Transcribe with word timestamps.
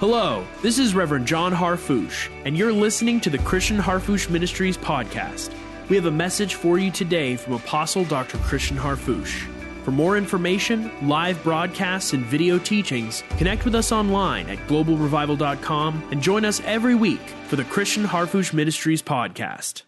Hello, 0.00 0.46
this 0.62 0.78
is 0.78 0.94
Reverend 0.94 1.26
John 1.26 1.52
Harfouche, 1.52 2.30
and 2.46 2.56
you're 2.56 2.72
listening 2.72 3.20
to 3.20 3.28
the 3.28 3.36
Christian 3.36 3.76
Harfouche 3.76 4.30
Ministries 4.30 4.78
podcast. 4.78 5.52
We 5.90 5.96
have 5.96 6.06
a 6.06 6.10
message 6.10 6.54
for 6.54 6.78
you 6.78 6.90
today 6.90 7.36
from 7.36 7.52
Apostle 7.52 8.06
Dr. 8.06 8.38
Christian 8.38 8.78
Harfouche. 8.78 9.46
For 9.84 9.90
more 9.90 10.16
information, 10.16 10.90
live 11.06 11.42
broadcasts, 11.42 12.14
and 12.14 12.24
video 12.24 12.58
teachings, 12.58 13.22
connect 13.36 13.66
with 13.66 13.74
us 13.74 13.92
online 13.92 14.48
at 14.48 14.56
globalrevival.com 14.68 16.08
and 16.10 16.22
join 16.22 16.46
us 16.46 16.62
every 16.64 16.94
week 16.94 17.20
for 17.48 17.56
the 17.56 17.64
Christian 17.64 18.04
Harfouche 18.04 18.54
Ministries 18.54 19.02
podcast. 19.02 19.82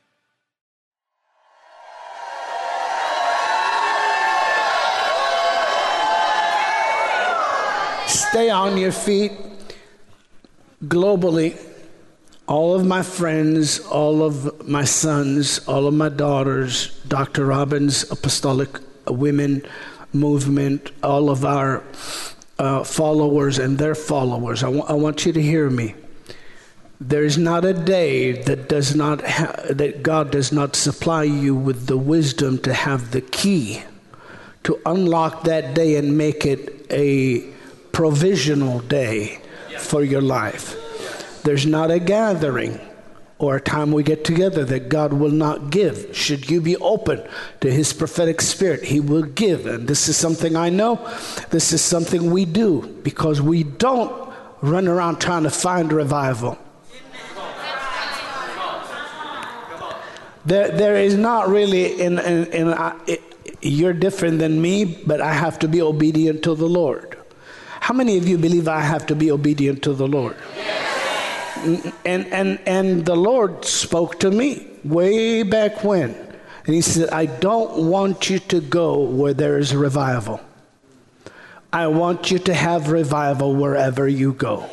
Stay 8.06 8.50
on 8.50 8.76
your 8.76 8.92
feet 8.92 9.32
globally. 10.84 11.58
All 12.48 12.74
of 12.74 12.84
my 12.84 13.02
friends, 13.02 13.78
all 13.78 14.22
of 14.22 14.68
my 14.68 14.84
sons, 14.84 15.60
all 15.68 15.86
of 15.86 15.94
my 15.94 16.08
daughters, 16.08 16.98
Dr. 17.06 17.46
Robin's 17.46 18.10
Apostolic 18.10 18.78
Women 19.08 19.64
Movement, 20.12 20.90
all 21.02 21.30
of 21.30 21.44
our 21.44 21.82
uh, 22.58 22.84
followers 22.84 23.58
and 23.58 23.78
their 23.78 23.94
followers, 23.94 24.62
I, 24.62 24.66
w- 24.66 24.84
I 24.84 24.92
want 24.92 25.24
you 25.24 25.32
to 25.32 25.40
hear 25.40 25.70
me. 25.70 25.94
There 27.00 27.24
is 27.24 27.38
not 27.38 27.64
a 27.64 27.72
day 27.72 28.32
that 28.42 28.68
does 28.68 28.94
not 28.94 29.24
ha- 29.26 29.56
that 29.70 30.02
God 30.02 30.30
does 30.30 30.52
not 30.52 30.76
supply 30.76 31.24
you 31.24 31.54
with 31.54 31.86
the 31.86 31.96
wisdom 31.96 32.58
to 32.58 32.74
have 32.74 33.10
the 33.10 33.20
key 33.20 33.82
to 34.64 34.78
unlock 34.86 35.44
that 35.44 35.74
day 35.74 35.96
and 35.96 36.16
make 36.16 36.46
it 36.46 36.86
a 36.90 37.40
provisional 37.92 38.78
day 38.80 39.40
for 39.78 40.02
your 40.02 40.22
life. 40.22 41.42
There's 41.42 41.66
not 41.66 41.90
a 41.90 41.98
gathering 41.98 42.80
or 43.38 43.56
a 43.56 43.60
time 43.60 43.90
we 43.90 44.04
get 44.04 44.24
together 44.24 44.64
that 44.64 44.88
God 44.88 45.12
will 45.12 45.32
not 45.32 45.70
give. 45.70 46.16
Should 46.16 46.48
you 46.48 46.60
be 46.60 46.76
open 46.76 47.26
to 47.60 47.72
His 47.72 47.92
prophetic 47.92 48.40
spirit, 48.40 48.84
He 48.84 49.00
will 49.00 49.24
give. 49.24 49.66
And 49.66 49.88
this 49.88 50.08
is 50.08 50.16
something 50.16 50.54
I 50.54 50.70
know. 50.70 50.96
This 51.50 51.72
is 51.72 51.82
something 51.82 52.30
we 52.30 52.44
do 52.44 52.82
because 53.02 53.42
we 53.42 53.64
don't 53.64 54.32
run 54.60 54.86
around 54.86 55.20
trying 55.20 55.42
to 55.42 55.50
find 55.50 55.92
revival. 55.92 56.56
There, 60.44 60.68
there 60.68 60.96
is 60.96 61.16
not 61.16 61.48
really, 61.48 62.00
in, 62.00 62.18
in, 62.18 62.46
in 62.52 62.68
uh, 62.68 62.98
it, 63.06 63.22
you're 63.60 63.92
different 63.92 64.38
than 64.38 64.60
me, 64.60 64.84
but 64.84 65.20
I 65.20 65.32
have 65.32 65.58
to 65.60 65.68
be 65.68 65.80
obedient 65.82 66.42
to 66.44 66.54
the 66.54 66.68
Lord. 66.68 67.11
How 67.82 67.94
many 67.94 68.16
of 68.16 68.28
you 68.28 68.38
believe 68.38 68.68
I 68.68 68.78
have 68.78 69.06
to 69.06 69.16
be 69.16 69.32
obedient 69.32 69.82
to 69.82 69.92
the 69.92 70.06
Lord? 70.06 70.36
And, 72.04 72.26
and, 72.32 72.60
and 72.64 73.04
the 73.04 73.16
Lord 73.16 73.64
spoke 73.64 74.20
to 74.20 74.30
me 74.30 74.68
way 74.84 75.42
back 75.42 75.82
when. 75.82 76.14
And 76.64 76.74
He 76.76 76.80
said, 76.80 77.10
I 77.10 77.26
don't 77.26 77.88
want 77.90 78.30
you 78.30 78.38
to 78.38 78.60
go 78.60 79.00
where 79.00 79.34
there 79.34 79.58
is 79.58 79.74
revival. 79.74 80.40
I 81.72 81.88
want 81.88 82.30
you 82.30 82.38
to 82.38 82.54
have 82.54 82.92
revival 82.92 83.56
wherever 83.56 84.06
you 84.06 84.32
go. 84.32 84.70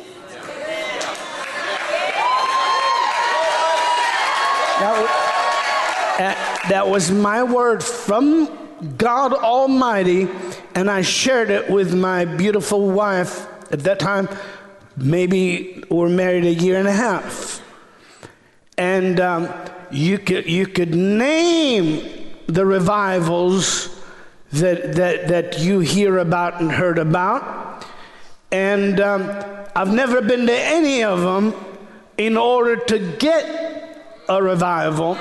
That 6.68 6.86
was 6.86 7.10
my 7.10 7.42
word 7.42 7.82
from 7.82 8.59
God 8.96 9.34
Almighty, 9.34 10.28
and 10.74 10.90
I 10.90 11.02
shared 11.02 11.50
it 11.50 11.70
with 11.70 11.94
my 11.94 12.24
beautiful 12.24 12.90
wife 12.90 13.46
at 13.70 13.80
that 13.80 13.98
time. 13.98 14.28
Maybe 14.96 15.84
we're 15.90 16.08
married 16.08 16.44
a 16.44 16.54
year 16.54 16.78
and 16.78 16.88
a 16.88 16.92
half, 16.92 17.62
and 18.78 19.20
um, 19.20 19.48
you 19.90 20.18
could 20.18 20.48
you 20.48 20.66
could 20.66 20.94
name 20.94 22.26
the 22.46 22.64
revivals 22.64 24.02
that 24.52 24.94
that 24.94 25.28
that 25.28 25.60
you 25.60 25.80
hear 25.80 26.18
about 26.18 26.60
and 26.60 26.72
heard 26.72 26.98
about, 26.98 27.84
and 28.50 28.98
um, 29.00 29.30
I've 29.76 29.92
never 29.92 30.22
been 30.22 30.46
to 30.46 30.58
any 30.58 31.04
of 31.04 31.20
them 31.20 31.54
in 32.16 32.36
order 32.36 32.76
to 32.76 32.98
get 33.16 34.00
a 34.28 34.42
revival 34.42 35.18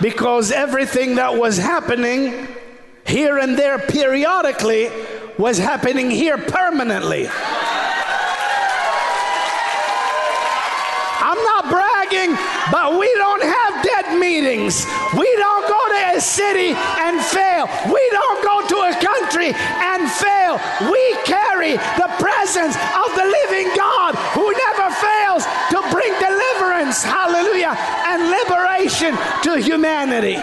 because 0.00 0.52
everything 0.52 1.14
that 1.14 1.36
was 1.36 1.56
happening 1.56 2.48
here 3.08 3.38
and 3.38 3.58
there 3.58 3.78
periodically 3.78 4.90
was 5.38 5.56
happening 5.56 6.10
here 6.10 6.36
permanently. 6.36 7.26
I'm 11.20 11.42
not 11.44 11.70
bragging, 11.70 12.36
but 12.70 12.98
we 13.00 13.08
don't 13.16 13.42
have 13.42 13.84
dead 13.84 14.18
meetings. 14.18 14.84
We 15.16 15.28
don't 15.36 15.66
go 15.68 15.80
to 15.88 16.18
a 16.18 16.20
city 16.20 16.76
and 16.76 17.20
fail. 17.20 17.66
We 17.88 18.02
don't 18.10 18.44
go 18.44 18.66
to 18.68 18.76
a 18.90 18.92
country 19.00 19.52
and 19.56 20.10
fail. 20.10 20.60
We 20.90 21.02
carry 21.24 21.80
the 21.96 22.10
presence 22.20 22.76
of 22.76 23.08
the 23.16 23.24
living 23.24 23.72
God 23.74 24.16
who 24.36 24.52
never 24.52 24.92
fails 24.92 25.44
to 25.72 25.80
bring 25.90 26.12
deliverance, 26.20 27.02
hallelujah, 27.02 27.72
and 28.04 28.28
liberation 28.28 29.16
to 29.44 29.60
humanity. 29.60 30.36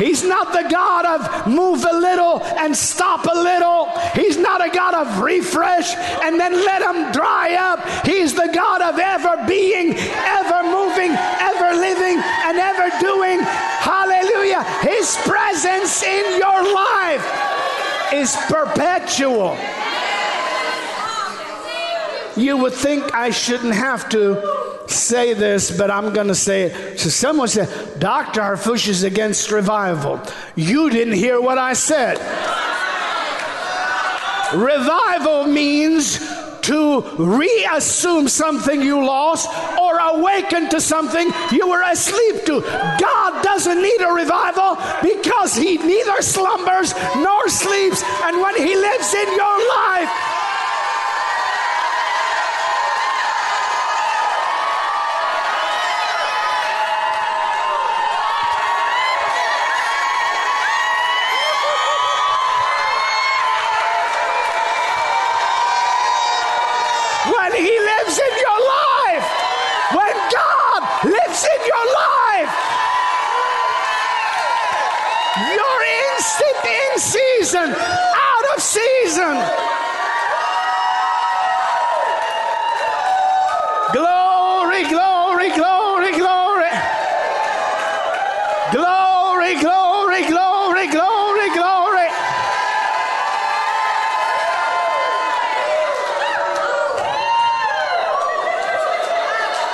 He's 0.00 0.24
not 0.24 0.52
the 0.52 0.66
God 0.68 1.04
of 1.04 1.46
move 1.46 1.84
a 1.84 1.94
little 1.94 2.42
and 2.42 2.74
stop 2.74 3.26
a 3.26 3.38
little. 3.38 3.88
He's 4.14 4.38
not 4.38 4.66
a 4.66 4.70
God 4.70 4.94
of 4.94 5.20
refresh 5.20 5.94
and 6.24 6.40
then 6.40 6.52
let 6.52 6.80
them 6.80 7.12
dry 7.12 7.54
up. 7.54 8.06
He's 8.06 8.34
the 8.34 8.50
God 8.52 8.80
of 8.80 8.98
ever 8.98 9.46
being, 9.46 9.94
ever 9.94 10.62
moving, 10.64 11.12
ever 11.12 11.76
living, 11.76 12.18
and 12.18 12.58
ever 12.58 12.88
doing. 13.00 13.40
Hallelujah. 13.40 14.64
His 14.80 15.16
presence 15.26 16.02
in 16.02 16.38
your 16.38 16.74
life 16.74 18.12
is 18.12 18.34
perpetual. 18.48 19.56
You 22.40 22.56
would 22.56 22.72
think 22.72 23.14
I 23.14 23.30
shouldn't 23.30 23.74
have 23.74 24.08
to 24.10 24.80
say 24.86 25.34
this, 25.34 25.76
but 25.76 25.90
I'm 25.90 26.14
going 26.14 26.28
to 26.28 26.34
say 26.34 26.62
it. 26.62 26.98
So 26.98 27.10
someone 27.10 27.48
said, 27.48 28.00
Dr. 28.00 28.40
Harfouche 28.40 28.88
is 28.88 29.02
against 29.02 29.50
revival. 29.50 30.22
You 30.56 30.88
didn't 30.88 31.14
hear 31.14 31.38
what 31.38 31.58
I 31.58 31.74
said. 31.74 32.16
Revival 34.54 35.46
means 35.48 36.18
to 36.62 37.02
reassume 37.18 38.26
something 38.26 38.80
you 38.80 39.04
lost 39.04 39.48
or 39.78 39.98
awaken 39.98 40.70
to 40.70 40.80
something 40.80 41.30
you 41.52 41.68
were 41.68 41.82
asleep 41.82 42.44
to. 42.46 42.60
God 42.60 43.44
doesn't 43.44 43.82
need 43.82 44.00
a 44.00 44.12
revival 44.12 44.78
because 45.02 45.54
He 45.56 45.76
neither 45.76 46.22
slumbers 46.22 46.94
nor 47.16 47.48
sleeps. 47.48 48.02
And 48.24 48.40
when 48.40 48.56
He 48.56 48.74
lives 48.74 49.14
in 49.14 49.28
your 49.36 49.58
life, 49.76 50.39
season. 79.30 79.56
Glory, 83.92 84.84
glory, 84.88 85.48
glory, 85.50 86.12
glory. 86.12 86.70
Glory, 88.72 89.54
glory, 89.60 90.26
glory, 90.26 90.86
glory, 90.88 91.48
glory. 91.54 92.08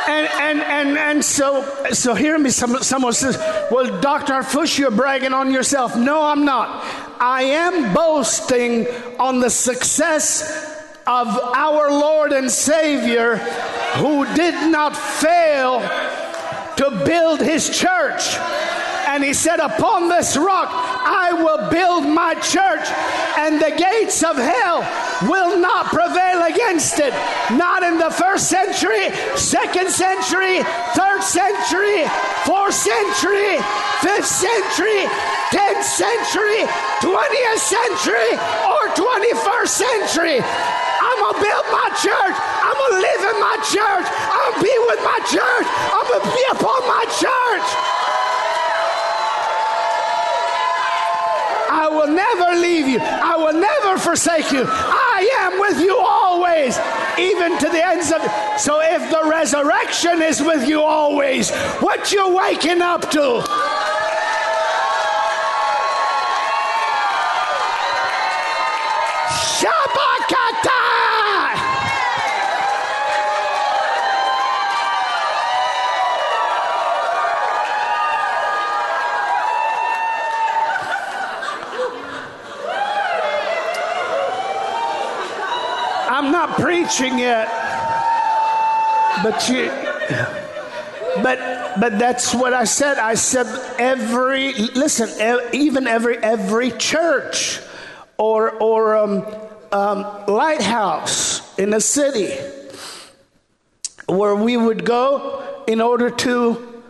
And 0.09 0.29
and 0.41 0.61
and 0.63 0.99
and 0.99 1.25
so 1.25 1.63
so 1.93 2.15
hear 2.15 2.39
me. 2.39 2.51
Some, 2.51 2.83
someone 2.83 3.13
says, 3.13 3.37
"Well, 3.71 4.01
Doctor 4.01 4.33
Harfouche, 4.33 4.79
you're 4.79 4.91
bragging 4.91 5.35
on 5.35 5.51
yourself." 5.51 5.97
No, 5.97 6.23
I'm 6.23 6.45
not. 6.47 7.06
I 7.21 7.43
am 7.43 7.95
boasting 7.95 8.87
on 9.19 9.41
the 9.41 9.51
success 9.51 10.77
of 11.07 11.29
our 11.29 11.91
Lord 11.91 12.33
and 12.33 12.51
Savior, 12.51 13.37
who 13.97 14.25
did 14.35 14.71
not 14.71 14.97
fail 14.97 15.81
to 16.77 17.05
build 17.05 17.41
His 17.41 17.71
church. 17.71 18.37
And 19.17 19.25
he 19.25 19.33
said, 19.33 19.61
Upon 19.61 20.11
this 20.11 20.37
rock 20.37 20.69
I 20.69 21.33
will 21.33 21.71
build 21.73 22.05
my 22.05 22.35
church, 22.37 22.85
and 23.41 23.57
the 23.57 23.73
gates 23.73 24.21
of 24.21 24.37
hell 24.37 24.85
will 25.25 25.57
not 25.57 25.89
prevail 25.89 26.45
against 26.45 27.01
it. 27.01 27.17
Not 27.57 27.81
in 27.83 27.97
the 27.97 28.13
first 28.13 28.53
century, 28.53 29.09
second 29.33 29.89
century, 29.89 30.61
third 30.93 31.25
century, 31.25 32.05
fourth 32.45 32.77
century, 32.77 33.57
fifth 34.05 34.29
century, 34.29 35.09
10th 35.49 35.89
century, 35.97 36.69
20th 37.01 37.65
century, 37.65 38.37
or 38.69 38.85
21st 39.01 39.73
century. 39.73 40.45
I'm 40.45 41.17
gonna 41.25 41.41
build 41.41 41.65
my 41.73 41.89
church. 42.05 42.37
I'm 42.37 42.77
gonna 42.77 43.01
live 43.01 43.23
in 43.33 43.39
my 43.41 43.57
church. 43.65 44.07
I'm 44.13 44.53
gonna 44.53 44.61
be 44.61 44.77
with 44.93 45.01
my 45.01 45.21
church. 45.25 45.67
I'm 45.89 46.05
gonna 46.05 46.37
be 46.37 46.45
upon 46.53 46.81
my 46.85 47.05
church. 47.17 47.66
Never 52.39 52.59
leave 52.61 52.89
you. 52.89 52.99
I 53.01 53.37
will 53.37 53.53
never 53.53 53.99
forsake 53.99 54.53
you. 54.53 54.65
I 54.67 55.29
am 55.41 55.61
with 55.61 55.81
you 55.81 55.97
always, 55.99 56.79
even 57.19 57.59
to 57.59 57.69
the 57.69 57.85
ends 57.85 58.13
of. 58.13 58.21
So 58.61 58.81
if 58.83 59.11
the 59.11 59.29
resurrection 59.29 60.23
is 60.23 60.41
with 60.43 60.69
you 60.69 60.81
always, 60.81 61.51
what 61.81 62.13
you 62.13 62.35
waking 62.35 62.83
up 62.83 63.11
to? 63.11 63.76
Preaching 86.87 87.19
yet, 87.19 87.49
but 89.23 89.49
you. 89.49 89.71
But 91.23 91.81
but 91.81 91.99
that's 91.99 92.35
what 92.35 92.53
I 92.53 92.65
said. 92.65 92.99
I 92.99 93.15
said 93.15 93.47
every 93.79 94.53
listen, 94.53 95.09
even 95.53 95.87
every 95.87 96.19
every 96.19 96.71
church 96.73 97.61
or 98.19 98.51
or 98.51 98.97
um, 98.97 99.27
um, 99.73 100.27
lighthouse 100.29 101.59
in 101.59 101.75
a 101.75 101.81
city 101.81 102.31
where 104.07 104.37
we 104.37 104.57
would 104.57 104.85
go 104.85 105.65
in 105.67 105.81
order 105.81 106.11
to 106.11 106.83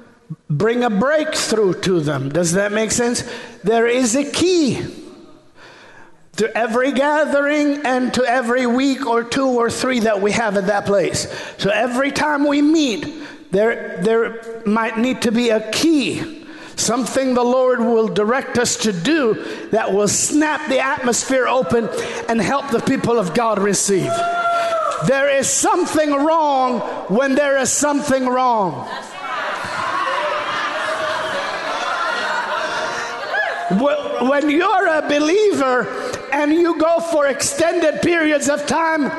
bring 0.51 0.85
a 0.85 0.91
breakthrough 0.91 1.73
to 1.81 2.01
them. 2.01 2.29
Does 2.29 2.53
that 2.53 2.73
make 2.73 2.91
sense? 2.91 3.25
There 3.65 3.87
is 3.87 4.15
a 4.15 4.31
key 4.31 5.06
to 6.37 6.57
every 6.57 6.93
gathering 6.93 7.85
and 7.87 8.13
to 8.15 8.25
every 8.25 8.67
week 8.67 9.07
or 9.07 9.25
two 9.25 9.47
or 9.47 9.71
three 9.71 10.01
that 10.01 10.21
we 10.21 10.33
have 10.33 10.57
at 10.57 10.67
that 10.67 10.85
place. 10.85 11.29
So 11.59 11.71
every 11.71 12.11
time 12.13 12.47
we 12.47 12.61
meet, 12.61 13.25
there, 13.51 14.03
there 14.03 14.63
might 14.67 14.99
need 14.99 15.23
to 15.23 15.33
be 15.33 15.51
a 15.51 15.71
key, 15.71 16.45
something 16.77 17.33
the 17.35 17.45
Lord 17.45 17.81
will 17.81 18.09
direct 18.09 18.59
us 18.59 18.77
to 18.79 18.93
do 18.93 19.69
that 19.71 19.93
will 19.93 20.09
snap 20.09 20.69
the 20.69 20.81
atmosphere 20.81 21.47
open 21.47 21.89
and 22.29 22.41
help 22.41 22.71
the 22.71 22.81
people 22.81 23.19
of 23.19 23.35
God 23.35 23.59
receive. 23.59 24.11
There 25.07 25.35
is 25.35 25.49
something 25.49 26.11
wrong 26.13 26.81
when 27.09 27.35
there 27.35 27.59
is 27.59 27.73
something 27.73 28.27
wrong. 28.27 28.89
When 34.29 34.49
you're 34.51 34.87
a 34.87 35.03
believer 35.03 36.16
and 36.33 36.53
you 36.53 36.79
go 36.79 37.01
for 37.01 37.27
extended 37.27 38.03
periods 38.03 38.49
of 38.49 38.67
time, 38.67 39.11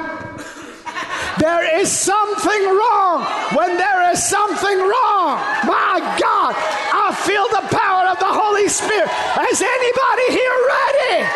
there 1.39 1.79
is 1.79 1.91
something 1.91 2.63
wrong 2.65 3.23
when 3.53 3.77
there 3.77 4.11
is 4.11 4.23
something 4.23 4.77
wrong. 4.79 5.37
My 5.65 5.99
God, 6.19 6.55
I 6.57 7.13
feel 7.25 7.47
the 7.49 7.67
power 7.75 8.07
of 8.07 8.19
the 8.19 8.25
Holy 8.25 8.67
Spirit. 8.67 9.09
Is 9.51 9.61
anybody 9.61 10.27
here 10.33 10.57
ready? 10.67 11.29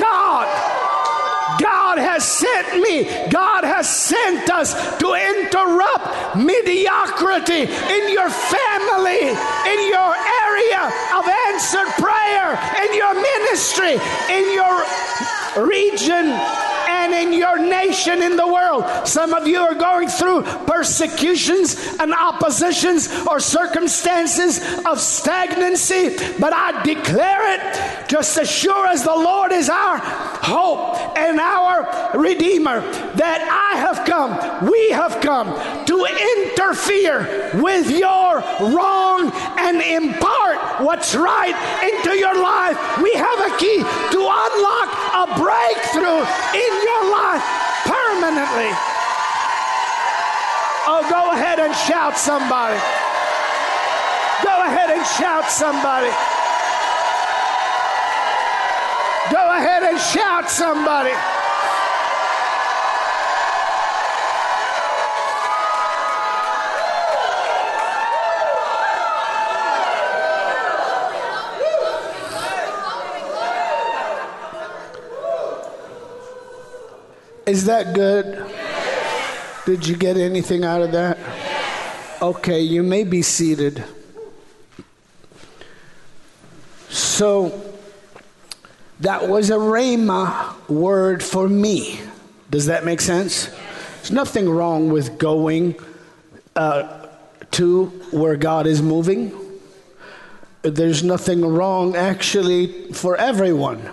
God, 0.00 0.48
God 1.60 1.98
me. 2.80 3.04
God 3.28 3.64
has 3.64 3.88
sent 3.88 4.50
us 4.50 4.72
to 4.98 5.14
interrupt 5.14 6.36
mediocrity 6.36 7.68
in 7.68 8.02
your 8.12 8.30
family, 8.30 9.28
in 9.28 9.80
your 9.88 10.12
area 10.46 10.82
of 11.16 11.24
answered 11.52 11.90
prayer, 12.00 12.56
in 12.84 12.90
your 12.94 13.14
ministry, 13.14 13.96
in 14.30 14.44
your 14.54 14.84
region 15.66 16.32
and 17.12 17.32
in 17.32 17.38
your 17.38 17.58
nation 17.58 18.22
in 18.22 18.36
the 18.36 18.46
world. 18.46 18.84
Some 19.06 19.32
of 19.34 19.46
you 19.46 19.58
are 19.58 19.74
going 19.74 20.08
through 20.08 20.42
persecutions 20.66 21.96
and 21.98 22.12
oppositions 22.12 23.26
or 23.26 23.40
circumstances 23.40 24.60
of 24.84 25.00
stagnancy, 25.00 26.16
but 26.38 26.52
I 26.52 26.82
declare 26.82 27.54
it 27.54 28.08
just 28.08 28.36
as 28.38 28.50
sure 28.50 28.86
as 28.86 29.04
the 29.04 29.14
Lord 29.14 29.52
is 29.52 29.68
our 29.68 29.98
hope 29.98 31.16
and 31.16 31.38
our 31.38 32.18
Redeemer 32.18 32.80
that 32.80 33.40
I 33.48 33.78
have 33.78 34.06
come, 34.06 34.70
we 34.70 34.90
have 34.90 35.20
come 35.20 35.48
to 35.86 36.06
interfere 36.36 37.50
with 37.60 37.90
your 37.90 38.40
wrong 38.72 39.30
and 39.58 39.80
impart 39.82 40.82
what's 40.82 41.14
right 41.14 41.56
into 41.82 42.16
your 42.16 42.34
life. 42.34 42.76
We 43.02 43.12
have 43.14 43.40
a 43.40 43.56
key 43.56 43.78
to 43.78 44.18
unlock 44.18 44.71
a 45.22 45.26
breakthrough 45.38 46.22
in 46.50 46.72
your 46.82 47.02
life 47.14 47.46
permanently. 47.86 48.74
Oh, 50.90 51.06
go 51.08 51.30
ahead 51.30 51.60
and 51.60 51.72
shout 51.76 52.18
somebody. 52.18 52.78
Go 54.42 54.62
ahead 54.66 54.90
and 54.90 55.06
shout 55.06 55.48
somebody. 55.48 56.10
Go 59.30 59.42
ahead 59.54 59.84
and 59.84 60.00
shout 60.00 60.50
somebody. 60.50 61.31
Is 77.52 77.66
that 77.66 77.92
good? 77.92 78.50
Did 79.66 79.86
you 79.86 79.94
get 79.94 80.16
anything 80.16 80.64
out 80.64 80.80
of 80.80 80.92
that? 80.92 81.18
Okay, 82.22 82.62
you 82.62 82.82
may 82.82 83.04
be 83.04 83.20
seated. 83.20 83.84
So, 86.88 87.62
that 89.00 89.28
was 89.28 89.50
a 89.50 89.56
Rhema 89.56 90.66
word 90.66 91.22
for 91.22 91.46
me. 91.46 92.00
Does 92.48 92.64
that 92.68 92.86
make 92.86 93.02
sense? 93.02 93.54
There's 93.96 94.12
nothing 94.12 94.48
wrong 94.48 94.90
with 94.90 95.18
going 95.18 95.74
uh, 96.56 97.06
to 97.50 97.84
where 98.12 98.36
God 98.38 98.66
is 98.66 98.80
moving. 98.80 99.30
There's 100.62 101.04
nothing 101.04 101.44
wrong, 101.44 101.96
actually, 101.96 102.94
for 102.94 103.14
everyone 103.14 103.90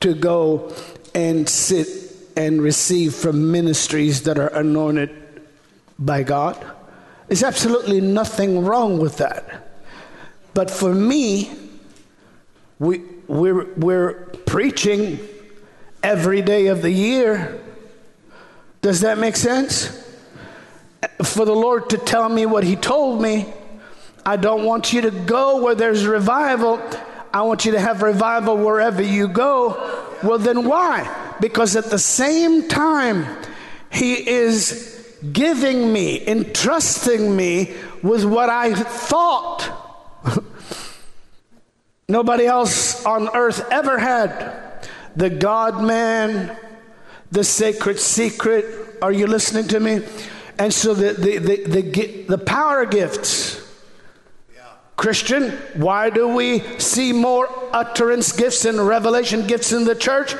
to 0.00 0.12
go 0.12 0.74
and 1.14 1.48
sit 1.48 2.03
and 2.36 2.60
receive 2.60 3.14
from 3.14 3.50
ministries 3.52 4.22
that 4.22 4.38
are 4.38 4.48
anointed 4.48 5.10
by 5.98 6.22
God. 6.22 6.64
There's 7.28 7.42
absolutely 7.42 8.00
nothing 8.00 8.64
wrong 8.64 8.98
with 8.98 9.18
that. 9.18 9.68
But 10.52 10.70
for 10.70 10.94
me, 10.94 11.50
we, 12.78 13.02
we're, 13.26 13.72
we're 13.74 14.14
preaching 14.46 15.18
every 16.02 16.42
day 16.42 16.66
of 16.66 16.82
the 16.82 16.90
year. 16.90 17.60
Does 18.82 19.00
that 19.00 19.18
make 19.18 19.36
sense? 19.36 20.00
For 21.22 21.44
the 21.44 21.54
Lord 21.54 21.90
to 21.90 21.98
tell 21.98 22.28
me 22.28 22.46
what 22.46 22.64
He 22.64 22.76
told 22.76 23.20
me, 23.20 23.46
I 24.26 24.36
don't 24.36 24.64
want 24.64 24.92
you 24.92 25.02
to 25.02 25.10
go 25.10 25.62
where 25.62 25.74
there's 25.74 26.06
revival. 26.06 26.80
I 27.32 27.42
want 27.42 27.64
you 27.64 27.72
to 27.72 27.80
have 27.80 28.02
revival 28.02 28.56
wherever 28.56 29.02
you 29.02 29.28
go. 29.28 30.12
Well, 30.22 30.38
then 30.38 30.64
why? 30.66 31.23
Because 31.40 31.76
at 31.76 31.86
the 31.86 31.98
same 31.98 32.68
time, 32.68 33.26
He 33.90 34.28
is 34.28 34.90
giving 35.32 35.92
me, 35.92 36.26
entrusting 36.26 37.34
me 37.34 37.74
with 38.02 38.24
what 38.24 38.50
I 38.50 38.74
thought 38.74 39.70
nobody 42.08 42.46
else 42.46 43.04
on 43.06 43.34
earth 43.34 43.66
ever 43.70 43.98
had 43.98 44.88
the 45.16 45.30
God 45.30 45.82
man, 45.82 46.56
the 47.30 47.44
sacred 47.44 47.98
secret, 47.98 48.98
Are 49.00 49.12
you 49.12 49.26
listening 49.26 49.68
to 49.68 49.80
me? 49.80 50.00
And 50.58 50.72
so 50.72 50.94
the, 50.94 51.12
the, 51.12 51.38
the, 51.38 51.82
the, 51.82 52.24
the 52.28 52.38
power 52.38 52.84
gifts. 52.86 53.60
Christian, 54.96 55.50
why 55.74 56.10
do 56.10 56.28
we 56.28 56.60
see 56.78 57.12
more 57.12 57.48
utterance 57.72 58.30
gifts 58.30 58.64
and 58.64 58.78
revelation 58.78 59.46
gifts 59.46 59.72
in 59.72 59.84
the 59.84 59.94
church 59.96 60.34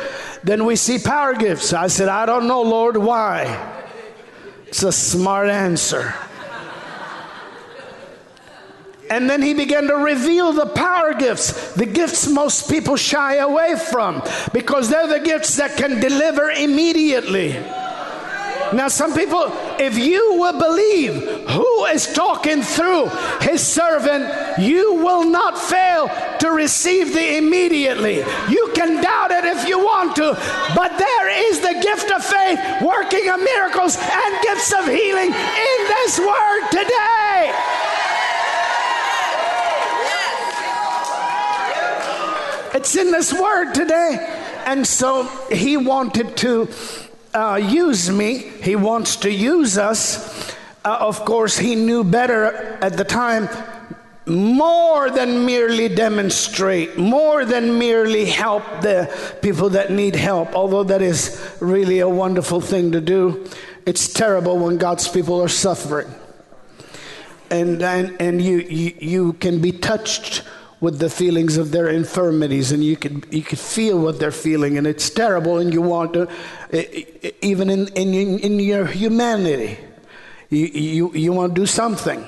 than 0.45 0.65
we 0.65 0.77
see 0.77 0.99
power 0.99 1.35
gifts? 1.35 1.73
I 1.73 1.89
said, 1.89 2.09
I 2.09 2.27
don't 2.27 2.47
know, 2.47 2.63
Lord, 2.63 2.97
why? 2.97 3.83
It's 4.67 4.83
a 4.83 4.93
smart 4.93 5.49
answer. 5.49 6.15
And 9.11 9.29
then 9.29 9.43
he 9.43 9.55
began 9.55 9.87
to 9.89 9.95
reveal 9.95 10.53
the 10.53 10.67
power 10.67 11.15
gifts, 11.15 11.75
the 11.75 11.87
gifts 11.87 12.27
most 12.27 12.71
people 12.71 12.97
shy 12.97 13.37
away 13.37 13.77
from, 13.77 14.23
because 14.53 14.89
they're 14.89 15.07
the 15.07 15.21
gifts 15.21 15.57
that 15.57 15.77
can 15.77 16.01
deliver 16.01 16.51
immediately. 16.51 17.53
Now, 18.73 18.89
some 18.89 19.15
people, 19.15 19.45
if 19.79 19.99
you 19.99 20.37
will 20.39 20.59
believe 20.59 21.49
who 21.51 21.85
is 21.87 22.13
talking 22.13 22.63
through 22.63 23.09
his 23.41 23.65
servant, 23.65 24.59
you 24.59 24.95
will 24.95 25.25
not 25.25 25.59
fail 25.59 26.09
to 26.39 26.51
receive 26.51 27.13
the 27.13 27.37
immediately. 27.37 28.17
You 28.49 28.73
can 28.75 29.03
doubt 29.03 29.31
it 29.31 29.45
if 29.45 29.69
you 29.69 29.79
want 29.79 30.17
to, 30.17 30.35
but 30.75 30.99
there 30.99 31.51
is 31.51 31.61
the 31.61 31.81
gift 31.83 32.11
of 32.11 32.25
faith 32.25 32.59
working 32.83 33.29
of 33.29 33.41
miracles 33.41 33.97
and 33.97 34.43
gifts 34.43 34.73
of 34.73 34.87
healing 34.87 35.33
in 35.33 35.79
this 35.89 36.19
word 36.19 36.69
today. 36.71 37.53
It's 42.75 42.97
in 42.97 43.13
this 43.13 43.33
word 43.33 43.73
today. 43.73 44.19
And 44.67 44.87
so 44.87 45.25
he 45.51 45.77
wanted 45.77 46.37
to 46.39 46.69
uh, 47.35 47.57
use 47.57 48.11
me, 48.11 48.39
he 48.39 48.77
wants 48.77 49.17
to 49.17 49.31
use 49.31 49.77
us. 49.77 50.55
Uh, 50.85 50.97
of 51.01 51.25
course, 51.25 51.59
he 51.59 51.75
knew 51.75 52.05
better 52.05 52.45
at 52.81 52.97
the 52.97 53.05
time 53.05 53.49
more 54.27 55.11
than 55.11 55.45
merely 55.45 55.89
demonstrate, 55.89 56.97
more 56.97 57.45
than 57.45 57.79
merely 57.79 58.25
help 58.25 58.63
the 58.81 59.13
people 59.43 59.69
that 59.71 59.91
need 59.91 60.17
help, 60.17 60.55
although 60.55 60.85
that 60.85 61.03
is 61.03 61.57
really 61.61 61.99
a 61.99 62.09
wonderful 62.09 62.61
thing 62.61 62.93
to 62.93 63.01
do. 63.01 63.47
It's 63.85 64.09
terrible 64.13 64.59
when 64.59 64.79
God's 64.79 65.09
people 65.09 65.43
are 65.43 65.49
suffering. 65.49 66.09
And, 67.51 67.83
and, 67.83 68.17
and 68.19 68.41
you, 68.41 68.59
you, 68.61 68.95
you 68.99 69.33
can 69.35 69.61
be 69.61 69.73
touched 69.73 70.43
with 70.85 70.99
the 70.99 71.09
feelings 71.09 71.57
of 71.57 71.71
their 71.71 71.89
infirmities 71.89 72.71
and 72.71 72.85
you 72.85 72.95
could 72.95 73.27
you 73.31 73.41
could 73.41 73.59
feel 73.59 73.99
what 73.99 74.19
they're 74.19 74.31
feeling 74.31 74.77
and 74.77 74.87
it's 74.87 75.09
terrible 75.09 75.57
and 75.59 75.73
you 75.73 75.81
want 75.81 76.13
to 76.13 76.29
even 77.41 77.71
in 77.71 77.89
in, 77.95 78.39
in 78.39 78.61
your 78.61 78.85
humanity 78.85 79.79
you, 80.51 80.67
you 80.67 81.13
you 81.15 81.33
want 81.33 81.55
to 81.55 81.61
do 81.63 81.65
something. 81.65 82.23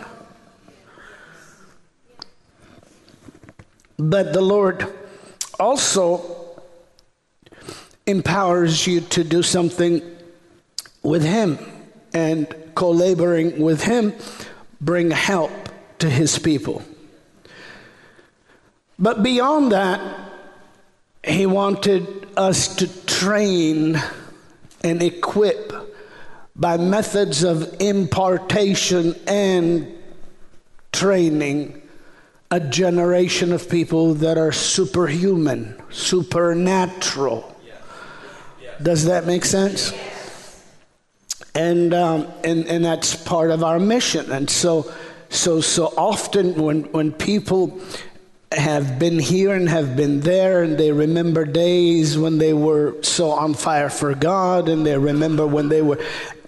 But 3.99 4.33
the 4.33 4.41
lord 4.41 4.91
also 5.61 6.65
empowers 8.07 8.87
you 8.87 9.03
to 9.17 9.23
do 9.23 9.43
something 9.43 10.01
with 11.03 11.25
him 11.25 11.59
and 12.15 12.43
co-laboring 12.75 13.61
with 13.61 13.83
him 13.83 14.15
bring 14.81 15.11
help 15.11 15.53
to 15.99 16.09
his 16.09 16.39
people 16.39 16.83
but 18.99 19.23
beyond 19.23 19.73
that, 19.73 20.01
he 21.25 21.47
wanted 21.47 22.29
us 22.37 22.77
to 22.77 23.07
train 23.07 24.01
and 24.83 25.03
equip 25.03 25.73
by 26.55 26.77
methods 26.77 27.43
of 27.43 27.77
impartation 27.81 29.15
and 29.27 29.93
training 30.93 31.83
a 32.51 32.61
generation 32.61 33.53
of 33.53 33.69
people 33.69 34.15
that 34.15 34.39
are 34.39 34.53
superhuman, 34.53 35.81
supernatural. 35.91 37.55
Does 38.83 39.07
that 39.07 39.27
make 39.27 39.45
sense? 39.45 39.93
And, 41.55 41.93
um, 41.93 42.29
and, 42.45 42.67
and 42.67 42.85
that's 42.85 43.17
part 43.17 43.51
of 43.51 43.65
our 43.65 43.81
mission. 43.81 44.31
And 44.31 44.49
so, 44.49 44.93
so, 45.29 45.61
so 45.61 45.93
often 45.97 46.55
when, 46.55 46.85
when 46.93 47.13
people 47.13 47.81
have 48.53 48.99
been 48.99 49.19
here 49.19 49.53
and 49.53 49.69
have 49.69 49.97
been 49.97 50.21
there, 50.21 50.63
and 50.63 50.79
they 50.79 50.93
remember 50.93 51.45
days 51.45 52.17
when 52.17 52.39
they 52.39 52.53
were 52.53 53.03
so 53.03 53.31
on 53.31 53.55
fire 53.55 53.91
for 53.91 54.15
God, 54.15 54.69
and 54.69 54.87
they 54.87 54.97
remember 54.97 55.47
when 55.47 55.69
they 55.69 55.83
were, 55.83 55.99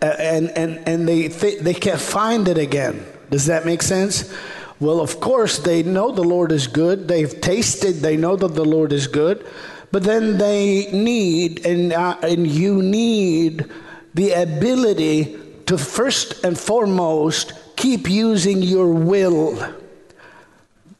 uh, 0.01 0.07
and 0.19 0.51
and 0.51 0.79
and 0.87 1.09
they 1.09 1.29
th- 1.29 1.61
they 1.61 1.75
can't 1.75 2.01
find 2.01 2.47
it 2.47 2.57
again. 2.57 3.05
Does 3.31 3.47
that 3.47 3.67
make 3.67 3.83
sense? 3.83 4.33
Well, 4.81 5.01
of 5.01 5.19
course 5.19 5.59
they 5.59 5.83
know 5.83 6.13
the 6.13 6.23
Lord 6.23 6.53
is 6.53 6.69
good. 6.69 7.09
They've 7.09 7.41
tasted. 7.41 7.97
They 7.97 8.17
know 8.17 8.37
that 8.37 8.55
the 8.55 8.65
Lord 8.65 8.93
is 8.93 9.09
good, 9.09 9.45
but 9.91 10.05
then 10.05 10.39
they 10.39 10.91
need, 10.93 11.67
and 11.67 11.93
uh, 11.93 12.17
and 12.23 12.47
you 12.47 12.81
need 12.81 13.67
the 14.15 14.33
ability 14.33 15.37
to 15.67 15.77
first 15.77 16.45
and 16.45 16.57
foremost 16.57 17.53
keep 17.77 18.09
using 18.09 18.63
your 18.63 18.93
will 18.93 19.75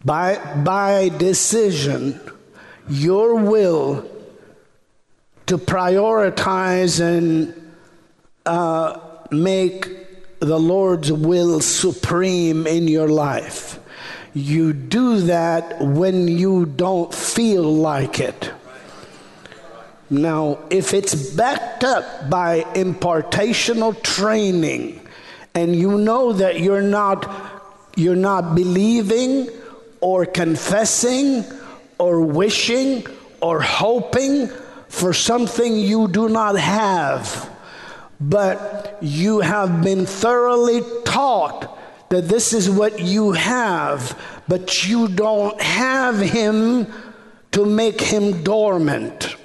by, 0.05 0.39
by 0.65 1.09
decision, 1.11 2.21
your 2.89 3.37
will 3.37 4.09
to 5.47 5.59
prioritize 5.59 7.01
and 7.01 7.55
uh, 8.47 9.01
make 9.31 10.41
the 10.41 10.59
Lord's 10.59 11.11
will 11.11 11.61
supreme 11.61 12.67
in 12.67 12.87
your 12.87 13.09
life. 13.09 13.81
You 14.35 14.73
do 14.73 15.23
that 15.23 15.81
when 15.81 16.29
you 16.29 16.67
don't 16.67 17.13
feel 17.13 17.63
like 17.63 18.21
it. 18.21 18.53
Now, 20.11 20.59
if 20.71 20.95
it's 20.95 21.15
backed 21.15 21.85
up 21.85 22.31
by 22.31 22.61
impartational 22.75 24.01
training, 24.03 25.07
and 25.55 25.75
you 25.75 25.99
know 25.99 26.33
that 26.33 26.61
you're 26.61 26.83
not 26.83 27.29
you're 27.97 28.17
not 28.17 28.55
believing 28.55 29.49
or 30.01 30.27
confessing 30.27 31.45
or 31.99 32.21
wishing 32.21 33.07
or 33.41 33.61
hoping 33.61 34.49
for 34.89 35.13
something 35.13 35.77
you 35.77 36.09
do 36.09 36.29
not 36.29 36.59
have, 36.59 37.51
but 38.21 38.99
you 39.01 39.41
have 39.41 39.83
been 39.83 40.07
thoroughly 40.07 40.81
taught 41.05 41.79
that 42.11 42.29
this 42.29 42.53
is 42.53 42.71
what 42.71 43.01
you 43.01 43.33
have, 43.33 44.19
but 44.49 44.89
you 44.89 45.09
don't 45.09 45.61
have 45.61 46.19
Him 46.19 46.87
to 47.53 47.67
make 47.67 48.01
Him 48.01 48.43
dormant. 48.43 49.37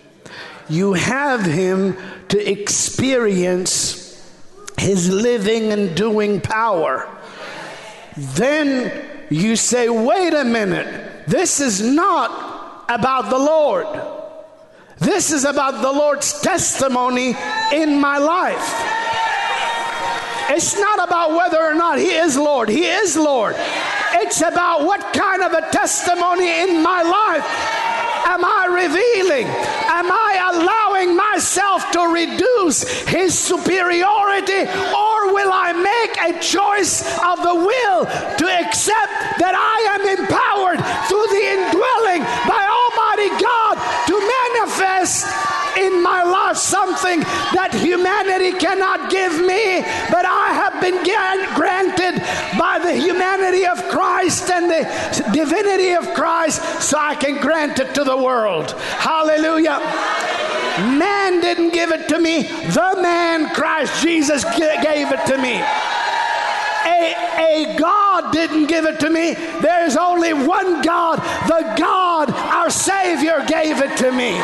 You 0.70 0.94
have 0.94 1.44
Him 1.44 1.98
to 2.30 2.52
experience 2.52 4.10
His 4.78 5.12
living 5.12 5.72
and 5.72 5.96
doing 5.96 6.40
power. 6.40 7.10
Then 8.16 9.12
you 9.34 9.56
say, 9.56 9.90
wait 9.90 10.34
a 10.34 10.44
minute, 10.44 11.25
this 11.28 11.60
is 11.60 11.82
not 11.82 12.86
about 12.88 13.30
the 13.30 13.38
Lord. 13.38 13.88
This 15.00 15.32
is 15.32 15.44
about 15.44 15.82
the 15.82 15.92
Lord's 15.92 16.40
testimony 16.42 17.36
in 17.74 18.00
my 18.00 18.20
life. 18.20 18.63
It's 20.50 20.78
not 20.78 21.08
about 21.08 21.32
whether 21.32 21.62
or 21.62 21.74
not 21.74 21.98
He 21.98 22.12
is 22.12 22.38
Lord. 22.38 22.70
He 22.70 22.86
is 22.86 23.18
Lord. 23.18 23.56
It's 23.58 24.42
about 24.42 24.86
what 24.86 25.02
kind 25.13 25.42
of 25.42 25.54
a 25.54 25.72
testimony 25.72 26.62
in 26.62 26.84
my 26.84 27.02
life 27.02 27.83
am 28.25 28.44
I 28.46 28.65
revealing? 28.68 29.48
Am 29.48 30.12
I 30.12 30.32
allowing 30.53 31.15
myself 31.15 31.89
to 31.92 32.01
reduce 32.08 32.84
His 33.08 33.38
superiority 33.38 34.63
or 34.63 35.34
will 35.34 35.51
I 35.51 35.74
make 35.74 36.13
a 36.36 36.39
choice 36.39 37.01
of 37.24 37.42
the 37.42 37.56
will 37.56 38.06
to 38.06 38.46
accept 38.48 39.39
that 39.39 39.56
I 39.56 39.77
am 39.96 40.03
empowered 40.20 40.80
through 41.08 41.27
the 41.32 41.44
indwelling 41.56 42.03
something 46.56 47.20
that 47.54 47.74
humanity 47.74 48.52
cannot 48.58 49.10
give 49.10 49.34
me, 49.40 49.82
but 50.10 50.26
I 50.26 50.54
have 50.54 50.82
been 50.82 51.04
granted 51.56 52.22
by 52.58 52.80
the 52.80 52.94
humanity 52.94 53.66
of 53.66 53.78
Christ 53.90 54.50
and 54.50 54.70
the 54.70 54.84
divinity 55.34 55.94
of 55.94 56.14
Christ, 56.14 56.82
so 56.82 56.98
I 56.98 57.16
can 57.16 57.42
grant 57.42 57.80
it 57.80 57.94
to 57.96 58.04
the 58.04 58.18
world. 58.18 58.72
Hallelujah. 58.98 59.80
Man 60.98 61.40
didn't 61.40 61.72
give 61.72 61.92
it 61.92 62.10
to 62.10 62.20
me, 62.20 62.44
the 62.44 62.98
man 63.02 63.54
Christ 63.54 64.02
Jesus 64.02 64.44
gave 64.44 65.12
it 65.12 65.26
to 65.28 65.38
me. 65.38 65.62
A, 66.86 67.16
a, 67.38 67.78
God 67.78 68.34
didn't 68.34 68.68
give 68.68 68.86
it 68.86 69.00
to 69.00 69.10
me. 69.10 69.34
There's 69.62 69.96
only 69.96 70.34
one 70.34 70.82
God. 70.82 71.20
The 71.48 71.76
God, 71.78 72.30
our 72.30 72.70
Savior, 72.70 73.44
gave 73.48 73.80
it 73.80 73.96
to 73.98 74.12
me. 74.12 74.42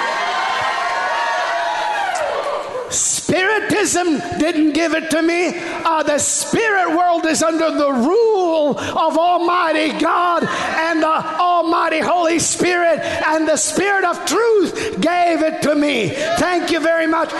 Spiritism 3.29 4.39
didn't 4.39 4.73
give 4.73 4.95
it 4.95 5.11
to 5.11 5.21
me. 5.21 5.53
Uh, 5.55 6.01
the 6.01 6.17
spirit 6.17 6.97
world 6.97 7.27
is 7.27 7.43
under 7.43 7.69
the 7.69 7.91
rule 7.91 8.75
of 8.79 9.17
Almighty 9.19 9.91
God 9.99 10.43
and 10.43 11.03
the 11.03 11.39
Almighty 11.39 11.99
Holy 11.99 12.39
Spirit, 12.39 12.99
and 12.99 13.47
the 13.47 13.55
Spirit 13.55 14.03
of 14.03 14.25
truth 14.25 14.99
gave 14.99 15.43
it 15.43 15.61
to 15.61 15.75
me. 15.75 16.09
Thank 16.39 16.71
you 16.71 16.79
very 16.79 17.05
much. 17.05 17.31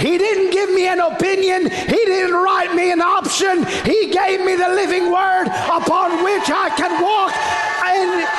He 0.00 0.18
didn't 0.18 0.50
give 0.50 0.70
me 0.70 0.88
an 0.88 0.98
opinion, 0.98 1.70
He 1.70 2.04
didn't 2.04 2.34
write 2.34 2.74
me 2.74 2.90
an 2.90 3.00
option. 3.00 3.64
He 3.84 4.10
gave 4.10 4.40
me 4.44 4.56
the 4.56 4.68
living 4.70 5.12
word 5.12 5.46
upon 5.46 6.24
which 6.24 6.50
I 6.50 6.70
can 6.76 7.00
walk 7.00 7.67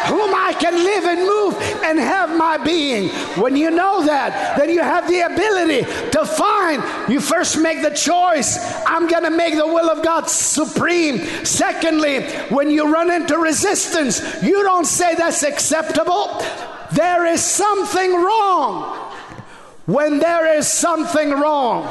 whom 0.10 0.34
I 0.34 0.54
can 0.60 0.74
live 0.74 1.06
and 1.06 1.20
move 1.22 1.56
and 1.84 2.00
have 2.00 2.36
my 2.36 2.58
being. 2.58 3.10
When 3.42 3.56
you 3.56 3.72
know 3.72 4.04
that, 4.06 4.58
then 4.58 4.70
you 4.70 4.82
have 4.82 5.08
the 5.08 5.22
ability 5.22 5.84
to 6.12 6.26
find. 6.26 6.84
You 7.10 7.22
first 7.22 7.60
make 7.60 7.82
the 7.82 7.92
choice 7.92 8.58
I'm 8.86 9.08
going 9.08 9.24
to 9.24 9.30
make 9.30 9.56
the 9.56 9.68
will 9.68 9.90
of 9.90 10.04
God 10.04 10.28
supreme. 10.30 11.20
Secondly, 11.46 12.24
when 12.50 12.70
you 12.72 12.92
run 12.92 13.12
into 13.12 13.38
resistance, 13.38 14.44
you 14.44 14.64
don't 14.64 14.86
say 14.86 15.16
that's 15.16 15.44
acceptable. 15.44 16.42
There 16.92 17.26
is 17.26 17.44
something 17.44 18.14
wrong 18.16 18.96
when 19.86 20.20
there 20.20 20.58
is 20.58 20.68
something 20.68 21.32
wrong. 21.32 21.84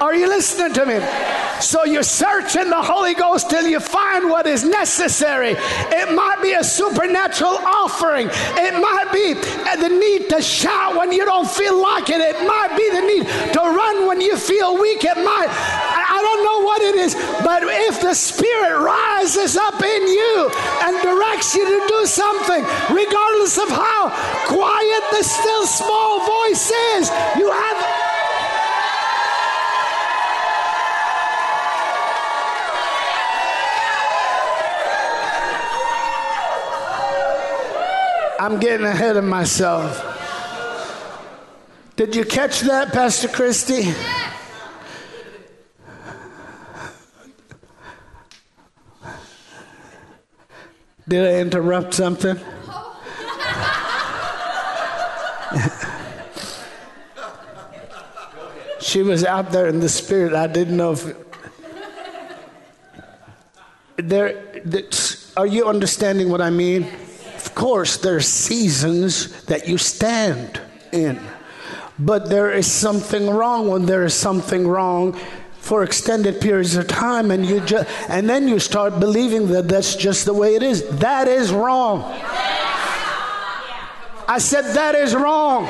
Are 0.00 0.14
you 0.14 0.28
listening 0.28 0.74
to 0.74 0.84
me? 0.84 1.00
So 1.60 1.84
you 1.84 2.02
search 2.02 2.54
in 2.54 2.68
the 2.68 2.82
Holy 2.82 3.14
Ghost 3.14 3.48
till 3.48 3.66
you 3.66 3.80
find 3.80 4.28
what 4.28 4.46
is 4.46 4.62
necessary. 4.62 5.56
It 5.56 6.14
might 6.14 6.42
be 6.42 6.52
a 6.52 6.62
supernatural 6.62 7.56
offering. 7.64 8.28
It 8.28 8.74
might 8.76 9.08
be 9.12 9.32
uh, 9.32 9.76
the 9.76 9.88
need 9.88 10.28
to 10.30 10.42
shout 10.42 10.96
when 10.96 11.12
you 11.12 11.24
don't 11.24 11.48
feel 11.48 11.80
like 11.80 12.10
it. 12.10 12.20
It 12.20 12.46
might 12.46 12.76
be 12.76 12.90
the 12.90 13.00
need 13.00 13.24
to 13.54 13.60
run 13.60 14.06
when 14.06 14.20
you 14.20 14.36
feel 14.36 14.78
weak. 14.78 15.02
It 15.04 15.16
might, 15.16 15.48
I 15.48 16.20
don't 16.20 16.44
know 16.44 16.60
what 16.60 16.82
it 16.82 16.94
is, 16.96 17.14
but 17.42 17.62
if 17.64 18.02
the 18.02 18.12
Spirit 18.12 18.78
rises 18.78 19.56
up 19.56 19.80
in 19.80 20.02
you 20.08 20.50
and 20.84 21.00
directs 21.00 21.54
you 21.54 21.64
to 21.64 21.88
do 21.88 22.04
something, 22.04 22.62
regardless 22.92 23.56
of 23.56 23.68
how 23.70 24.12
quiet 24.44 25.02
the 25.10 25.24
still 25.24 25.66
small 25.66 26.20
voice 26.20 26.70
is, 26.70 27.08
you 27.38 27.50
have 27.50 27.95
I'm 38.46 38.60
getting 38.60 38.86
ahead 38.86 39.16
of 39.16 39.24
myself. 39.24 40.04
Did 41.96 42.14
you 42.14 42.24
catch 42.24 42.60
that, 42.60 42.92
Pastor 42.92 43.26
Christie? 43.26 43.92
Did 51.08 51.26
I 51.26 51.40
interrupt 51.40 51.94
something? 51.94 52.38
she 58.78 59.02
was 59.02 59.24
out 59.24 59.50
there 59.50 59.66
in 59.66 59.80
the 59.80 59.88
spirit. 59.88 60.34
I 60.34 60.46
didn't 60.46 60.76
know 60.76 60.92
if. 60.92 61.16
There, 63.96 64.40
are 65.36 65.48
you 65.48 65.66
understanding 65.66 66.28
what 66.28 66.40
I 66.40 66.50
mean? 66.50 66.86
Course, 67.56 67.96
there 67.96 68.16
are 68.16 68.20
seasons 68.20 69.42
that 69.44 69.66
you 69.66 69.78
stand 69.78 70.60
in. 70.92 71.18
But 71.98 72.28
there 72.28 72.52
is 72.52 72.70
something 72.70 73.28
wrong 73.28 73.66
when 73.66 73.86
there 73.86 74.04
is 74.04 74.14
something 74.14 74.68
wrong 74.68 75.18
for 75.58 75.82
extended 75.82 76.40
periods 76.40 76.76
of 76.76 76.86
time 76.86 77.32
and 77.32 77.44
you 77.44 77.58
just 77.60 77.88
and 78.08 78.30
then 78.30 78.46
you 78.46 78.60
start 78.60 79.00
believing 79.00 79.48
that 79.48 79.66
that's 79.66 79.96
just 79.96 80.24
the 80.26 80.34
way 80.34 80.54
it 80.54 80.62
is. 80.62 80.86
That 80.98 81.26
is 81.26 81.50
wrong. 81.50 82.02
I 84.28 84.38
said 84.38 84.74
that 84.74 84.94
is 84.94 85.14
wrong. 85.14 85.66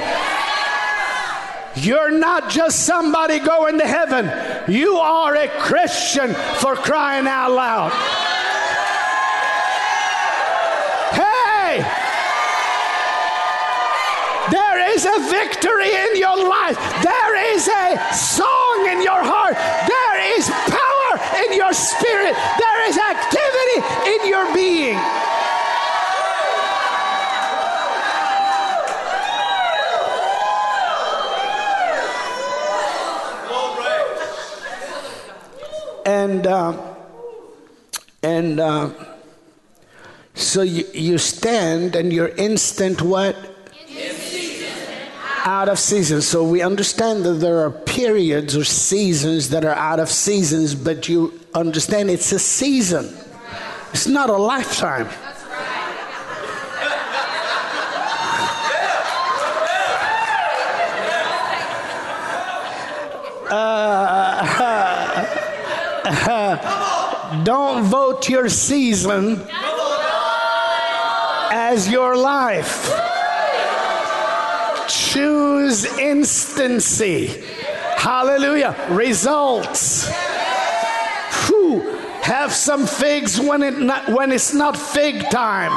You're 1.76 2.10
not 2.10 2.50
just 2.50 2.84
somebody 2.84 3.38
going 3.38 3.78
to 3.78 3.86
heaven. 3.86 4.26
You 4.70 4.96
are 4.96 5.34
a 5.36 5.48
christian 5.60 6.34
for 6.34 6.74
crying 6.74 7.26
out 7.26 7.52
loud 7.52 8.25
is 14.96 15.04
a 15.04 15.20
victory 15.28 15.92
in 15.92 16.16
your 16.16 16.48
life. 16.48 16.78
There 17.02 17.54
is 17.54 17.68
a 17.68 18.14
song 18.14 18.88
in 18.90 19.02
your 19.02 19.22
heart. 19.22 19.54
There 19.86 20.38
is 20.38 20.48
power 20.48 21.12
in 21.44 21.52
your 21.52 21.72
spirit. 21.74 22.34
There 22.56 22.88
is 22.88 22.96
activity 22.96 23.78
in 24.12 24.20
your 24.26 24.54
being. 24.54 24.96
And 36.06 36.46
uh, 36.46 36.94
and 38.22 38.60
uh, 38.60 38.90
so 40.34 40.62
you, 40.62 40.84
you 40.94 41.18
stand 41.18 41.96
and 41.96 42.12
your 42.12 42.28
instant 42.28 43.02
what 43.02 43.36
out 45.46 45.68
of 45.68 45.78
season. 45.78 46.20
So 46.20 46.42
we 46.42 46.60
understand 46.60 47.24
that 47.24 47.34
there 47.34 47.60
are 47.60 47.70
periods 47.70 48.56
or 48.56 48.64
seasons 48.64 49.50
that 49.50 49.64
are 49.64 49.76
out 49.76 50.00
of 50.00 50.08
seasons, 50.10 50.74
but 50.74 51.08
you 51.08 51.38
understand 51.54 52.10
it's 52.10 52.32
a 52.32 52.38
season, 52.40 53.16
it's 53.92 54.08
not 54.08 54.28
a 54.28 54.36
lifetime. 54.36 55.08
Uh, 63.48 64.42
don't 67.44 67.84
vote 67.84 68.28
your 68.28 68.48
season 68.48 69.40
as 71.52 71.88
your 71.88 72.16
life 72.16 73.15
choose 74.88 75.84
instancy. 75.98 77.42
Hallelujah. 77.96 78.76
Results. 78.90 80.08
Whew. 81.46 81.96
Have 82.22 82.52
some 82.52 82.86
figs 82.86 83.40
when, 83.40 83.62
it 83.62 83.78
not, 83.78 84.08
when 84.08 84.32
it's 84.32 84.52
not 84.52 84.76
fig 84.76 85.30
time. 85.30 85.72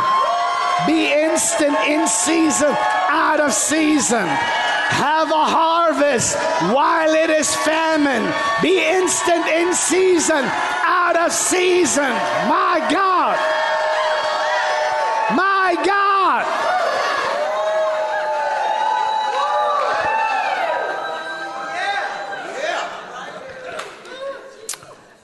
Be 0.88 1.13
instant 1.13 1.78
in 1.88 2.08
season, 2.08 2.76
out 3.10 3.39
of 3.39 3.54
season. 3.54 4.26
Have 4.26 5.30
a 5.30 5.45
harvest 5.45 6.38
while 6.74 7.13
it 7.13 7.30
is 7.30 7.56
famine. 7.58 8.34
Be 8.62 8.84
instant 8.84 9.45
in 9.48 9.74
season, 9.74 10.43
out 10.84 11.15
of 11.17 11.32
season. 11.32 12.12
My 12.50 12.86
God. 12.89 13.38
My 15.36 15.76
God. 15.86 16.09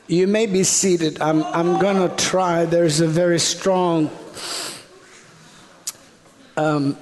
You 0.08 0.28
may 0.28 0.46
be 0.46 0.63
seated. 0.63 1.20
I'm, 1.20 1.41
I'm 1.44 1.80
going 1.80 2.08
to 2.08 2.15
try. 2.15 2.65
There's 2.65 3.00
a 3.00 3.08
very 3.08 3.39
strong 3.39 4.12
um, 6.56 6.96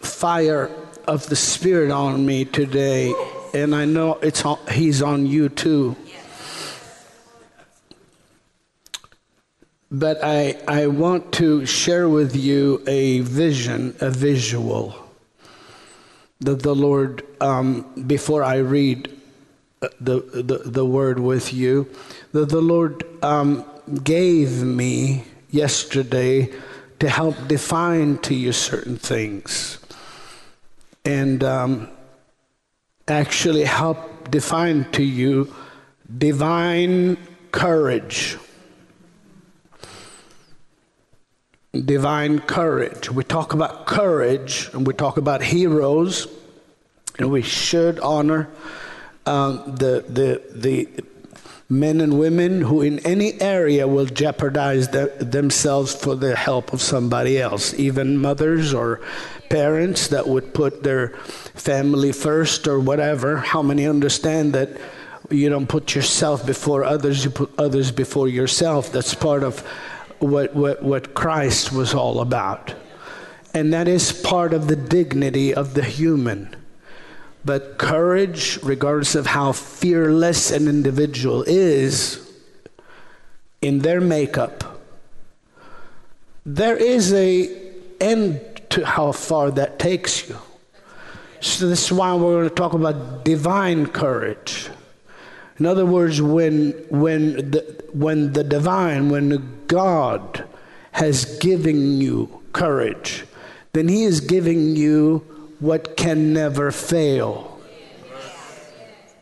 fire 0.00 0.68
of 1.06 1.28
the 1.28 1.36
Spirit 1.36 1.92
on 1.92 2.26
me 2.26 2.44
today, 2.44 3.14
and 3.54 3.76
I 3.76 3.84
know 3.84 4.14
it's 4.14 4.44
on, 4.44 4.58
He's 4.72 5.02
on 5.02 5.24
you 5.24 5.50
too. 5.50 5.94
But 9.92 10.18
I, 10.24 10.58
I 10.66 10.88
want 10.88 11.32
to 11.34 11.64
share 11.64 12.08
with 12.08 12.34
you 12.34 12.82
a 12.88 13.20
vision, 13.20 13.94
a 14.00 14.10
visual 14.10 14.96
that 16.40 16.60
the 16.60 16.74
Lord, 16.74 17.24
um, 17.40 17.82
before 18.04 18.42
I 18.42 18.56
read 18.56 19.16
the, 20.00 20.20
the, 20.20 20.58
the 20.68 20.84
word 20.84 21.20
with 21.20 21.52
you 21.52 21.88
that 22.32 22.48
the 22.48 22.60
Lord 22.60 23.04
um, 23.22 23.64
gave 24.02 24.62
me 24.62 25.24
yesterday 25.50 26.50
to 26.98 27.08
help 27.08 27.36
define 27.46 28.18
to 28.18 28.34
you 28.34 28.52
certain 28.52 28.96
things 28.96 29.78
and 31.04 31.42
um, 31.44 31.88
actually 33.08 33.64
help 33.64 34.30
define 34.30 34.90
to 34.92 35.02
you 35.02 35.52
divine 36.18 37.16
courage. 37.50 38.38
Divine 41.72 42.38
courage. 42.40 43.10
We 43.10 43.24
talk 43.24 43.52
about 43.52 43.86
courage 43.86 44.70
and 44.72 44.86
we 44.86 44.94
talk 44.94 45.16
about 45.16 45.42
heroes, 45.42 46.28
and 47.18 47.30
we 47.30 47.42
should 47.42 47.98
honor 48.00 48.48
um, 49.26 49.74
the, 49.76 50.04
the, 50.08 50.42
the 50.54 50.88
men 51.72 52.02
and 52.02 52.18
women 52.18 52.60
who 52.60 52.82
in 52.82 52.98
any 53.00 53.40
area 53.40 53.88
will 53.88 54.04
jeopardize 54.04 54.88
the, 54.88 55.10
themselves 55.18 55.94
for 55.94 56.14
the 56.14 56.36
help 56.36 56.74
of 56.74 56.82
somebody 56.82 57.40
else, 57.40 57.72
even 57.74 58.18
mothers 58.18 58.74
or 58.74 59.00
parents 59.48 60.08
that 60.08 60.28
would 60.28 60.52
put 60.52 60.82
their 60.82 61.08
family 61.54 62.12
first 62.12 62.68
or 62.68 62.78
whatever. 62.78 63.38
How 63.38 63.62
many 63.62 63.86
understand 63.86 64.52
that 64.52 64.78
you 65.30 65.48
don't 65.48 65.66
put 65.66 65.94
yourself 65.94 66.44
before 66.44 66.84
others, 66.84 67.24
you 67.24 67.30
put 67.30 67.50
others 67.58 67.90
before 67.90 68.28
yourself? 68.28 68.92
That's 68.92 69.14
part 69.14 69.42
of 69.42 69.60
what, 70.18 70.54
what, 70.54 70.82
what 70.82 71.14
Christ 71.14 71.72
was 71.72 71.94
all 71.94 72.20
about. 72.20 72.74
And 73.54 73.72
that 73.72 73.88
is 73.88 74.12
part 74.12 74.52
of 74.52 74.68
the 74.68 74.76
dignity 74.76 75.54
of 75.54 75.72
the 75.72 75.84
human. 75.84 76.54
But 77.44 77.78
courage, 77.78 78.58
regardless 78.62 79.14
of 79.14 79.26
how 79.26 79.52
fearless 79.52 80.50
an 80.50 80.68
individual 80.68 81.42
is 81.46 82.30
in 83.60 83.80
their 83.80 84.00
makeup, 84.00 84.80
there 86.46 86.76
is 86.76 87.12
a 87.12 87.72
end 88.00 88.40
to 88.70 88.86
how 88.86 89.12
far 89.12 89.50
that 89.52 89.78
takes 89.78 90.28
you. 90.28 90.36
So 91.40 91.68
this 91.68 91.86
is 91.86 91.92
why 91.92 92.14
we're 92.14 92.38
going 92.38 92.48
to 92.48 92.54
talk 92.54 92.72
about 92.72 93.24
divine 93.24 93.86
courage. 93.86 94.70
In 95.58 95.66
other 95.66 95.84
words, 95.84 96.22
when 96.22 96.72
when 96.88 97.50
the 97.50 97.84
when 97.92 98.32
the 98.32 98.44
divine, 98.44 99.10
when 99.10 99.64
God 99.66 100.44
has 100.92 101.38
given 101.38 102.00
you 102.00 102.42
courage, 102.52 103.24
then 103.72 103.88
He 103.88 104.04
is 104.04 104.20
giving 104.20 104.76
you 104.76 105.24
what 105.62 105.96
can 105.96 106.32
never 106.32 106.72
fail. 106.72 107.60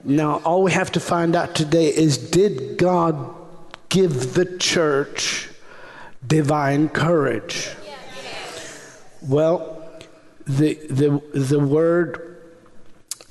Now, 0.02 0.36
all 0.36 0.62
we 0.62 0.72
have 0.72 0.90
to 0.92 1.00
find 1.00 1.36
out 1.36 1.54
today 1.54 1.88
is 1.94 2.16
did 2.16 2.78
God 2.78 3.34
give 3.90 4.32
the 4.32 4.56
church 4.56 5.50
divine 6.26 6.88
courage? 6.88 7.68
Well, 9.20 9.86
the, 10.46 10.74
the, 10.88 11.22
the 11.38 11.60
word 11.60 12.42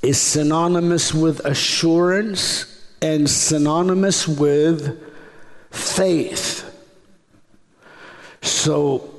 is 0.03 0.21
synonymous 0.21 1.11
with 1.11 1.39
assurance 1.39 2.85
and 3.01 3.27
synonymous 3.27 4.27
with 4.27 5.01
faith. 5.71 6.63
So 8.43 9.15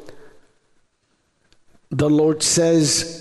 the 1.90 2.09
Lord 2.09 2.44
says, 2.44 3.20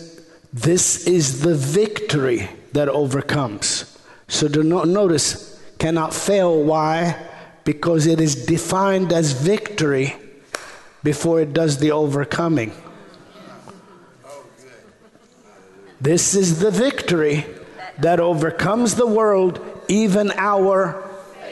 this 0.52 1.06
is 1.06 1.42
the 1.42 1.56
victory 1.56 2.50
that 2.74 2.90
overcomes. 2.90 3.98
So 4.28 4.48
do 4.48 4.64
not 4.64 4.88
notice, 4.88 5.62
cannot 5.78 6.14
fail. 6.14 6.64
Why? 6.64 7.16
Because 7.64 8.08
it 8.08 8.20
is 8.20 8.46
defined 8.46 9.14
as 9.14 9.34
victory 9.34 10.16
before 11.04 11.42
it 11.42 11.54
does 11.54 11.78
the 11.78 11.92
overcoming. 11.92 12.72
This 16.02 16.34
is 16.34 16.60
the 16.60 16.72
victory 16.72 17.46
that 18.00 18.20
overcomes 18.20 18.96
the 18.96 19.08
world, 19.08 19.60
even 19.88 20.32
our 20.38 21.04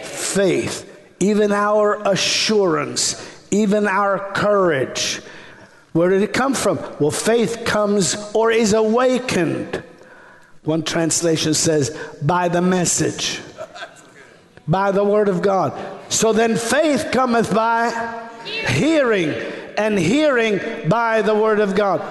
faith, 0.01 0.89
even 1.19 1.51
our 1.51 2.01
assurance, 2.07 3.45
even 3.51 3.87
our 3.87 4.31
courage. 4.31 5.21
Where 5.97 6.09
did 6.09 6.21
it 6.21 6.31
come 6.31 6.53
from? 6.53 6.77
Well, 6.99 7.09
faith 7.09 7.65
comes 7.65 8.31
or 8.35 8.51
is 8.51 8.73
awakened. 8.73 9.83
One 10.63 10.83
translation 10.83 11.55
says, 11.55 11.89
by 12.21 12.49
the 12.49 12.61
message, 12.61 13.41
by 14.67 14.91
the 14.91 15.03
word 15.03 15.27
of 15.27 15.41
God. 15.41 15.73
So 16.09 16.33
then 16.33 16.55
faith 16.55 17.09
cometh 17.11 17.51
by 17.51 18.29
hearing, 18.45 19.29
and 19.75 19.97
hearing 19.97 20.87
by 20.87 21.23
the 21.23 21.33
word 21.33 21.59
of 21.59 21.73
God. 21.73 22.01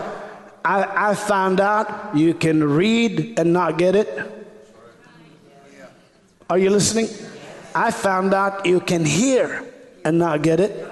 I, 0.64 1.10
I 1.10 1.14
found 1.14 1.60
out 1.60 2.16
you 2.16 2.34
can 2.34 2.64
read 2.64 3.38
and 3.38 3.52
not 3.52 3.78
get 3.78 3.94
it. 3.94 4.48
Are 6.50 6.58
you 6.58 6.70
listening? 6.70 7.06
I 7.72 7.92
found 7.92 8.34
out 8.34 8.66
you 8.66 8.80
can 8.80 9.04
hear 9.04 9.64
and 10.04 10.18
not 10.18 10.42
get 10.42 10.58
it 10.58 10.90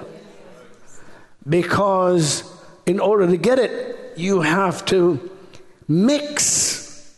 because 1.45 2.54
in 2.85 2.99
order 2.99 3.27
to 3.27 3.37
get 3.37 3.59
it, 3.59 4.13
you 4.15 4.41
have 4.41 4.85
to 4.85 5.29
mix 5.87 7.17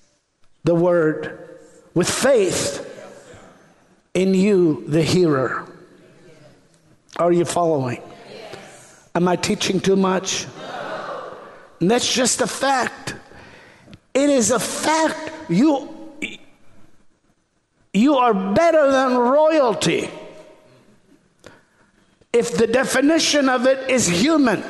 the 0.64 0.76
word 0.76 1.50
with 1.94 2.10
faith 2.10 2.84
in 4.14 4.34
you, 4.34 4.84
the 4.88 5.02
hearer. 5.02 5.66
Are 7.18 7.32
you 7.32 7.46
following? 7.46 8.02
Am 9.16 9.28
I 9.28 9.36
teaching 9.36 9.80
too 9.80 9.96
much? 9.96 10.46
And 11.80 11.90
that's 11.90 12.12
just 12.12 12.42
a 12.42 12.48
fact. 12.48 13.16
It 14.14 14.30
is 14.30 14.52
a 14.52 14.60
fact. 14.60 15.32
You, 15.50 15.90
you 17.94 18.16
are 18.16 18.34
better 18.34 18.92
than 18.92 19.18
royalty 19.18 20.10
if 22.34 22.58
the 22.58 22.68
definition 22.68 23.50
of 23.50 23.66
it 23.66 23.90
is 23.90 24.08
human. 24.08 24.64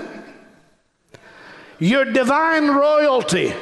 You're 1.79 2.05
divine 2.05 2.67
royalty. 2.69 3.53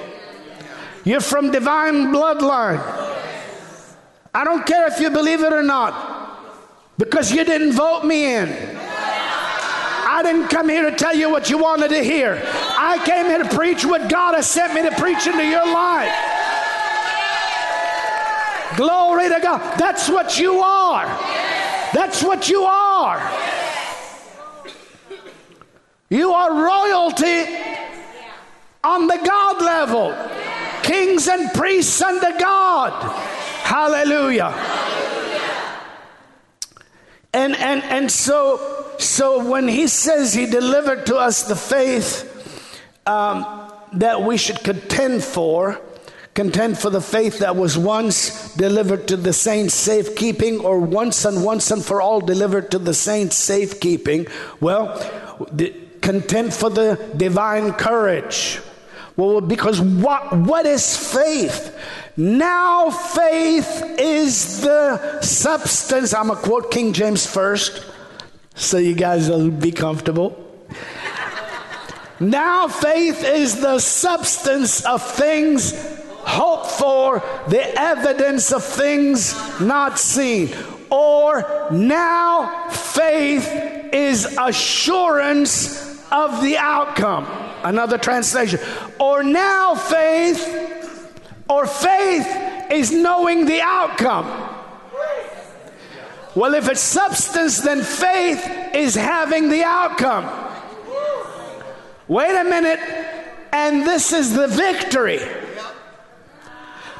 You're 1.04 1.22
from 1.22 1.52
divine 1.52 2.14
bloodline. 2.14 2.80
I 4.34 4.44
don't 4.44 4.66
care 4.66 4.88
if 4.88 5.00
you 5.00 5.10
believe 5.10 5.42
it 5.42 5.54
or 5.54 5.64
not, 5.64 6.40
because 6.98 7.32
you 7.32 7.44
didn't 7.44 7.74
vote 7.74 8.04
me 8.04 8.36
in. 8.36 8.50
I 10.08 10.22
didn't 10.24 10.48
come 10.48 10.70
here 10.70 10.90
to 10.90 10.96
tell 10.96 11.16
you 11.16 11.30
what 11.30 11.50
you 11.50 11.58
wanted 11.58 11.90
to 11.90 12.04
hear. 12.04 12.42
I 12.46 13.04
came 13.06 13.26
here 13.26 13.44
to 13.44 13.50
preach 13.56 13.86
what 13.86 14.10
God 14.10 14.36
has 14.36 14.48
sent 14.48 14.74
me 14.74 14.82
to 14.82 14.92
preach 14.96 15.28
into 15.28 15.46
your 15.46 15.66
life. 15.66 16.14
Glory 18.78 19.30
to 19.30 19.40
God. 19.42 19.78
That's 19.78 20.10
what 20.10 20.40
you 20.40 20.60
are. 20.60 21.06
That's 21.94 22.24
what 22.24 22.50
you 22.50 22.64
are. 22.64 23.20
You 26.10 26.32
are 26.32 26.64
royalty 26.64 27.75
on 28.86 29.08
the 29.08 29.18
God 29.18 29.62
level. 29.62 30.16
Kings 30.84 31.28
and 31.28 31.52
priests 31.54 32.00
unto 32.02 32.38
God. 32.40 32.94
Hallelujah. 33.64 34.54
And 37.34 37.56
and 37.56 37.84
and 37.84 38.12
so 38.12 38.94
so 39.00 39.50
when 39.50 39.68
he 39.68 39.88
says 39.88 40.34
he 40.34 40.46
delivered 40.46 41.08
to 41.08 41.18
us 41.18 41.44
the 41.44 41.56
faith 41.56 42.32
um, 43.08 43.72
that 43.94 44.22
we 44.22 44.38
should 44.38 44.64
contend 44.64 45.24
for, 45.24 45.82
contend 46.36 46.78
for 46.78 46.92
the 46.92 47.02
faith 47.02 47.40
that 47.40 47.56
was 47.56 47.78
once 47.78 48.54
delivered 48.56 49.08
to 49.08 49.18
the 49.18 49.34
saints 49.34 49.74
safekeeping, 49.74 50.60
or 50.60 50.80
once 50.80 51.26
and 51.26 51.44
once 51.44 51.72
and 51.72 51.84
for 51.84 52.02
all 52.02 52.22
delivered 52.22 52.72
to 52.72 52.80
the 52.80 52.94
saints 52.94 53.36
safekeeping. 53.36 54.28
Well, 54.62 54.96
the, 55.52 55.74
contend 56.02 56.54
for 56.54 56.70
the 56.70 57.00
divine 57.18 57.74
courage 57.74 58.60
well, 59.18 59.40
because 59.40 59.80
what, 59.80 60.36
what 60.36 60.66
is 60.66 61.14
faith? 61.14 61.78
Now, 62.18 62.90
faith 62.90 63.96
is 63.98 64.62
the 64.62 65.22
substance. 65.22 66.14
I'm 66.14 66.28
going 66.28 66.40
to 66.40 66.46
quote 66.46 66.72
King 66.72 66.92
James 66.92 67.26
first 67.26 67.86
so 68.56 68.78
you 68.78 68.96
guys 68.96 69.30
will 69.30 69.52
be 69.52 69.72
comfortable. 69.72 70.42
now, 72.20 72.68
faith 72.68 73.24
is 73.24 73.62
the 73.62 73.80
substance 73.80 74.86
of 74.86 75.02
things 75.02 75.74
hoped 76.10 76.72
for, 76.72 77.20
the 77.48 77.80
evidence 77.80 78.52
of 78.52 78.64
things 78.64 79.34
not 79.62 80.00
seen. 80.00 80.50
Or 80.90 81.70
now, 81.72 82.70
faith 82.70 83.50
is 83.94 84.26
assurance 84.38 86.02
of 86.12 86.42
the 86.42 86.58
outcome. 86.58 87.45
Another 87.64 87.98
translation. 87.98 88.60
Or 89.00 89.24
now 89.24 89.76
faith, 89.76 91.12
or 91.50 91.66
faith 91.66 92.72
is 92.72 92.92
knowing 92.92 93.46
the 93.46 93.62
outcome. 93.62 94.26
Well, 96.36 96.54
if 96.54 96.70
it's 96.70 96.82
substance, 96.82 97.62
then 97.62 97.82
faith 97.82 98.46
is 98.74 98.94
having 98.94 99.50
the 99.50 99.64
outcome. 99.64 100.26
Wait 102.08 102.36
a 102.36 102.44
minute, 102.44 102.80
and 103.54 103.84
this 103.84 104.12
is 104.12 104.34
the 104.34 104.48
victory. 104.48 105.20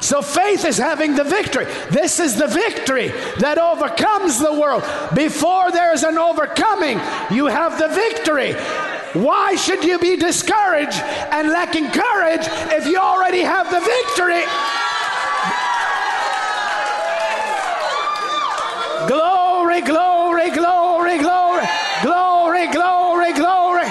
So 0.00 0.22
faith 0.22 0.64
is 0.64 0.78
having 0.78 1.14
the 1.16 1.24
victory. 1.24 1.64
This 1.90 2.20
is 2.20 2.36
the 2.36 2.46
victory 2.46 3.08
that 3.38 3.58
overcomes 3.58 4.38
the 4.38 4.52
world. 4.52 4.84
Before 5.14 5.70
there's 5.70 6.02
an 6.02 6.18
overcoming, 6.18 7.00
you 7.30 7.46
have 7.46 7.78
the 7.78 7.88
victory. 7.88 8.54
Why 9.22 9.54
should 9.54 9.82
you 9.82 9.98
be 9.98 10.16
discouraged 10.16 11.00
and 11.32 11.48
lacking 11.48 11.90
courage 11.90 12.46
if 12.72 12.86
you 12.86 12.98
already 12.98 13.40
have 13.40 13.70
the 13.70 13.80
victory? 13.80 14.44
Glory, 19.08 19.80
glory, 19.80 20.50
glory, 20.50 21.18
glory, 21.18 21.66
glory, 22.02 22.66
glory, 22.72 23.32
glory. 23.32 23.86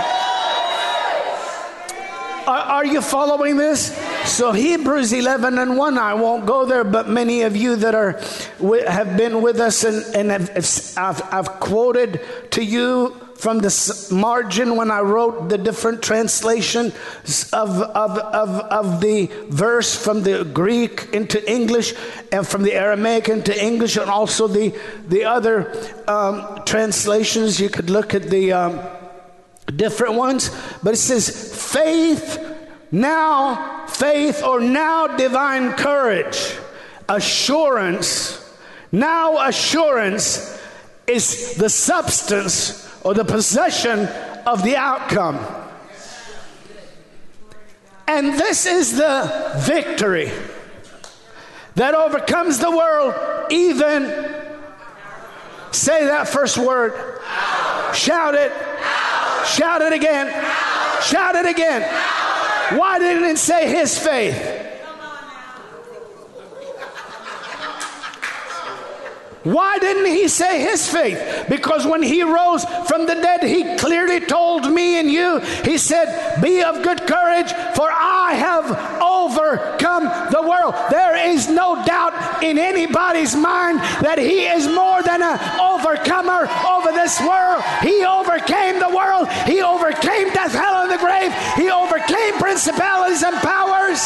Are, 2.45 2.65
are 2.77 2.85
you 2.85 3.01
following 3.01 3.57
this? 3.57 3.97
So 4.25 4.51
Hebrews 4.51 5.11
11 5.11 5.57
and 5.57 5.75
1, 5.75 5.97
I 5.97 6.13
won't 6.13 6.45
go 6.45 6.65
there, 6.65 6.83
but 6.83 7.09
many 7.09 7.41
of 7.41 7.55
you 7.55 7.75
that 7.77 7.95
are 7.95 8.19
have 8.87 9.17
been 9.17 9.41
with 9.41 9.59
us 9.59 9.83
and, 9.83 10.15
and 10.15 10.29
have, 10.29 10.93
I've, 10.97 11.33
I've 11.33 11.59
quoted 11.59 12.21
to 12.51 12.63
you 12.63 13.24
from 13.45 13.59
the 13.59 14.07
margin 14.11 14.75
when 14.75 14.89
I 14.89 15.01
wrote 15.01 15.49
the 15.49 15.57
different 15.59 16.01
translation 16.01 16.87
of, 17.53 17.79
of, 17.79 18.17
of, 18.17 18.49
of 18.49 19.01
the 19.01 19.27
verse 19.49 19.95
from 19.95 20.23
the 20.23 20.43
Greek 20.45 21.09
into 21.13 21.37
English 21.47 21.93
and 22.31 22.47
from 22.47 22.63
the 22.63 22.73
Aramaic 22.73 23.29
into 23.29 23.53
English, 23.63 23.97
and 23.97 24.09
also 24.09 24.47
the, 24.47 24.73
the 25.07 25.25
other 25.25 25.71
um, 26.07 26.63
translations. 26.65 27.59
You 27.59 27.69
could 27.69 27.91
look 27.91 28.15
at 28.15 28.23
the 28.31 28.51
um, 28.51 28.79
different 29.75 30.15
ones, 30.15 30.49
but 30.81 30.95
it 30.95 30.97
says 30.97 31.29
faith, 31.71 32.39
now 32.91 33.85
faith, 33.85 34.41
or 34.41 34.59
now 34.59 35.05
divine 35.05 35.73
courage, 35.73 36.57
assurance. 37.07 38.41
Now 38.91 39.47
assurance 39.47 40.59
is 41.05 41.53
the 41.57 41.69
substance 41.69 42.81
or 43.05 43.13
the 43.13 43.23
possession 43.23 43.99
of 44.47 44.63
the 44.63 44.75
outcome. 44.75 45.39
And 48.07 48.33
this 48.33 48.65
is 48.65 48.97
the 48.97 49.53
victory 49.57 50.31
that 51.75 51.93
overcomes 51.93 52.57
the 52.57 52.71
world, 52.71 53.13
even 53.51 54.05
say 55.71 56.05
that 56.05 56.27
first 56.27 56.57
word. 56.57 56.93
Shout 57.93 58.33
it. 58.33 58.51
Shout 59.45 59.83
it 59.83 59.93
again. 59.93 60.27
Shout 61.03 61.35
it 61.35 61.45
again. 61.45 61.83
Why 62.75 62.97
didn't 62.97 63.25
it 63.25 63.37
say 63.37 63.69
his 63.69 63.99
faith? 63.99 64.54
Why 69.45 69.77
didn't 69.77 70.07
he 70.07 70.27
say 70.27 70.61
his 70.61 70.89
faith? 70.89 71.45
Because 71.47 71.85
when 71.85 72.01
he 72.01 72.23
rose 72.23 72.65
from 72.87 73.05
the 73.05 73.13
dead, 73.13 73.43
he 73.43 73.77
clearly 73.77 74.19
told 74.19 74.71
me 74.73 74.99
and 74.99 75.09
you, 75.09 75.37
he 75.63 75.77
said, 75.77 76.41
Be 76.41 76.63
of 76.63 76.81
good 76.81 77.05
courage, 77.05 77.53
for 77.75 77.87
I 77.87 78.33
have 78.33 78.65
overcome 78.99 80.05
the 80.31 80.41
world. 80.41 80.73
There 80.89 81.29
is 81.29 81.47
no 81.47 81.85
doubt 81.85 82.43
in 82.43 82.57
anybody's 82.57 83.35
mind 83.35 83.77
that 84.01 84.17
he 84.17 84.47
is 84.47 84.67
more 84.67 85.03
than 85.03 85.21
an 85.21 85.37
overcomer 85.61 86.49
over 86.65 86.91
this 86.91 87.21
world. 87.21 87.61
He 87.83 88.03
overcame 88.03 88.79
the 88.79 88.89
world, 88.89 89.29
he 89.45 89.61
overcame 89.61 90.33
death, 90.33 90.53
hell, 90.53 90.81
and 90.81 90.91
the 90.91 90.97
grave, 90.97 91.29
he 91.53 91.69
overcame 91.69 92.33
principalities 92.41 93.21
and 93.21 93.35
powers. 93.45 94.01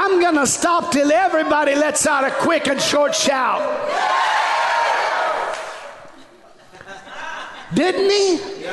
I'm 0.00 0.20
going 0.20 0.36
to 0.36 0.46
stop 0.46 0.92
till 0.92 1.10
everybody 1.10 1.74
lets 1.74 2.06
out 2.06 2.22
a 2.22 2.30
quick 2.30 2.68
and 2.68 2.80
short 2.80 3.16
shout. 3.16 3.60
Didn't 7.74 8.08
he? 8.08 8.64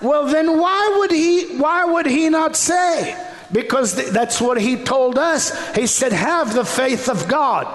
Well, 0.00 0.26
then 0.28 0.60
why 0.60 0.94
would 0.98 1.10
he 1.10 1.56
why 1.58 1.84
would 1.84 2.06
he 2.06 2.28
not 2.28 2.54
say? 2.54 3.16
Because 3.50 3.96
th- 3.96 4.10
that's 4.10 4.40
what 4.40 4.60
he 4.60 4.76
told 4.76 5.18
us. 5.18 5.74
He 5.74 5.88
said, 5.88 6.12
"Have 6.12 6.54
the 6.54 6.64
faith 6.64 7.08
of 7.08 7.26
God." 7.26 7.66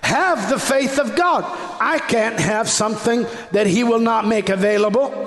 Have 0.00 0.48
the 0.48 0.58
faith 0.58 0.98
of 0.98 1.14
God. 1.14 1.44
I 1.80 1.98
can't 1.98 2.38
have 2.38 2.68
something 2.68 3.26
that 3.52 3.66
he 3.66 3.84
will 3.84 4.00
not 4.00 4.26
make 4.26 4.48
available. 4.48 5.23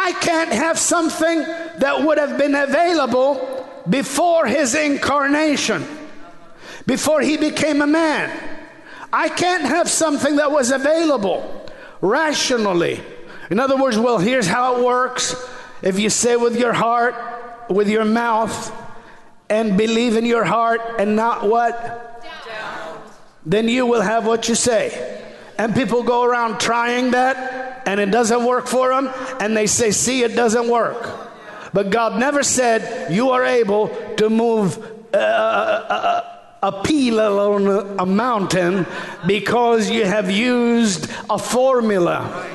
I 0.00 0.12
can't 0.12 0.52
have 0.52 0.78
something 0.78 1.40
that 1.40 2.04
would 2.04 2.18
have 2.18 2.38
been 2.38 2.54
available 2.54 3.68
before 3.88 4.46
his 4.46 4.76
incarnation, 4.76 5.84
before 6.86 7.20
he 7.20 7.36
became 7.36 7.82
a 7.82 7.86
man. 7.86 8.30
I 9.12 9.28
can't 9.28 9.64
have 9.64 9.90
something 9.90 10.36
that 10.36 10.52
was 10.52 10.70
available 10.70 11.68
rationally. 12.00 13.02
In 13.50 13.58
other 13.58 13.76
words, 13.76 13.98
well, 13.98 14.18
here's 14.18 14.46
how 14.46 14.76
it 14.76 14.84
works. 14.84 15.34
If 15.82 15.98
you 15.98 16.10
say 16.10 16.36
with 16.36 16.56
your 16.56 16.72
heart, 16.72 17.16
with 17.68 17.88
your 17.88 18.04
mouth, 18.04 18.72
and 19.50 19.76
believe 19.76 20.16
in 20.16 20.24
your 20.24 20.44
heart 20.44 20.80
and 21.00 21.16
not 21.16 21.44
what? 21.44 22.22
Doubt. 22.46 23.02
Then 23.44 23.68
you 23.68 23.84
will 23.84 24.02
have 24.02 24.24
what 24.24 24.48
you 24.48 24.54
say. 24.54 25.17
And 25.58 25.74
people 25.74 26.04
go 26.04 26.22
around 26.22 26.60
trying 26.60 27.10
that 27.10 27.82
and 27.86 28.00
it 28.00 28.10
doesn't 28.10 28.44
work 28.44 28.66
for 28.66 28.90
them, 28.90 29.10
and 29.40 29.56
they 29.56 29.66
say, 29.66 29.90
See, 29.90 30.22
it 30.22 30.36
doesn't 30.36 30.68
work. 30.68 31.08
But 31.72 31.90
God 31.90 32.18
never 32.18 32.42
said 32.42 33.12
you 33.12 33.30
are 33.30 33.44
able 33.44 33.88
to 34.16 34.30
move 34.30 34.76
a, 35.12 35.18
a, 35.18 36.40
a 36.62 36.82
peel 36.82 37.20
on 37.20 37.98
a 37.98 38.06
mountain 38.06 38.86
because 39.26 39.90
you 39.90 40.04
have 40.04 40.30
used 40.30 41.10
a 41.30 41.38
formula. 41.38 42.46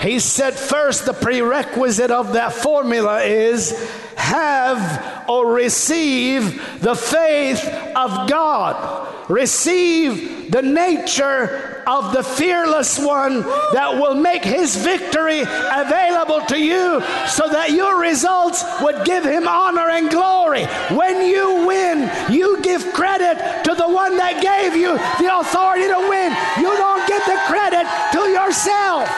He 0.00 0.18
said, 0.18 0.54
first, 0.54 1.06
the 1.06 1.12
prerequisite 1.12 2.10
of 2.10 2.34
that 2.34 2.52
formula 2.52 3.22
is 3.22 3.72
have 4.16 5.28
or 5.28 5.52
receive 5.52 6.80
the 6.80 6.94
faith 6.94 7.64
of 7.94 8.28
God. 8.28 9.14
Receive 9.28 10.52
the 10.52 10.62
nature 10.62 11.82
of 11.86 12.12
the 12.12 12.22
fearless 12.22 12.98
one 12.98 13.40
that 13.72 13.94
will 13.94 14.14
make 14.14 14.44
his 14.44 14.76
victory 14.76 15.40
available 15.40 16.40
to 16.46 16.58
you 16.58 17.00
so 17.26 17.48
that 17.48 17.70
your 17.70 18.00
results 18.00 18.64
would 18.80 19.04
give 19.04 19.24
him 19.24 19.48
honor 19.48 19.90
and 19.90 20.10
glory. 20.10 20.64
When 20.94 21.26
you 21.26 21.66
win, 21.66 22.10
you 22.32 22.62
give 22.62 22.92
credit 22.92 23.64
to 23.64 23.74
the 23.74 23.88
one 23.88 24.16
that 24.16 24.40
gave 24.40 24.76
you 24.76 24.94
the 25.18 25.38
authority 25.38 25.88
to 25.88 26.08
win. 26.08 26.30
You 26.58 26.70
don't 26.76 27.06
give 27.08 27.24
the 27.26 27.40
credit 27.46 27.86
to 28.12 28.20
yourself. 28.30 29.10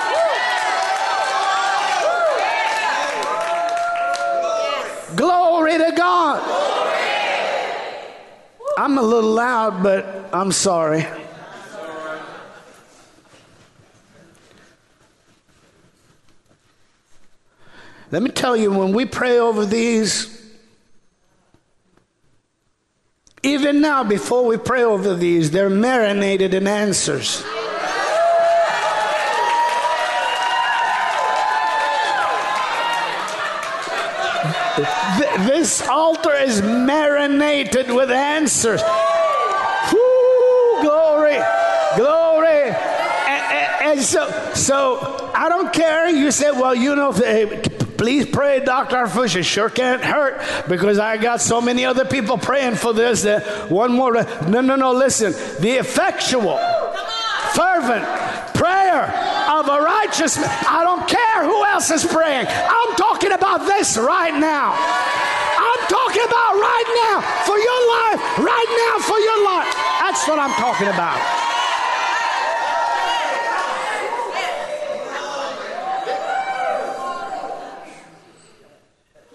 Glory 5.16 5.67
to 5.78 5.92
God. 5.96 6.42
I'm 8.76 8.98
a 8.98 9.02
little 9.02 9.30
loud, 9.32 9.82
but 9.82 10.28
I'm 10.32 10.52
sorry. 10.52 11.06
Let 18.10 18.22
me 18.22 18.30
tell 18.30 18.56
you, 18.56 18.70
when 18.70 18.92
we 18.92 19.04
pray 19.04 19.38
over 19.38 19.66
these, 19.66 20.34
even 23.42 23.80
now, 23.80 24.02
before 24.02 24.46
we 24.46 24.56
pray 24.56 24.82
over 24.82 25.14
these, 25.14 25.50
they're 25.50 25.68
marinated 25.68 26.54
in 26.54 26.66
answers. 26.66 27.44
This 35.46 35.86
altar 35.86 36.32
is 36.32 36.62
marinated 36.62 37.90
with 37.90 38.10
answers. 38.10 38.82
Woo, 39.92 40.82
glory, 40.82 41.38
glory. 41.96 42.62
And, 42.68 43.42
and, 43.52 43.82
and, 43.82 44.00
so, 44.00 44.52
so 44.54 45.30
I 45.34 45.48
don't 45.48 45.72
care. 45.72 46.08
You 46.08 46.30
said, 46.30 46.52
well, 46.52 46.74
you 46.74 46.94
know, 46.94 47.12
please 47.96 48.26
pray, 48.26 48.60
Dr. 48.60 48.96
Harfouche. 48.96 49.36
It 49.36 49.42
sure 49.44 49.70
can't 49.70 50.02
hurt 50.02 50.68
because 50.68 50.98
I 50.98 51.16
got 51.16 51.40
so 51.40 51.60
many 51.60 51.84
other 51.84 52.04
people 52.04 52.38
praying 52.38 52.76
for 52.76 52.92
this. 52.92 53.22
That 53.22 53.70
one 53.70 53.92
more. 53.92 54.14
No, 54.48 54.60
no, 54.60 54.76
no. 54.76 54.92
Listen, 54.92 55.32
the 55.60 55.78
effectual, 55.78 56.58
fervent 57.52 58.47
prayer 58.58 59.06
of 59.48 59.68
a 59.70 59.80
righteous 59.80 60.36
man. 60.36 60.50
I 60.66 60.82
don't 60.82 61.06
care 61.08 61.44
who 61.46 61.64
else 61.64 61.90
is 61.90 62.04
praying. 62.04 62.46
I'm 62.50 62.96
talking 62.96 63.32
about 63.32 63.64
this 63.64 63.96
right 63.96 64.34
now. 64.34 64.74
I'm 64.74 65.82
talking 65.86 66.26
about 66.26 66.52
right 66.58 66.88
now 67.06 67.16
for 67.46 67.56
your 67.56 67.80
life, 67.96 68.18
right 68.42 68.70
now 68.82 68.94
for 69.06 69.18
your 69.18 69.40
life. 69.46 69.70
That's 70.02 70.26
what 70.26 70.38
I'm 70.38 70.52
talking 70.58 70.88
about. 70.88 71.18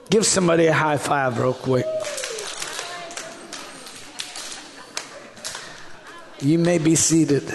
Give 0.09 0.25
somebody 0.25 0.67
a 0.67 0.73
high 0.73 0.97
five 0.97 1.39
real 1.39 1.53
quick. 1.53 1.87
You 6.39 6.59
may 6.59 6.77
be 6.77 6.93
seated. 6.93 7.51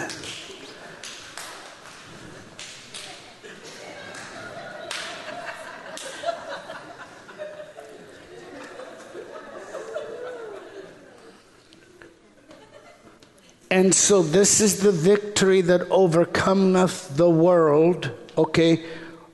And 13.79 13.95
so 13.95 14.23
this 14.25 14.61
is 14.61 14.81
the 14.81 14.91
victory 14.91 15.61
that 15.61 15.83
overcometh 15.83 17.17
the 17.17 17.31
world. 17.31 18.11
Okay, 18.37 18.85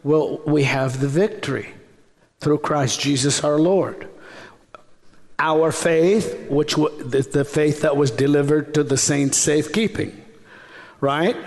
well, 0.03 0.37
we 0.45 0.65
have 0.65 1.01
the 1.01 1.09
victory 1.09 1.73
through 2.41 2.59
Christ 2.59 3.01
Jesus 3.01 3.43
our 3.43 3.59
Lord. 3.59 4.07
Our 5.39 5.73
faith, 5.73 6.51
which 6.51 6.77
was 6.77 7.29
the 7.29 7.47
faith 7.47 7.81
that 7.81 7.97
was 7.97 8.11
delivered 8.11 8.75
to 8.75 8.83
the 8.83 8.99
saints' 8.99 9.39
safekeeping, 9.39 10.13
right? 11.01 11.39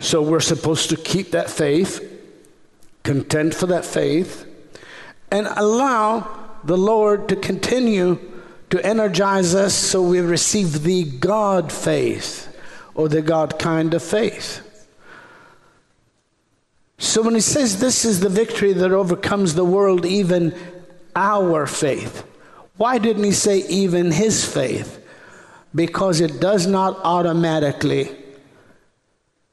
So 0.00 0.22
we're 0.22 0.40
supposed 0.40 0.88
to 0.88 0.96
keep 0.96 1.32
that 1.32 1.50
faith, 1.50 2.00
contend 3.02 3.54
for 3.54 3.66
that 3.66 3.84
faith, 3.84 4.46
and 5.30 5.46
allow 5.48 6.30
the 6.64 6.78
Lord 6.78 7.28
to 7.28 7.36
continue 7.36 8.30
to 8.74 8.84
energize 8.84 9.54
us 9.54 9.72
so 9.72 10.02
we 10.02 10.18
receive 10.18 10.82
the 10.82 11.04
God 11.04 11.70
faith 11.70 12.52
or 12.96 13.08
the 13.08 13.22
God 13.22 13.56
kind 13.56 13.94
of 13.94 14.02
faith. 14.02 14.88
So 16.98 17.22
when 17.22 17.36
he 17.36 17.40
says 17.40 17.78
this 17.78 18.04
is 18.04 18.18
the 18.18 18.28
victory 18.28 18.72
that 18.72 18.90
overcomes 18.90 19.54
the 19.54 19.64
world, 19.64 20.04
even 20.04 20.52
our 21.14 21.68
faith, 21.68 22.26
why 22.76 22.98
didn't 22.98 23.22
he 23.22 23.30
say 23.30 23.58
even 23.68 24.10
his 24.10 24.44
faith? 24.44 25.00
Because 25.72 26.20
it 26.20 26.40
does 26.40 26.66
not 26.66 26.98
automatically 27.04 28.10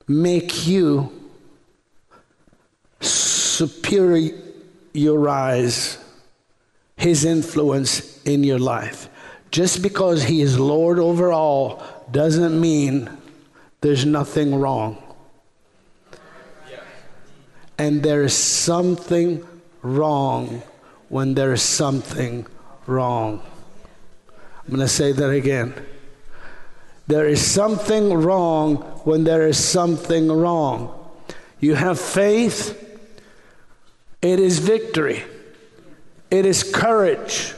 make 0.07 0.65
you 0.65 1.11
superiorize 2.99 5.99
his 6.97 7.23
influence 7.23 8.19
in 8.23 8.43
your 8.43 8.57
life. 8.57 9.09
Just 9.51 9.81
because 9.81 10.23
he 10.23 10.41
is 10.41 10.57
Lord 10.57 10.97
over 10.97 11.31
all 11.31 11.83
doesn't 12.09 12.59
mean 12.59 13.09
there's 13.81 14.05
nothing 14.05 14.55
wrong. 14.55 15.01
And 17.77 18.01
there 18.01 18.23
is 18.23 18.33
something 18.33 19.45
wrong 19.81 20.61
when 21.09 21.33
there 21.33 21.51
is 21.51 21.61
something 21.61 22.45
wrong. 22.87 23.41
I'm 24.29 24.67
going 24.67 24.79
to 24.79 24.87
say 24.87 25.11
that 25.11 25.29
again. 25.29 25.73
There 27.07 27.27
is 27.27 27.45
something 27.45 28.13
wrong 28.13 28.77
when 29.03 29.25
there 29.25 29.47
is 29.47 29.57
something 29.57 30.31
wrong. 30.31 30.97
You 31.59 31.75
have 31.75 31.99
faith, 31.99 32.77
it 34.21 34.39
is 34.39 34.59
victory, 34.59 35.23
it 36.29 36.45
is 36.45 36.63
courage. 36.63 37.53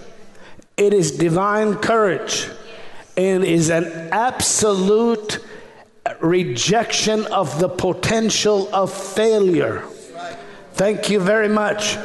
It 0.83 0.93
is 0.93 1.11
divine 1.11 1.75
courage 1.75 2.49
and 3.15 3.45
is 3.45 3.69
an 3.69 3.85
absolute 4.11 5.39
rejection 6.19 7.25
of 7.27 7.57
the 7.57 7.69
potential 7.69 8.67
of 8.75 8.91
failure. 8.91 9.85
Thank 10.73 11.09
you 11.09 11.21
very 11.21 11.47
much. 11.47 11.95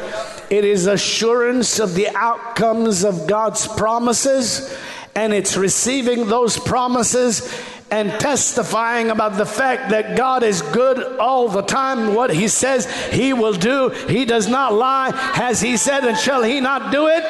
It 0.49 0.64
is 0.64 0.87
assurance 0.87 1.81
of 1.81 1.97
the 1.97 2.07
outcomes 2.14 3.03
of 3.03 3.27
God's 3.27 3.67
promises, 3.67 4.73
and 5.17 5.33
it's 5.33 5.57
receiving 5.57 6.29
those 6.29 6.57
promises 6.57 7.53
and 7.91 8.12
testifying 8.21 9.11
about 9.11 9.37
the 9.38 9.47
fact 9.47 9.91
that 9.91 10.17
God 10.17 10.45
is 10.45 10.62
good 10.62 11.19
all 11.19 11.49
the 11.49 11.62
time. 11.62 12.14
What 12.14 12.33
He 12.33 12.47
says 12.47 12.87
He 13.11 13.33
will 13.33 13.55
do, 13.55 13.88
He 13.88 14.25
does 14.25 14.47
not 14.47 14.73
lie. 14.73 15.11
Has 15.11 15.61
He 15.61 15.77
said, 15.77 16.05
and 16.05 16.17
shall 16.17 16.45
He 16.45 16.61
not 16.61 16.93
do 16.93 17.09
it? 17.09 17.25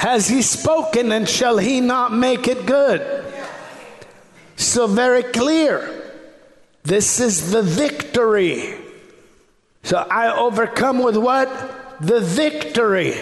Has 0.00 0.26
he 0.26 0.40
spoken 0.40 1.12
and 1.12 1.28
shall 1.28 1.58
he 1.58 1.82
not 1.82 2.10
make 2.10 2.48
it 2.48 2.64
good? 2.64 3.02
So, 4.56 4.86
very 4.86 5.22
clear. 5.22 5.78
This 6.84 7.20
is 7.20 7.50
the 7.50 7.60
victory. 7.60 8.78
So, 9.82 9.98
I 9.98 10.32
overcome 10.32 11.00
with 11.02 11.18
what? 11.18 11.50
The 12.00 12.20
victory. 12.20 13.12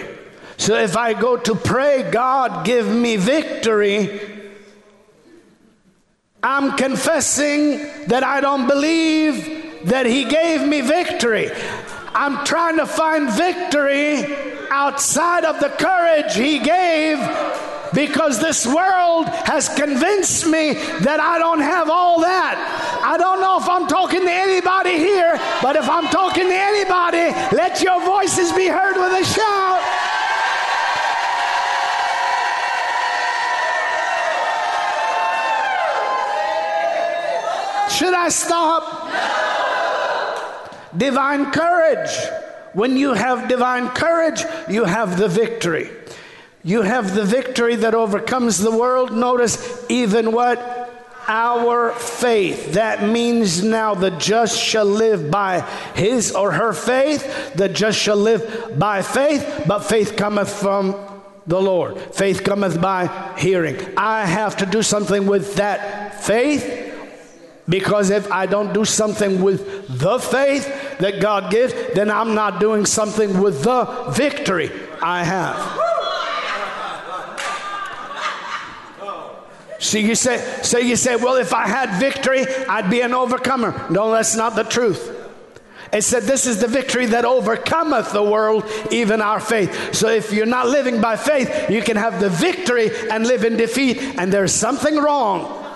So, 0.56 0.76
if 0.76 0.96
I 0.96 1.14
go 1.14 1.36
to 1.36 1.56
pray, 1.56 2.08
God, 2.12 2.64
give 2.64 2.86
me 2.86 3.16
victory, 3.16 4.20
I'm 6.44 6.76
confessing 6.76 7.78
that 8.06 8.22
I 8.22 8.40
don't 8.40 8.68
believe 8.68 9.88
that 9.88 10.06
He 10.06 10.26
gave 10.26 10.64
me 10.64 10.82
victory. 10.82 11.50
I'm 12.18 12.44
trying 12.44 12.78
to 12.78 12.86
find 12.86 13.30
victory 13.30 14.34
outside 14.70 15.44
of 15.44 15.60
the 15.60 15.68
courage 15.68 16.34
he 16.34 16.58
gave 16.58 17.16
because 17.94 18.40
this 18.40 18.66
world 18.66 19.28
has 19.46 19.68
convinced 19.68 20.44
me 20.44 20.72
that 21.06 21.20
I 21.20 21.38
don't 21.38 21.60
have 21.60 21.88
all 21.88 22.20
that. 22.22 22.58
I 23.04 23.16
don't 23.18 23.40
know 23.40 23.56
if 23.58 23.68
I'm 23.68 23.86
talking 23.86 24.22
to 24.22 24.32
anybody 24.32 24.98
here, 24.98 25.38
but 25.62 25.76
if 25.76 25.88
I'm 25.88 26.08
talking 26.08 26.48
to 26.48 26.54
anybody, 26.54 27.30
let 27.56 27.82
your 27.82 28.04
voices 28.04 28.52
be 28.52 28.66
heard 28.66 28.96
with 28.96 29.12
a 29.12 29.24
shout. 29.24 29.78
Should 37.92 38.14
I 38.14 38.28
stop? 38.28 39.47
Divine 40.98 41.50
courage. 41.52 42.10
When 42.74 42.96
you 42.96 43.14
have 43.14 43.48
divine 43.48 43.88
courage, 43.88 44.42
you 44.68 44.84
have 44.84 45.16
the 45.16 45.28
victory. 45.28 45.90
You 46.64 46.82
have 46.82 47.14
the 47.14 47.24
victory 47.24 47.76
that 47.76 47.94
overcomes 47.94 48.58
the 48.58 48.76
world. 48.76 49.12
Notice, 49.12 49.86
even 49.88 50.32
what? 50.32 50.58
Our 51.28 51.92
faith. 51.92 52.72
That 52.72 53.08
means 53.08 53.62
now 53.62 53.94
the 53.94 54.10
just 54.10 54.60
shall 54.60 54.84
live 54.84 55.30
by 55.30 55.60
his 55.94 56.32
or 56.32 56.52
her 56.52 56.72
faith. 56.72 57.54
The 57.54 57.68
just 57.68 57.98
shall 57.98 58.16
live 58.16 58.74
by 58.78 59.02
faith, 59.02 59.64
but 59.66 59.80
faith 59.80 60.16
cometh 60.16 60.50
from 60.50 60.96
the 61.46 61.60
Lord. 61.60 61.98
Faith 62.14 62.44
cometh 62.44 62.80
by 62.80 63.06
hearing. 63.38 63.78
I 63.96 64.26
have 64.26 64.56
to 64.58 64.66
do 64.66 64.82
something 64.82 65.26
with 65.26 65.56
that 65.56 66.22
faith 66.22 66.87
because 67.68 68.10
if 68.10 68.30
I 68.32 68.46
don't 68.46 68.72
do 68.72 68.84
something 68.84 69.42
with 69.42 69.86
the 69.98 70.18
faith 70.18 70.98
that 70.98 71.20
God 71.20 71.50
gives, 71.50 71.74
then 71.94 72.10
I'm 72.10 72.34
not 72.34 72.60
doing 72.60 72.86
something 72.86 73.40
with 73.40 73.62
the 73.62 73.84
victory 74.10 74.70
I 75.02 75.24
have. 75.24 75.84
So 79.80 79.98
you 79.98 80.14
say, 80.14 80.38
so 80.62 80.78
you 80.78 80.96
say, 80.96 81.16
well, 81.16 81.36
if 81.36 81.54
I 81.54 81.68
had 81.68 82.00
victory, 82.00 82.46
I'd 82.68 82.90
be 82.90 83.00
an 83.00 83.14
overcomer. 83.14 83.86
No, 83.90 84.10
that's 84.10 84.34
not 84.34 84.56
the 84.56 84.64
truth. 84.64 85.14
It 85.92 86.02
said, 86.02 86.24
This 86.24 86.46
is 86.46 86.60
the 86.60 86.66
victory 86.66 87.06
that 87.06 87.24
overcometh 87.24 88.12
the 88.12 88.22
world, 88.22 88.64
even 88.90 89.22
our 89.22 89.40
faith. 89.40 89.94
So 89.94 90.10
if 90.10 90.32
you're 90.34 90.44
not 90.44 90.68
living 90.68 91.00
by 91.00 91.16
faith, 91.16 91.70
you 91.70 91.80
can 91.80 91.96
have 91.96 92.20
the 92.20 92.28
victory 92.28 92.90
and 93.10 93.26
live 93.26 93.44
in 93.44 93.56
defeat, 93.56 93.98
and 94.18 94.30
there's 94.30 94.52
something 94.52 94.96
wrong 94.96 95.67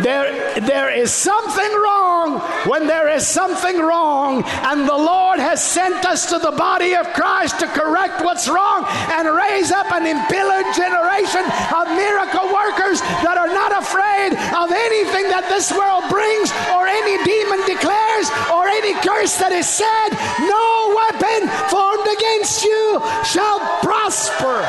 There, 0.00 0.58
there 0.60 0.90
is 0.90 1.12
something 1.12 1.72
wrong 1.76 2.40
when 2.64 2.86
there 2.86 3.08
is 3.08 3.26
something 3.26 3.78
wrong, 3.78 4.42
and 4.64 4.88
the 4.88 4.96
Lord 4.96 5.38
has 5.38 5.62
sent 5.62 6.06
us 6.06 6.24
to 6.32 6.38
the 6.38 6.52
body 6.52 6.96
of 6.96 7.12
Christ 7.12 7.60
to 7.60 7.66
correct 7.66 8.24
what's 8.24 8.48
wrong 8.48 8.86
and 9.12 9.28
raise 9.28 9.70
up 9.70 9.92
an 9.92 10.06
impelling 10.06 10.72
generation 10.72 11.44
of 11.76 11.92
miracle 11.92 12.48
workers 12.48 13.04
that 13.20 13.36
are 13.36 13.52
not 13.52 13.76
afraid 13.76 14.32
of 14.32 14.72
anything 14.72 15.28
that 15.28 15.44
this 15.52 15.68
world 15.68 16.08
brings 16.08 16.48
or 16.72 16.88
any 16.88 17.20
demon 17.28 17.60
declares 17.68 18.32
or 18.48 18.72
any 18.72 18.96
curse 19.04 19.36
that 19.44 19.52
is 19.52 19.68
said. 19.68 20.08
No 20.48 20.96
weapon 20.96 21.52
formed 21.68 22.08
against 22.08 22.64
you 22.64 22.96
shall 23.28 23.60
prosper. 23.84 24.64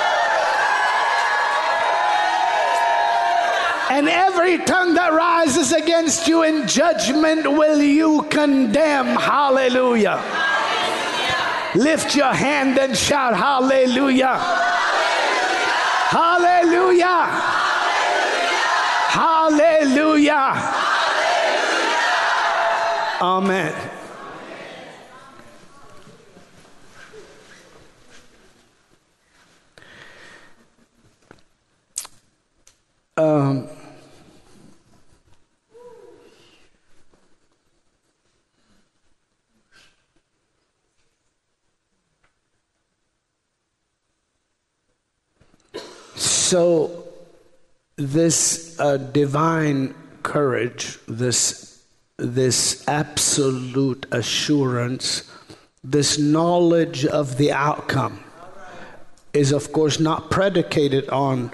And 3.90 4.08
every 4.08 4.58
tongue 4.60 4.94
that 4.96 5.14
rises 5.14 5.72
against 5.72 6.28
you 6.28 6.44
in 6.44 6.68
judgment 6.68 7.50
will 7.52 7.82
you 7.82 8.24
condemn. 8.30 9.08
Hallelujah. 9.08 10.18
Hallelujah. 10.18 10.64
Lift 11.76 12.16
your 12.16 12.34
hand 12.34 12.78
and 12.78 12.96
shout, 12.96 13.36
Hallelujah. 13.36 14.38
Hallelujah. 16.10 17.28
Hallelujah. 17.30 18.24
Hallelujah. 19.10 20.44
Hallelujah. 21.62 22.04
Amen. 23.22 23.93
So 46.54 47.04
this 47.96 48.80
uh, 48.80 48.98
divine 48.98 49.96
courage, 50.22 51.00
this 51.08 51.84
this 52.18 52.88
absolute 52.88 54.06
assurance, 54.12 55.28
this 55.84 56.20
knowledge 56.20 57.08
of 57.08 57.38
the 57.38 57.52
outcome 57.52 58.24
is 59.34 59.52
of 59.52 59.72
course 59.72 60.00
not 60.00 60.30
predicated 60.30 61.10
on 61.10 61.50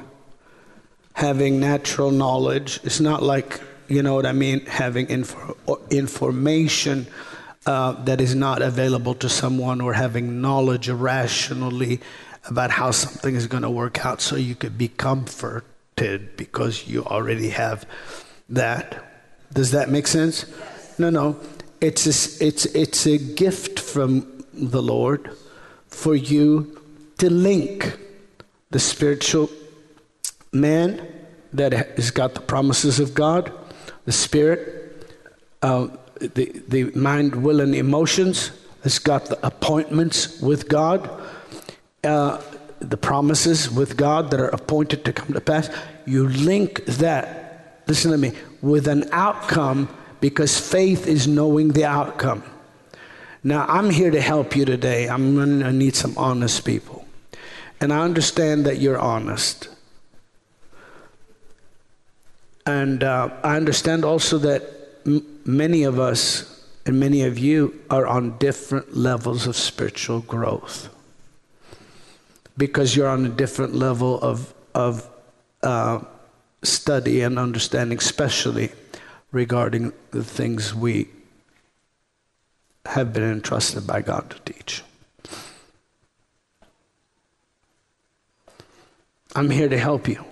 having 1.13 1.61
natural 1.61 2.11
knowledge. 2.11 2.81
It's 2.83 2.99
not 2.99 3.23
like, 3.23 3.61
you 3.87 4.03
know 4.03 4.15
what 4.15 4.25
I 4.25 4.33
mean, 4.33 4.65
having 4.65 5.07
info, 5.07 5.55
information 5.89 7.07
uh, 7.65 7.93
that 8.03 8.19
is 8.19 8.35
not 8.35 8.61
available 8.61 9.15
to 9.15 9.29
someone 9.29 9.79
or 9.79 9.93
having 9.93 10.41
knowledge 10.41 10.89
rationally 10.89 12.01
about 12.49 12.71
how 12.71 12.91
something 12.91 13.35
is 13.35 13.47
going 13.47 13.63
to 13.63 13.69
work 13.69 14.05
out 14.05 14.21
so 14.21 14.35
you 14.35 14.55
could 14.55 14.77
be 14.77 14.87
comforted 14.87 16.35
because 16.35 16.87
you 16.87 17.05
already 17.05 17.49
have 17.49 17.85
that. 18.49 19.05
Does 19.53 19.71
that 19.71 19.89
make 19.89 20.07
sense? 20.07 20.45
No, 20.97 21.09
no. 21.09 21.39
It's 21.79 22.05
a, 22.05 22.45
it's, 22.45 22.65
it's 22.65 23.05
a 23.05 23.17
gift 23.17 23.79
from 23.79 24.43
the 24.53 24.81
Lord 24.81 25.31
for 25.87 26.15
you 26.15 26.81
to 27.19 27.29
link 27.29 27.97
the 28.71 28.79
spiritual 28.79 29.49
man 30.51 31.07
that 31.53 31.73
has 31.73 32.11
got 32.11 32.35
the 32.35 32.41
promises 32.41 32.99
of 32.99 33.13
God, 33.13 33.51
the 34.05 34.11
spirit, 34.11 35.07
uh, 35.61 35.87
the, 36.19 36.61
the 36.67 36.85
mind, 36.95 37.35
will, 37.43 37.61
and 37.61 37.73
emotions 37.73 38.51
has 38.83 38.99
got 38.99 39.25
the 39.25 39.45
appointments 39.45 40.39
with 40.41 40.67
God, 40.67 41.09
uh, 42.03 42.41
the 42.79 42.97
promises 42.97 43.69
with 43.69 43.97
God 43.97 44.31
that 44.31 44.39
are 44.39 44.49
appointed 44.49 45.03
to 45.05 45.13
come 45.13 45.33
to 45.33 45.41
pass. 45.41 45.69
You 46.05 46.27
link 46.27 46.85
that, 46.85 47.83
listen 47.87 48.11
to 48.11 48.17
me, 48.17 48.33
with 48.61 48.87
an 48.87 49.09
outcome 49.11 49.89
because 50.21 50.59
faith 50.59 51.07
is 51.07 51.27
knowing 51.27 51.69
the 51.69 51.85
outcome. 51.85 52.43
Now, 53.43 53.65
I'm 53.67 53.89
here 53.89 54.11
to 54.11 54.19
help 54.19 54.55
you 54.55 54.65
today. 54.65 55.07
I'm 55.07 55.35
going 55.35 55.59
to 55.61 55.71
need 55.71 55.95
some 55.95 56.17
honest 56.17 56.65
people. 56.65 57.05
And 57.79 57.93
I 57.93 57.99
understand 57.99 58.65
that 58.65 58.79
you're 58.79 58.99
honest. 58.99 59.69
And 62.65 63.03
uh, 63.03 63.29
I 63.43 63.55
understand 63.55 64.03
also 64.03 64.37
that 64.39 64.63
m- 65.05 65.39
many 65.45 65.83
of 65.83 65.99
us 65.99 66.65
and 66.85 66.99
many 66.99 67.23
of 67.23 67.39
you 67.39 67.79
are 67.89 68.05
on 68.05 68.37
different 68.37 68.95
levels 68.95 69.47
of 69.47 69.55
spiritual 69.55 70.19
growth 70.21 70.89
because 72.59 72.93
you're 72.93 73.07
on 73.07 73.25
a 73.25 73.29
different 73.29 73.73
level 73.73 74.19
of, 74.19 74.53
of 74.75 75.09
uh, 75.63 75.99
study 76.61 77.21
and 77.21 77.39
understanding, 77.39 77.97
especially 77.97 78.69
regarding 79.31 79.93
the 80.11 80.23
things 80.23 80.75
we 80.75 81.07
have 82.85 83.13
been 83.13 83.23
entrusted 83.23 83.87
by 83.87 84.01
God 84.01 84.29
to 84.29 84.53
teach. 84.53 84.83
I'm 89.35 89.49
here 89.49 89.69
to 89.69 89.77
help 89.77 90.09
you. 90.09 90.25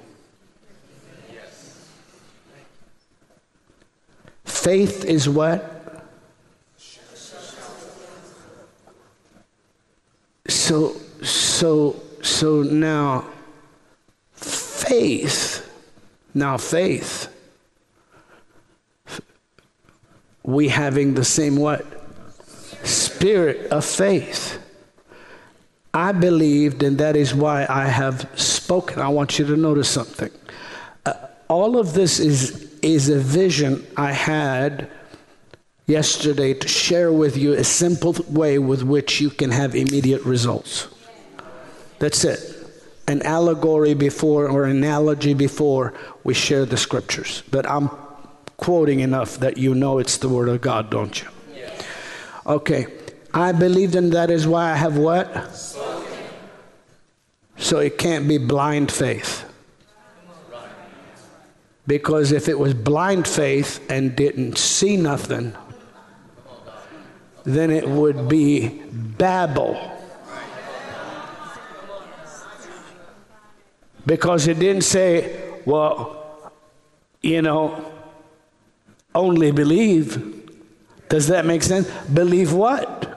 Faith 4.43 5.05
is 5.05 5.29
what? 5.29 5.75
So, 10.49 10.93
so, 11.21 12.01
so 12.27 12.61
now, 12.61 13.25
faith, 14.33 15.67
now 16.33 16.57
faith, 16.57 17.33
we 20.43 20.67
having 20.67 21.13
the 21.13 21.25
same 21.25 21.55
what? 21.55 21.85
Spirit 22.83 23.71
of 23.71 23.83
faith. 23.83 24.59
I 25.93 26.11
believed, 26.11 26.83
and 26.83 26.97
that 26.99 27.15
is 27.15 27.33
why 27.33 27.65
I 27.67 27.87
have 27.87 28.29
spoken. 28.35 29.01
I 29.01 29.07
want 29.07 29.39
you 29.39 29.45
to 29.47 29.57
notice 29.57 29.89
something. 29.89 30.29
Uh, 31.05 31.13
all 31.47 31.77
of 31.77 31.93
this 31.93 32.19
is 32.19 32.67
is 32.83 33.09
a 33.09 33.17
vision 33.17 33.85
I 33.97 34.11
had 34.11 34.89
yesterday 35.87 36.53
to 36.53 36.67
share 36.67 37.11
with 37.11 37.35
you 37.35 37.53
a 37.53 37.63
simple 37.63 38.15
way 38.29 38.59
with 38.59 38.83
which 38.83 39.19
you 39.19 39.31
can 39.31 39.49
have 39.49 39.73
immediate 39.73 40.23
results. 40.23 40.87
That's 41.99 42.23
it. 42.23 42.53
An 43.07 43.21
allegory 43.21 43.93
before 43.93 44.49
or 44.49 44.65
analogy 44.65 45.33
before 45.33 45.93
we 46.23 46.33
share 46.33 46.65
the 46.65 46.77
scriptures. 46.77 47.43
But 47.49 47.69
I'm 47.69 47.89
quoting 48.57 48.99
enough 48.99 49.37
that 49.37 49.57
you 49.57 49.73
know 49.73 49.99
it's 49.99 50.17
the 50.17 50.29
word 50.29 50.49
of 50.49 50.61
God, 50.61 50.89
don't 50.89 51.21
you? 51.21 51.27
Okay. 52.45 52.87
I 53.33 53.51
believed 53.51 53.95
and 53.95 54.11
that 54.13 54.31
is 54.31 54.47
why 54.47 54.71
I 54.71 54.75
have 54.75 54.97
what? 54.97 55.53
So 57.57 57.79
it 57.79 57.97
can't 57.97 58.27
be 58.27 58.37
blind 58.37 58.91
faith. 58.91 59.43
Because 61.85 62.31
if 62.31 62.49
it 62.49 62.59
was 62.59 62.73
blind 62.73 63.27
faith 63.27 63.79
and 63.89 64.15
didn't 64.15 64.57
see 64.57 64.97
nothing, 64.97 65.55
then 67.43 67.71
it 67.71 67.87
would 67.87 68.27
be 68.27 68.67
babble. 68.91 69.96
Because 74.07 74.47
it 74.47 74.57
didn't 74.57 74.83
say, 74.83 75.39
well, 75.65 76.51
you 77.21 77.41
know, 77.43 77.91
only 79.13 79.51
believe. 79.51 80.49
Does 81.09 81.27
that 81.27 81.45
make 81.45 81.61
sense? 81.61 81.89
Believe 82.13 82.53
what? 82.53 83.13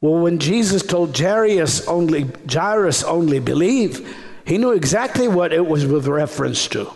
Well, 0.00 0.20
when 0.20 0.40
Jesus 0.40 0.82
told 0.82 1.16
Jairus 1.16 1.86
only, 1.86 2.26
Jairus 2.50 3.04
only 3.04 3.38
believe, 3.38 4.16
he 4.44 4.58
knew 4.58 4.72
exactly 4.72 5.28
what 5.28 5.52
it 5.52 5.64
was 5.64 5.86
with 5.86 6.08
reference 6.08 6.66
to. 6.68 6.90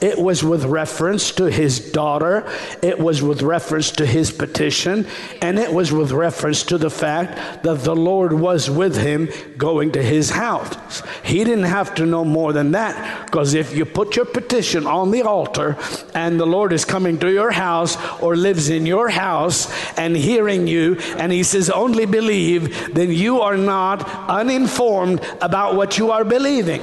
It 0.00 0.18
was 0.18 0.44
with 0.44 0.64
reference 0.64 1.32
to 1.32 1.50
his 1.50 1.92
daughter, 1.92 2.46
it 2.82 2.98
was 2.98 3.22
with 3.22 3.42
reference 3.42 3.90
to 3.92 4.06
his 4.06 4.30
petition, 4.30 5.06
and 5.40 5.58
it 5.58 5.72
was 5.72 5.92
with 5.92 6.12
reference 6.12 6.62
to 6.64 6.78
the 6.78 6.90
fact 6.90 7.62
that 7.62 7.80
the 7.80 7.96
Lord 7.96 8.32
was 8.32 8.68
with 8.68 8.96
him 8.96 9.28
going 9.56 9.92
to 9.92 10.02
his 10.02 10.30
house. 10.30 11.02
He 11.24 11.44
didn't 11.44 11.64
have 11.64 11.94
to 11.96 12.06
know 12.06 12.24
more 12.24 12.52
than 12.52 12.72
that 12.72 13.26
because 13.26 13.54
if 13.54 13.76
you 13.76 13.84
put 13.84 14.16
your 14.16 14.24
petition 14.24 14.86
on 14.86 15.10
the 15.10 15.22
altar 15.22 15.76
and 16.14 16.38
the 16.38 16.46
Lord 16.46 16.72
is 16.72 16.84
coming 16.84 17.18
to 17.20 17.32
your 17.32 17.50
house 17.50 17.96
or 18.20 18.36
lives 18.36 18.68
in 18.68 18.86
your 18.86 19.08
house 19.08 19.70
and 19.98 20.16
hearing 20.16 20.66
you, 20.66 20.96
and 21.16 21.32
he 21.32 21.42
says, 21.42 21.70
only 21.70 22.06
believe, 22.06 22.94
then 22.94 23.10
you 23.10 23.40
are 23.40 23.56
not 23.56 24.06
uninformed 24.28 25.20
about 25.40 25.74
what 25.74 25.98
you 25.98 26.10
are 26.10 26.24
believing. 26.24 26.82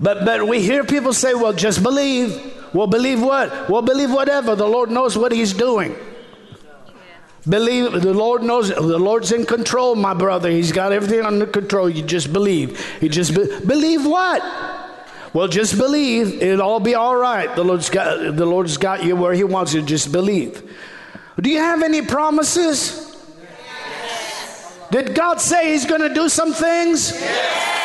But, 0.00 0.24
but 0.24 0.48
we 0.48 0.62
hear 0.62 0.82
people 0.84 1.12
say, 1.12 1.34
well, 1.34 1.52
just 1.52 1.82
believe. 1.82 2.56
Well, 2.72 2.86
believe 2.86 3.20
what? 3.20 3.68
Well, 3.68 3.82
believe 3.82 4.10
whatever. 4.10 4.56
The 4.56 4.66
Lord 4.66 4.90
knows 4.90 5.18
what 5.18 5.32
He's 5.32 5.52
doing. 5.52 5.94
Believe 7.48 7.92
the 7.92 8.12
Lord 8.12 8.42
knows 8.42 8.68
the 8.68 8.98
Lord's 8.98 9.32
in 9.32 9.46
control, 9.46 9.94
my 9.94 10.12
brother. 10.12 10.50
He's 10.50 10.72
got 10.72 10.92
everything 10.92 11.22
under 11.22 11.46
control. 11.46 11.88
You 11.88 12.02
just 12.02 12.32
believe. 12.32 12.78
You 13.00 13.08
just 13.08 13.34
be, 13.34 13.46
believe 13.66 14.04
what? 14.04 14.42
Well, 15.32 15.48
just 15.48 15.78
believe. 15.78 16.42
It'll 16.42 16.62
all 16.62 16.80
be 16.80 16.94
all 16.94 17.16
right. 17.16 17.54
The 17.54 17.64
Lord's 17.64 17.88
got 17.88 18.36
the 18.36 18.46
Lord's 18.46 18.76
got 18.76 19.04
you 19.04 19.16
where 19.16 19.32
He 19.32 19.44
wants 19.44 19.72
you. 19.72 19.80
Just 19.80 20.12
believe. 20.12 20.62
Do 21.40 21.48
you 21.48 21.58
have 21.58 21.82
any 21.82 22.02
promises? 22.02 23.16
Yes. 23.40 24.78
Did 24.90 25.14
God 25.14 25.40
say 25.40 25.72
He's 25.72 25.86
going 25.86 26.02
to 26.02 26.12
do 26.12 26.28
some 26.28 26.52
things? 26.52 27.10
Yes. 27.12 27.79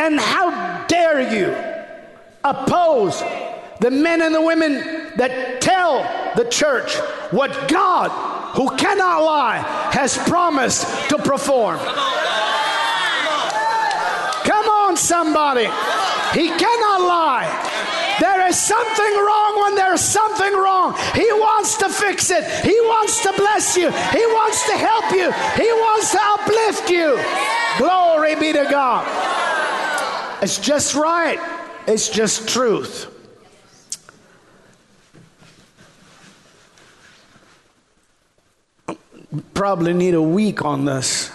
And 0.00 0.18
how 0.18 0.86
dare 0.86 1.20
you 1.20 1.54
oppose 2.42 3.20
the 3.80 3.90
men 3.90 4.22
and 4.22 4.34
the 4.34 4.40
women 4.40 4.72
that 5.16 5.60
tell 5.60 6.00
the 6.36 6.48
church 6.48 6.96
what 7.30 7.68
God, 7.68 8.10
who 8.56 8.74
cannot 8.78 9.22
lie, 9.22 9.58
has 9.92 10.16
promised 10.16 10.86
to 11.10 11.18
perform. 11.18 11.78
Come 14.48 14.66
on, 14.68 14.96
somebody. 14.96 15.68
He 16.32 16.48
cannot 16.48 17.00
lie. 17.02 18.16
There 18.20 18.48
is 18.48 18.58
something 18.58 19.14
wrong 19.26 19.60
when 19.60 19.74
there's 19.74 20.00
something 20.00 20.52
wrong. 20.54 20.94
He 21.14 21.30
wants 21.32 21.76
to 21.76 21.90
fix 21.90 22.30
it. 22.30 22.44
He 22.64 22.80
wants 22.80 23.22
to 23.22 23.34
bless 23.34 23.76
you. 23.76 23.90
He 23.90 24.26
wants 24.32 24.64
to 24.64 24.78
help 24.78 25.10
you. 25.12 25.30
He 25.62 25.70
wants 25.72 26.12
to 26.12 26.20
uplift 26.22 26.88
you. 26.88 27.20
Glory 27.76 28.34
be 28.36 28.54
to 28.54 28.66
God. 28.70 29.49
It's 30.42 30.58
just 30.58 30.94
right. 30.94 31.38
It's 31.86 32.08
just 32.08 32.48
truth. 32.48 33.06
Probably 39.54 39.92
need 39.92 40.14
a 40.14 40.22
week 40.22 40.64
on 40.64 40.84
this. 40.84 41.30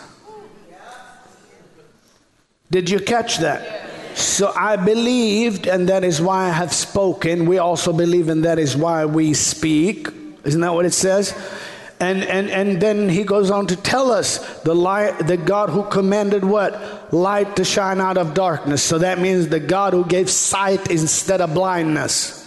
Did 2.71 2.89
you 2.89 2.99
catch 2.99 3.37
that? 3.39 3.85
So 4.15 4.51
I 4.55 4.75
believed, 4.75 5.67
and 5.67 5.89
that 5.89 6.03
is 6.03 6.21
why 6.21 6.45
I 6.45 6.49
have 6.49 6.73
spoken. 6.73 7.45
We 7.45 7.57
also 7.57 7.93
believe, 7.93 8.29
and 8.29 8.43
that 8.45 8.59
is 8.59 8.75
why 8.75 9.05
we 9.05 9.33
speak. 9.33 10.07
Isn't 10.43 10.61
that 10.61 10.73
what 10.73 10.85
it 10.85 10.93
says? 10.93 11.33
And, 11.99 12.23
and, 12.23 12.49
and 12.49 12.81
then 12.81 13.07
he 13.07 13.23
goes 13.23 13.51
on 13.51 13.67
to 13.67 13.75
tell 13.75 14.11
us 14.11 14.61
the 14.61 14.75
light, 14.75 15.27
the 15.27 15.37
God 15.37 15.69
who 15.69 15.83
commanded 15.83 16.43
what? 16.43 17.04
Light 17.15 17.55
to 17.55 17.63
shine 17.63 18.01
out 18.01 18.17
of 18.17 18.33
darkness. 18.33 18.83
So 18.83 18.97
that 18.99 19.19
means 19.19 19.47
the 19.47 19.59
God 19.61 19.93
who 19.93 20.03
gave 20.05 20.29
sight 20.29 20.91
instead 20.91 21.39
of 21.39 21.53
blindness 21.53 22.41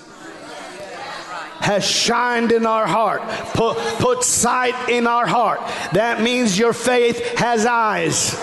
has 1.61 1.85
shined 1.85 2.53
in 2.53 2.67
our 2.67 2.87
heart, 2.87 3.21
put, 3.55 3.77
put 3.99 4.23
sight 4.25 4.91
in 4.91 5.07
our 5.07 5.27
heart. 5.27 5.61
That 5.93 6.23
means 6.23 6.59
your 6.59 6.73
faith 6.73 7.39
has 7.39 7.67
eyes. 7.67 8.35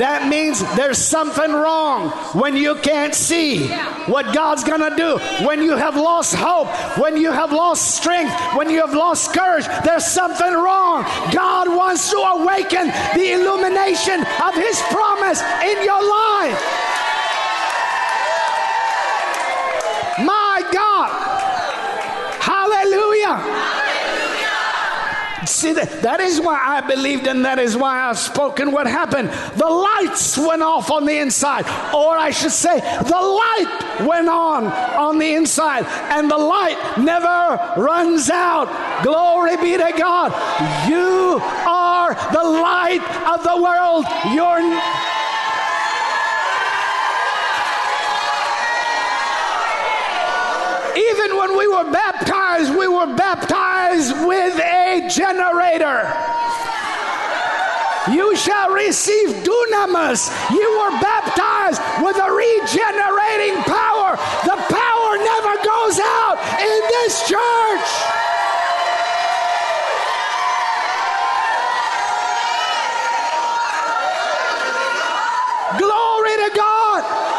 That 0.00 0.28
means 0.28 0.60
there's 0.76 0.96
something 0.96 1.52
wrong 1.52 2.08
when 2.32 2.56
you 2.56 2.74
can't 2.76 3.14
see 3.14 3.68
what 4.08 4.34
God's 4.34 4.64
to 4.80 4.96
do. 4.96 5.18
When 5.44 5.60
you 5.60 5.76
have 5.76 5.94
lost 5.94 6.34
hope, 6.34 6.68
when 6.96 7.18
you 7.18 7.30
have 7.30 7.52
lost 7.52 7.96
strength, 7.96 8.32
when 8.56 8.70
you 8.70 8.80
have 8.80 8.94
lost 8.94 9.34
courage, 9.34 9.66
there's 9.84 10.06
something 10.06 10.54
wrong. 10.54 11.04
God 11.32 11.68
wants 11.68 12.08
to 12.08 12.16
awaken 12.16 12.88
the 13.12 13.32
illumination 13.32 14.24
of 14.40 14.54
His 14.56 14.80
promise 14.88 15.42
in 15.68 15.84
your 15.84 16.00
life. 16.00 16.56
My 20.24 20.64
God. 20.72 21.12
Hallelujah. 22.40 23.36
See, 25.50 25.72
that, 25.72 26.02
that 26.02 26.20
is 26.20 26.40
why 26.40 26.58
I 26.62 26.80
believed 26.80 27.26
and 27.26 27.44
that 27.44 27.58
is 27.58 27.76
why 27.76 28.08
I've 28.08 28.18
spoken. 28.18 28.70
What 28.70 28.86
happened? 28.86 29.30
The 29.58 29.66
lights 29.66 30.38
went 30.38 30.62
off 30.62 30.90
on 30.90 31.04
the 31.04 31.18
inside, 31.18 31.66
or 31.92 32.16
I 32.16 32.30
should 32.30 32.52
say, 32.52 32.78
the 32.78 33.20
light 33.44 34.06
went 34.06 34.28
on 34.28 34.66
on 34.66 35.18
the 35.18 35.34
inside, 35.34 35.84
and 36.14 36.30
the 36.30 36.38
light 36.38 36.78
never 36.98 37.80
runs 37.80 38.30
out. 38.30 38.68
Glory 39.02 39.56
be 39.56 39.76
to 39.76 39.92
God. 39.98 40.30
You 40.88 41.40
are 41.66 42.14
the 42.32 42.44
light 42.44 43.02
of 43.28 43.42
the 43.42 43.56
world. 43.60 44.06
You're 44.32 44.62
when 51.50 51.58
we 51.58 51.66
were 51.66 51.90
baptized, 51.90 52.70
we 52.76 52.86
were 52.86 53.14
baptized 53.16 54.12
with 54.26 54.54
a 54.60 55.08
generator. 55.08 56.06
You 58.12 58.36
shall 58.36 58.70
receive 58.70 59.28
dunamis. 59.42 60.30
You 60.50 60.70
were 60.78 61.00
baptized 61.00 61.80
with 62.02 62.16
a 62.16 62.30
regenerating 62.30 63.62
power. 63.64 64.16
The 64.44 64.56
power 64.70 65.18
never 65.18 65.56
goes 65.64 65.98
out 66.00 66.38
in 66.60 66.80
this 66.88 67.28
church. 67.28 67.90
Glory 75.78 76.36
to 76.36 76.50
God. 76.56 77.30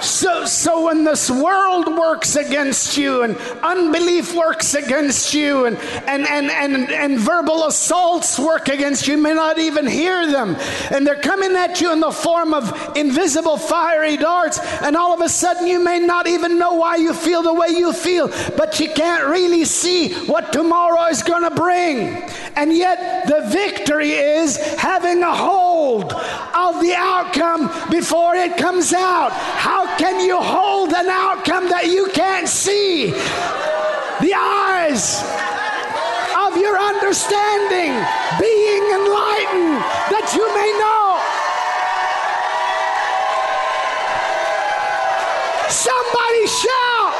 So, 0.00 0.44
so 0.44 0.84
when 0.86 0.95
this 1.06 1.30
world 1.30 1.86
works 1.86 2.34
against 2.34 2.96
you 2.96 3.22
and 3.22 3.36
unbelief 3.62 4.34
works 4.34 4.74
against 4.74 5.32
you 5.32 5.66
and, 5.66 5.78
and, 6.08 6.26
and, 6.26 6.50
and, 6.50 6.90
and 6.90 7.20
verbal 7.20 7.66
assaults 7.66 8.40
work 8.40 8.68
against 8.68 9.06
you, 9.06 9.16
you 9.16 9.22
may 9.22 9.32
not 9.32 9.56
even 9.58 9.86
hear 9.86 10.26
them. 10.26 10.56
And 10.90 11.06
they're 11.06 11.20
coming 11.20 11.54
at 11.54 11.80
you 11.80 11.92
in 11.92 12.00
the 12.00 12.10
form 12.10 12.52
of 12.52 12.96
invisible 12.96 13.56
fiery 13.56 14.16
darts. 14.16 14.58
And 14.82 14.96
all 14.96 15.14
of 15.14 15.20
a 15.20 15.28
sudden, 15.28 15.68
you 15.68 15.78
may 15.78 16.00
not 16.00 16.26
even 16.26 16.58
know 16.58 16.74
why 16.74 16.96
you 16.96 17.14
feel 17.14 17.42
the 17.42 17.54
way 17.54 17.68
you 17.68 17.92
feel, 17.92 18.26
but 18.56 18.80
you 18.80 18.90
can't 18.90 19.28
really 19.28 19.64
see 19.64 20.12
what 20.26 20.52
tomorrow 20.52 21.06
is 21.08 21.22
going 21.22 21.44
to 21.44 21.54
bring. 21.54 22.28
And 22.56 22.76
yet, 22.76 23.28
the 23.28 23.48
victory 23.48 24.10
is 24.10 24.56
having 24.74 25.22
a 25.22 25.34
hold 25.34 26.12
of 26.12 26.80
the 26.80 26.94
outcome 26.96 27.70
before 27.90 28.34
it 28.34 28.56
comes 28.56 28.92
out. 28.92 29.30
How 29.30 29.96
can 29.98 30.16
can 30.16 30.26
you 30.26 30.40
hold 30.40 30.92
an 30.96 31.08
outcome 31.08 31.68
that 31.68 31.86
you 31.86 32.08
can't 32.14 32.48
see? 32.48 33.10
The 33.10 34.32
eyes 34.32 35.20
of 36.40 36.56
your 36.56 36.78
understanding 36.80 37.92
being 38.40 38.84
enlightened 38.96 39.76
that 40.08 40.32
you 40.32 40.46
may 40.56 40.72
know. 40.80 41.20
Somebody 45.68 46.46
shout. 46.48 47.12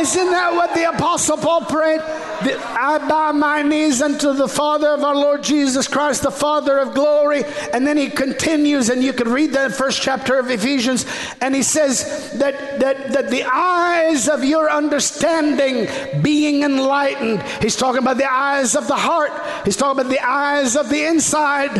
Isn't 0.00 0.30
that 0.30 0.52
what 0.54 0.72
the 0.74 0.88
Apostle 0.88 1.36
Paul 1.36 1.62
prayed? 1.62 2.27
I 2.40 2.98
bow 3.08 3.32
my 3.32 3.62
knees 3.62 4.00
unto 4.00 4.32
the 4.32 4.48
Father 4.48 4.88
of 4.88 5.02
our 5.02 5.14
Lord 5.14 5.42
Jesus 5.42 5.88
Christ, 5.88 6.22
the 6.22 6.30
Father 6.30 6.78
of 6.78 6.94
glory. 6.94 7.42
And 7.72 7.86
then 7.86 7.96
he 7.96 8.10
continues, 8.10 8.88
and 8.88 9.02
you 9.02 9.12
can 9.12 9.28
read 9.28 9.52
that 9.52 9.72
first 9.72 10.00
chapter 10.00 10.38
of 10.38 10.50
Ephesians, 10.50 11.04
and 11.40 11.54
he 11.54 11.62
says 11.62 12.32
that, 12.38 12.80
that, 12.80 13.12
that 13.12 13.30
the 13.30 13.42
eyes 13.44 14.28
of 14.28 14.44
your 14.44 14.70
understanding 14.70 15.88
being 16.22 16.62
enlightened. 16.62 17.42
He's 17.60 17.76
talking 17.76 18.02
about 18.02 18.18
the 18.18 18.30
eyes 18.30 18.76
of 18.76 18.86
the 18.86 18.96
heart, 18.96 19.32
he's 19.64 19.76
talking 19.76 20.00
about 20.00 20.10
the 20.10 20.24
eyes 20.24 20.76
of 20.76 20.88
the 20.90 21.04
inside, 21.04 21.74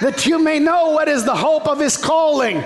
that 0.00 0.26
you 0.26 0.42
may 0.42 0.58
know 0.58 0.90
what 0.90 1.08
is 1.08 1.24
the 1.24 1.36
hope 1.36 1.68
of 1.68 1.78
his 1.78 1.96
calling 1.96 2.64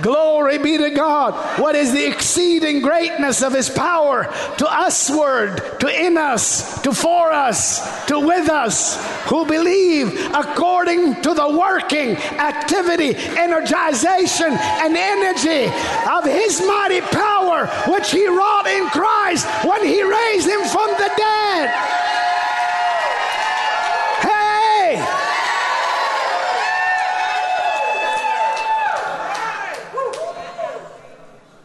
Glory 0.00 0.58
be 0.58 0.78
to 0.78 0.90
God. 0.90 1.34
What 1.60 1.74
is 1.74 1.92
the 1.92 2.06
exceeding 2.06 2.80
greatness 2.80 3.42
of 3.42 3.52
his 3.52 3.68
power 3.68 4.24
to 4.58 4.64
usward, 4.64 5.80
to 5.80 5.88
in 5.88 6.16
us, 6.16 6.80
to 6.82 6.92
for 6.92 7.32
us, 7.32 8.06
to 8.06 8.20
with 8.20 8.48
us, 8.48 8.96
who 9.28 9.44
believe 9.44 10.14
according 10.34 11.20
to 11.22 11.34
the 11.34 11.48
working 11.48 12.16
activity, 12.16 13.14
energization, 13.14 14.56
and 14.56 14.96
energy 14.96 15.64
of 16.08 16.24
his 16.24 16.60
mighty 16.66 17.00
power, 17.00 17.66
which 17.88 18.10
he 18.10 18.26
wrought 18.26 18.66
in 18.66 18.88
Christ 18.90 19.46
when 19.64 19.84
he 19.84 20.02
raised 20.02 20.48
him 20.48 20.64
from 20.68 20.90
the 20.92 21.10
dead. 21.16 21.97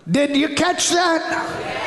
Did 0.09 0.35
you 0.35 0.49
catch 0.49 0.89
that? 0.89 1.83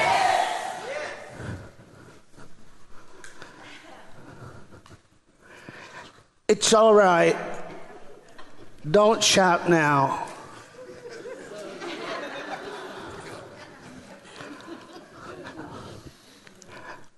It's 6.48 6.72
all 6.72 6.94
right. 6.94 7.36
Don't 8.90 9.22
shout 9.22 9.68
now. 9.68 10.26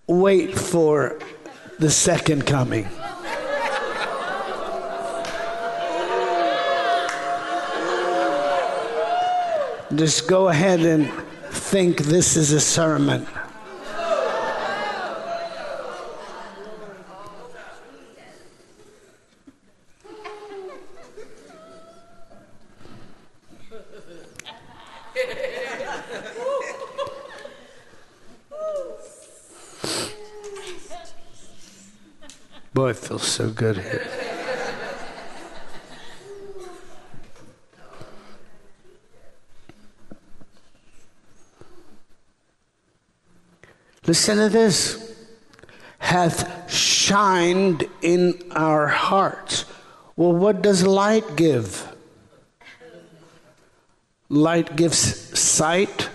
Wait 0.07 0.59
for 0.59 1.19
the 1.79 1.91
second 1.91 2.47
coming. 2.47 2.89
Just 9.95 10.29
go 10.29 10.49
ahead 10.49 10.81
and 10.81 11.11
think 11.51 11.99
this 11.99 12.37
is 12.37 12.53
a 12.53 12.61
sermon. 12.61 13.27
Boy, 32.75 32.91
it 32.91 32.97
feels 32.97 33.27
so 33.27 33.49
good 33.51 33.79
here. 33.79 34.18
Listen 44.09 44.39
to 44.39 44.49
this. 44.49 45.15
Hath 45.99 46.73
shined 46.73 47.87
in 48.01 48.41
our 48.53 48.87
hearts. 48.87 49.67
Well, 50.17 50.33
what 50.33 50.63
does 50.63 50.87
light 50.87 51.37
give? 51.37 51.87
Light 54.31 54.77
gives 54.77 54.99
sight. 55.39 56.09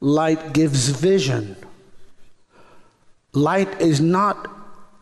light 0.00 0.54
gives 0.54 0.88
vision. 0.88 1.54
Light 3.34 3.78
is 3.78 4.00
not 4.00 4.50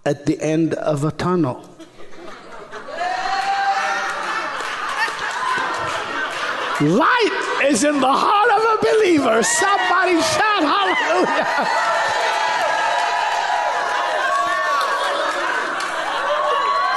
at 0.05 0.27
the 0.27 0.37
end 0.43 0.75
of 0.75 1.05
a 1.05 1.13
tunnel. 1.13 1.65
Light 6.81 7.61
is 7.71 7.85
in 7.85 8.01
the 8.01 8.13
heart 8.13 8.51
of 8.59 8.63
a 8.75 8.77
believer. 8.83 9.43
Somebody 9.45 10.21
shout 10.21 10.65
hallelujah. 10.75 12.00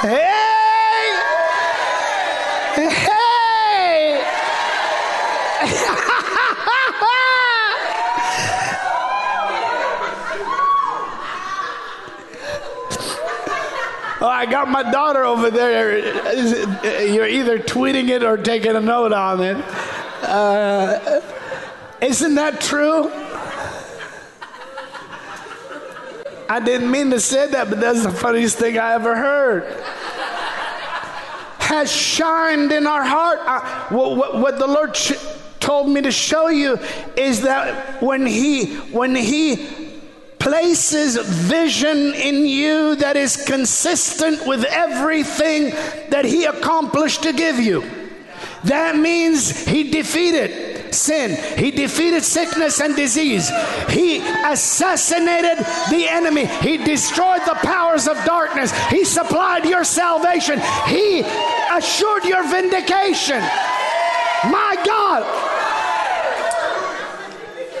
Hey! 0.04 0.10
Hey! 2.76 4.20
oh, 14.20 14.28
I 14.28 14.44
got 14.44 14.68
my 14.68 14.82
daughter 14.92 15.24
over 15.24 15.50
there. 15.50 15.96
You're 17.06 17.26
either 17.26 17.58
tweeting 17.58 18.10
it 18.10 18.22
or 18.22 18.36
taking 18.36 18.76
a 18.76 18.80
note 18.80 19.14
on 19.14 19.40
it. 19.40 19.56
Uh, 20.22 21.22
isn't 22.02 22.34
that 22.34 22.60
true? 22.60 23.10
I 26.48 26.60
didn't 26.60 26.90
mean 26.90 27.10
to 27.10 27.20
say 27.20 27.48
that, 27.48 27.70
but 27.70 27.80
that's 27.80 28.02
the 28.02 28.10
funniest 28.10 28.58
thing 28.58 28.78
I 28.78 28.94
ever 28.94 29.16
heard. 29.16 29.64
Has 31.60 31.90
shined 31.90 32.72
in 32.72 32.86
our 32.86 33.04
heart. 33.04 33.38
Uh, 33.40 33.88
what, 33.94 34.16
what, 34.16 34.38
what, 34.38 34.58
the 34.58 34.66
Lord 34.66 34.94
sh- 34.94 35.12
told 35.60 35.88
me 35.88 36.02
to 36.02 36.12
show 36.12 36.48
you 36.48 36.78
is 37.16 37.40
that 37.42 38.02
when 38.02 38.26
He 38.26 38.76
when 38.90 39.14
He 39.16 40.00
places 40.38 41.16
vision 41.48 42.12
in 42.14 42.44
you 42.44 42.96
that 42.96 43.16
is 43.16 43.42
consistent 43.46 44.46
with 44.46 44.64
everything 44.64 45.70
that 46.10 46.26
He 46.26 46.44
accomplished 46.44 47.22
to 47.22 47.32
give 47.32 47.58
you, 47.58 47.82
that 48.64 48.96
means 48.96 49.66
He 49.66 49.90
defeated 49.90 50.73
sin. 50.94 51.36
He 51.58 51.70
defeated 51.70 52.24
sickness 52.24 52.80
and 52.80 52.96
disease. 52.96 53.50
He 53.90 54.18
assassinated 54.44 55.58
the 55.90 56.06
enemy. 56.08 56.46
He 56.46 56.78
destroyed 56.78 57.42
the 57.46 57.58
powers 57.62 58.08
of 58.08 58.16
darkness. 58.24 58.72
He 58.88 59.04
supplied 59.04 59.64
your 59.64 59.84
salvation. 59.84 60.60
He 60.86 61.20
assured 61.72 62.24
your 62.24 62.48
vindication. 62.48 63.40
My 64.50 64.76
God. 64.84 65.22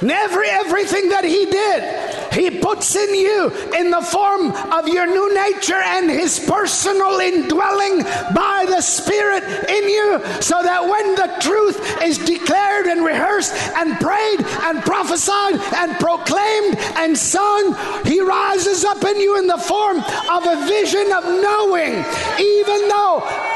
And 0.00 0.10
every 0.10 0.50
everything 0.50 1.08
that 1.10 1.24
he 1.24 1.46
did 1.46 2.03
he 2.34 2.50
puts 2.50 2.96
in 2.96 3.14
you 3.14 3.50
in 3.78 3.90
the 3.90 4.02
form 4.02 4.50
of 4.50 4.88
your 4.88 5.06
new 5.06 5.34
nature 5.34 5.80
and 5.80 6.10
His 6.10 6.38
personal 6.40 7.20
indwelling 7.20 8.02
by 8.34 8.64
the 8.68 8.80
Spirit 8.80 9.44
in 9.68 9.88
you, 9.88 10.20
so 10.40 10.60
that 10.62 10.82
when 10.82 11.14
the 11.14 11.32
truth 11.40 12.02
is 12.02 12.18
declared 12.18 12.86
and 12.86 13.04
rehearsed 13.04 13.54
and 13.76 13.98
prayed 14.00 14.40
and 14.62 14.82
prophesied 14.82 15.60
and 15.74 15.94
proclaimed 15.98 16.76
and 16.96 17.16
sung, 17.16 17.76
He 18.04 18.20
rises 18.20 18.84
up 18.84 19.02
in 19.04 19.20
you 19.20 19.38
in 19.38 19.46
the 19.46 19.58
form 19.58 19.98
of 19.98 20.46
a 20.46 20.66
vision 20.66 21.12
of 21.12 21.24
knowing, 21.24 22.04
even 22.38 22.88
though 22.88 23.53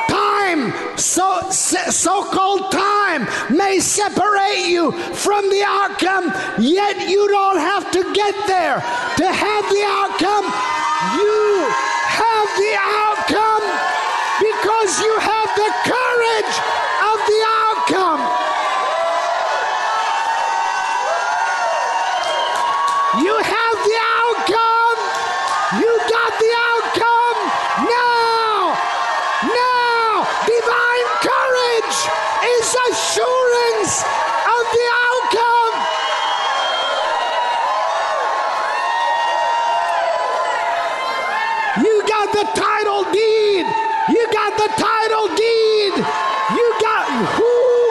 time, 0.48 0.96
so, 0.96 1.50
so-called 1.50 2.72
time, 2.72 3.26
may 3.54 3.78
separate 3.78 4.66
you 4.66 4.92
from 5.14 5.48
the 5.50 5.62
outcome, 5.64 6.32
yet 6.58 7.08
you 7.08 7.28
don't 7.28 7.58
have 7.58 7.90
to 7.92 8.02
get 8.14 8.34
there 8.46 8.80
to 9.16 9.26
have 9.26 9.64
the 9.68 9.84
outcome. 9.84 10.44
You 11.18 11.68
have 12.08 12.48
the 12.56 12.74
outcome 12.80 13.64
because 14.40 15.00
you 15.00 15.18
have 15.20 15.50
the 15.56 15.70
courage 15.84 16.54
of 17.10 17.18
the 17.28 17.40
outcome. 17.64 18.20
You 23.22 23.34
have 23.36 23.78
the 23.88 23.98
outcome. 24.20 24.98
You 25.80 25.92
got 26.08 26.32
the 26.38 26.52
outcome. 26.70 27.38
Now, 27.88 28.76
now, 29.42 30.26
divine 30.46 31.08
courage 31.24 31.98
is 32.54 32.68
assurance 32.90 33.94
of 34.54 34.62
the 34.76 34.86
outcome. 35.08 35.74
You 41.84 41.96
got 42.06 42.28
the 42.32 42.44
title 42.54 43.02
deed. 43.12 43.66
You 44.10 44.26
got 44.32 44.57
title 44.76 45.28
deed. 45.34 45.94
You 46.52 46.66
got, 46.80 47.06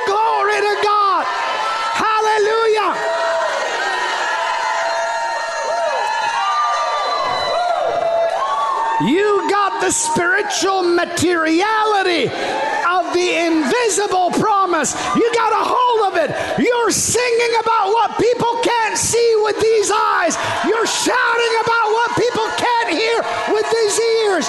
glory 0.06 0.60
to 0.62 0.76
God. 0.84 1.26
Hallelujah. 1.98 3.18
You 9.06 9.50
got 9.50 9.82
the 9.82 9.92
spiritual 9.92 10.84
materiality 10.84 12.26
of 12.26 13.14
the 13.14 13.30
invisible 13.46 14.32
promise. 14.32 14.96
You 15.16 15.32
got 15.34 15.54
a 15.54 15.64
hold 15.64 16.14
of 16.14 16.18
it. 16.18 16.32
You're 16.60 16.92
singing 16.92 17.54
about 17.62 17.88
what 17.94 18.18
people 18.18 18.58
can't 18.64 18.98
see 18.98 19.36
with 19.44 19.60
these 19.62 19.92
eyes. 19.92 20.36
You're 20.66 20.88
shouting 20.88 21.54
about 21.62 21.88
what 21.94 22.10
people 22.18 22.48
can't 22.58 22.90
hear 22.90 23.22
with 23.54 23.70
these 23.70 24.00
ears. 24.00 24.48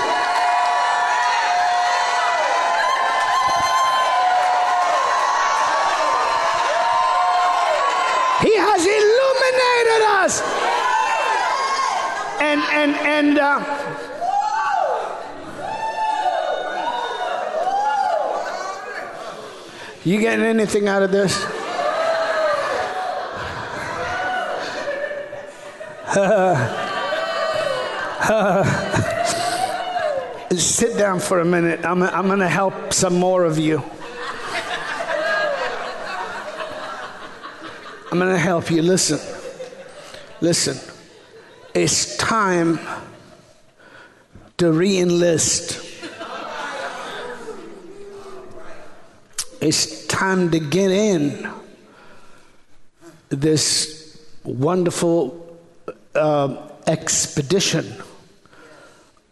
He 8.40 8.54
has 8.56 8.82
illuminated 8.86 10.02
us. 10.24 10.40
And 12.40 12.60
and 12.72 12.94
and 13.04 13.38
uh, 13.38 14.08
You 20.08 20.18
getting 20.18 20.46
anything 20.46 20.88
out 20.88 21.02
of 21.02 21.10
this? 21.10 21.34
Sit 30.58 30.96
down 30.96 31.20
for 31.20 31.40
a 31.40 31.44
minute. 31.44 31.84
I'm, 31.84 32.02
I'm 32.02 32.26
going 32.26 32.38
to 32.38 32.48
help 32.48 32.94
some 32.94 33.16
more 33.16 33.44
of 33.44 33.58
you. 33.58 33.82
I'm 38.10 38.18
going 38.18 38.32
to 38.32 38.38
help 38.38 38.70
you. 38.70 38.80
Listen. 38.80 39.20
Listen. 40.40 40.78
It's 41.74 42.16
time 42.16 42.80
to 44.56 44.72
re 44.72 45.00
enlist. 45.00 45.84
It's 49.60 49.97
time 50.18 50.50
to 50.50 50.58
get 50.58 50.90
in 50.90 51.48
this 53.28 54.20
wonderful 54.42 55.56
uh, 56.16 56.70
expedition 56.88 57.86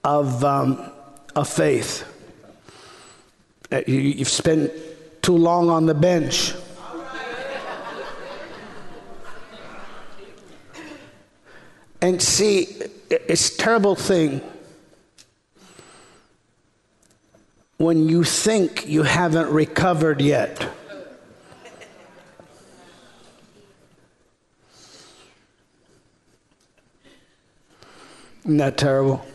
of, 0.05 0.45
um, 0.45 0.93
of 1.35 1.49
faith. 1.49 2.05
Uh, 3.73 3.83
you, 3.89 3.99
you've 3.99 4.29
spent 4.29 4.71
too 5.23 5.37
long 5.37 5.71
on 5.71 5.87
the 5.87 5.95
bench. 5.95 6.55
And 12.01 12.23
see, 12.23 12.69
it's 13.11 13.53
a 13.53 13.59
terrible 13.59 13.97
thing 13.97 14.41
when 17.79 18.09
you 18.09 18.25
think 18.25 18.87
you 18.89 19.03
haven't 19.03 19.51
recovered 19.51 20.21
yet. 20.21 20.67
Isn't 28.45 28.59
that 28.59 28.79
terrible? 28.79 29.27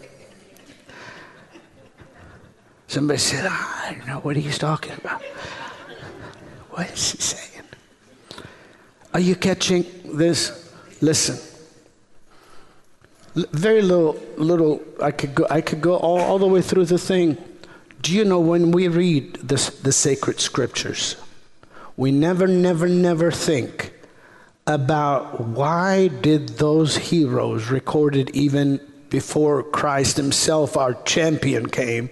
Somebody 2.88 3.20
said, 3.20 3.46
I 3.46 3.96
don't 3.98 4.08
know 4.08 4.20
what 4.20 4.36
he's 4.36 4.58
talking 4.58 4.94
about. 4.94 5.22
What 6.72 6.90
is 6.92 7.12
he 7.12 7.18
saying? 7.18 7.66
Are 9.14 9.20
you 9.20 9.36
catching 9.36 9.86
this? 10.14 10.74
Listen. 11.02 11.38
L- 13.36 13.46
very 13.52 13.82
little, 13.82 14.18
little. 14.38 14.82
I 15.02 15.12
could 15.12 15.36
go. 15.36 15.46
I 15.50 15.60
could 15.60 15.82
go 15.82 15.98
all, 15.98 16.20
all 16.20 16.40
the 16.40 16.48
way 16.48 16.62
through 16.62 16.86
the 16.86 16.98
thing. 16.98 17.38
Do 18.02 18.14
you 18.14 18.26
know 18.26 18.40
when 18.40 18.72
we 18.72 18.88
read 18.88 19.36
this, 19.36 19.70
the 19.70 19.92
sacred 19.92 20.40
scriptures, 20.40 21.16
we 21.96 22.12
never, 22.12 22.48
never, 22.48 22.88
never 22.88 23.30
think 23.32 23.94
about 24.66 25.40
why 25.40 26.08
did 26.08 26.50
those 26.50 26.98
heroes 26.98 27.70
recorded 27.70 28.32
even 28.32 28.80
before 29.10 29.62
Christ 29.62 30.18
himself 30.18 30.78
our 30.78 30.96
champion 31.04 31.68
came 31.68 32.10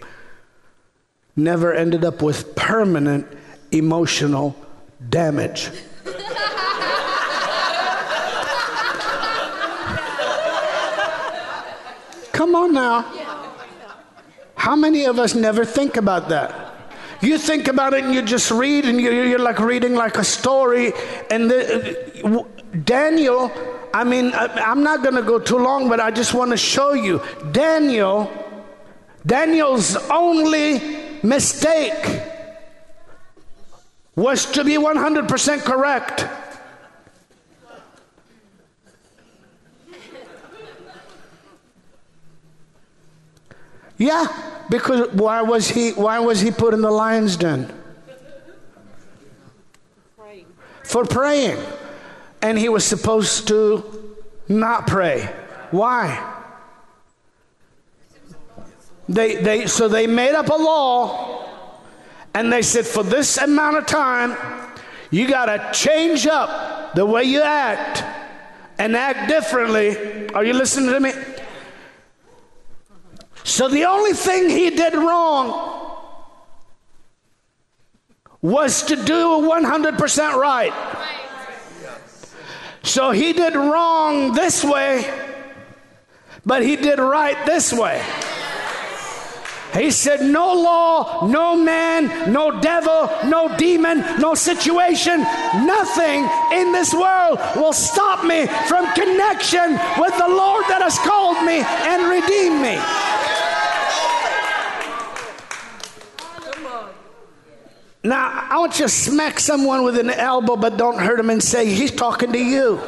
never 1.35 1.73
ended 1.73 2.03
up 2.05 2.21
with 2.21 2.55
permanent 2.55 3.25
emotional 3.71 4.55
damage. 5.09 5.71
Come 12.33 12.55
on 12.55 12.73
now. 12.73 13.28
How 14.59 14.75
many 14.75 15.05
of 15.05 15.19
us 15.19 15.35
never 15.35 15.63
think 15.63 15.95
about 15.95 16.27
that? 16.29 16.75
You 17.21 17.37
think 17.37 17.69
about 17.69 17.93
it 17.93 18.03
and 18.03 18.13
you 18.13 18.21
just 18.21 18.51
read 18.51 18.83
and 18.83 18.99
you're, 18.99 19.39
like 19.39 19.57
reading 19.57 19.95
like 19.95 20.17
a 20.17 20.23
story. 20.25 20.91
And 21.31 21.49
the, 21.49 22.45
Daniel, 22.83 23.53
I 23.93 24.03
mean, 24.03 24.33
I'm 24.35 24.83
not 24.83 25.01
going 25.01 25.15
to 25.15 25.21
go 25.21 25.39
too 25.39 25.57
long, 25.57 25.87
but 25.87 26.01
I 26.01 26.11
just 26.11 26.33
want 26.33 26.51
to 26.51 26.57
show 26.57 26.91
you. 26.91 27.21
Daniel, 27.53 28.29
Daniel's 29.25 29.95
only 30.11 30.97
mistake 31.23 32.21
was 34.17 34.45
to 34.51 34.65
be 34.65 34.75
100% 34.75 35.63
correct. 35.63 36.27
Yeah, 43.97 44.48
because 44.69 45.11
why 45.11 45.41
was 45.41 45.69
he 45.69 45.91
why 45.91 46.19
was 46.19 46.41
he 46.41 46.51
put 46.51 46.73
in 46.73 46.81
the 46.81 46.91
lion's 46.91 47.37
den? 47.37 47.73
For 50.89 51.05
praying. 51.05 51.63
And 52.41 52.57
he 52.57 52.67
was 52.67 52.83
supposed 52.83 53.47
to 53.49 54.17
not 54.47 54.87
pray. 54.87 55.31
Why? 55.69 56.37
They, 59.07 59.35
they, 59.35 59.67
so 59.67 59.87
they 59.87 60.07
made 60.07 60.33
up 60.33 60.49
a 60.49 60.55
law 60.55 61.47
and 62.33 62.51
they 62.51 62.63
said, 62.63 62.87
for 62.87 63.03
this 63.03 63.37
amount 63.37 63.77
of 63.77 63.85
time, 63.85 64.35
you 65.11 65.27
got 65.27 65.45
to 65.45 65.79
change 65.79 66.25
up 66.25 66.95
the 66.95 67.05
way 67.05 67.23
you 67.23 67.41
act 67.41 68.03
and 68.79 68.95
act 68.95 69.29
differently. 69.29 70.29
Are 70.29 70.43
you 70.43 70.53
listening 70.53 70.91
to 70.91 70.99
me? 70.99 71.11
So 73.59 73.67
the 73.67 73.83
only 73.83 74.13
thing 74.13 74.49
he 74.49 74.69
did 74.69 74.93
wrong 74.93 75.49
was 78.41 78.83
to 78.83 78.95
do 78.95 79.41
100% 79.51 80.33
right. 80.35 80.71
So 82.83 83.11
he 83.11 83.33
did 83.33 83.55
wrong 83.55 84.31
this 84.31 84.63
way, 84.63 85.03
but 86.45 86.63
he 86.63 86.77
did 86.77 86.99
right 86.99 87.35
this 87.45 87.73
way. 87.73 88.01
He 89.73 89.91
said, 89.91 90.21
No 90.21 90.53
law, 90.53 91.27
no 91.27 91.57
man, 91.57 92.31
no 92.31 92.61
devil, 92.61 93.09
no 93.25 93.57
demon, 93.57 93.99
no 94.21 94.35
situation, 94.35 95.19
nothing 95.19 96.23
in 96.53 96.71
this 96.71 96.93
world 96.93 97.39
will 97.57 97.73
stop 97.73 98.23
me 98.23 98.47
from 98.69 98.89
connection 98.93 99.71
with 99.97 100.17
the 100.17 100.29
Lord 100.29 100.63
that 100.69 100.79
has 100.81 100.97
called 100.99 101.43
me 101.45 101.59
and 101.59 102.09
redeemed 102.09 102.61
me. 102.61 102.79
Now, 108.09 108.47
I 108.49 108.57
want 108.57 108.79
you 108.79 108.85
to 108.85 108.89
smack 108.89 109.39
someone 109.39 109.83
with 109.83 109.95
an 109.99 110.09
elbow, 110.09 110.55
but 110.55 110.77
don't 110.77 110.97
hurt 110.97 111.19
him 111.19 111.29
and 111.29 111.43
say, 111.43 111.71
He's 111.71 111.91
talking 111.91 112.31
to 112.31 112.39
you. 112.39 112.81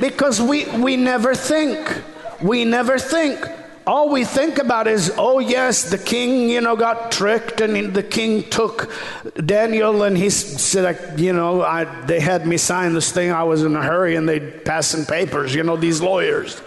Because 0.00 0.40
we, 0.42 0.64
we 0.80 0.96
never 0.96 1.36
think. 1.36 2.02
We 2.42 2.64
never 2.64 2.98
think 2.98 3.38
all 3.86 4.08
we 4.08 4.24
think 4.24 4.58
about 4.58 4.88
is, 4.88 5.12
oh, 5.16 5.38
yes, 5.38 5.90
the 5.90 5.98
king, 5.98 6.48
you 6.48 6.60
know, 6.60 6.74
got 6.74 7.12
tricked 7.12 7.60
and 7.60 7.94
the 7.94 8.02
king 8.02 8.42
took 8.50 8.90
Daniel 9.44 10.02
and 10.02 10.16
he 10.16 10.28
said, 10.28 11.20
you 11.20 11.32
know, 11.32 11.62
I, 11.62 11.84
they 12.06 12.18
had 12.18 12.46
me 12.48 12.56
sign 12.56 12.94
this 12.94 13.12
thing. 13.12 13.30
I 13.30 13.44
was 13.44 13.62
in 13.62 13.76
a 13.76 13.82
hurry 13.82 14.16
and 14.16 14.28
they 14.28 14.40
passing 14.40 15.04
papers, 15.04 15.54
you 15.54 15.62
know, 15.62 15.76
these 15.76 16.00
lawyers. 16.00 16.60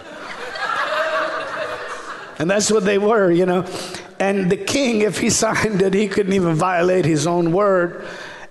and 2.38 2.48
that's 2.48 2.70
what 2.70 2.84
they 2.84 2.96
were, 2.96 3.30
you 3.30 3.44
know. 3.44 3.66
And 4.20 4.50
the 4.50 4.56
king, 4.56 5.02
if 5.02 5.18
he 5.18 5.30
signed 5.44 5.82
it, 5.82 5.94
he 5.94 6.08
couldn't 6.08 6.32
even 6.32 6.54
violate 6.54 7.04
his 7.04 7.26
own 7.26 7.52
word. 7.52 8.06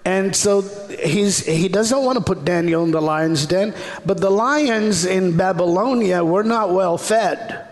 And 0.05 0.33
so 0.33 0.61
he's, 0.61 1.45
he 1.45 1.67
doesn't 1.67 2.01
want 2.01 2.17
to 2.17 2.23
put 2.23 2.45
Daniel 2.45 2.83
in 2.85 2.91
the 2.91 3.01
lion's 3.01 3.45
den, 3.45 3.73
but 4.05 4.21
the 4.21 4.29
lions 4.29 5.03
in 5.03 5.35
Babylonia 5.35 6.23
were 6.23 6.43
not 6.43 6.71
well 6.71 6.97
fed 6.97 7.67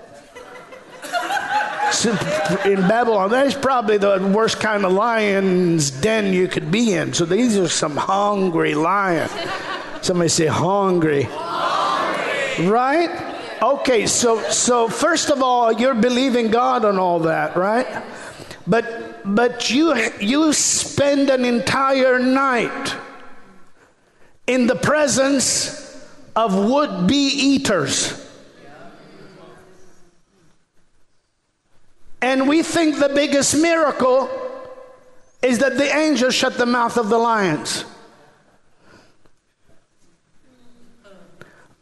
in 2.66 2.82
Babylon. 2.90 3.30
That's 3.30 3.54
probably 3.54 3.98
the 3.98 4.32
worst 4.36 4.60
kind 4.60 4.84
of 4.84 4.92
lion's 4.92 5.92
den 5.92 6.34
you 6.34 6.50
could 6.50 6.70
be 6.72 6.94
in. 6.94 7.14
So 7.14 7.24
these 7.24 7.58
are 7.58 7.70
some 7.70 7.96
hungry 7.96 8.76
lions. 8.76 9.32
Somebody 10.02 10.28
say 10.28 10.48
hungry. 10.48 11.24
hungry. 11.32 12.68
Right? 12.68 13.35
Okay, 13.62 14.06
so 14.06 14.42
so 14.50 14.88
first 14.88 15.30
of 15.30 15.42
all, 15.42 15.72
you're 15.72 15.96
believing 15.96 16.50
God 16.50 16.86
on 16.86 17.00
all 17.00 17.20
that, 17.22 17.56
right? 17.56 18.04
But 18.68 19.22
but 19.24 19.70
you 19.70 19.96
you 20.20 20.54
spend 20.54 21.30
an 21.30 21.46
entire 21.46 22.20
night 22.20 22.96
in 24.48 24.68
the 24.68 24.76
presence 24.76 25.82
of 26.36 26.54
would-be 26.70 27.16
eaters 27.16 28.26
And 32.26 32.48
we 32.48 32.64
think 32.64 32.98
the 32.98 33.10
biggest 33.10 33.56
miracle 33.56 34.28
is 35.44 35.60
that 35.60 35.78
the 35.78 35.96
angel 35.96 36.32
shut 36.32 36.58
the 36.58 36.66
mouth 36.66 36.98
of 36.98 37.10
the 37.10 37.20
lions. 37.20 37.86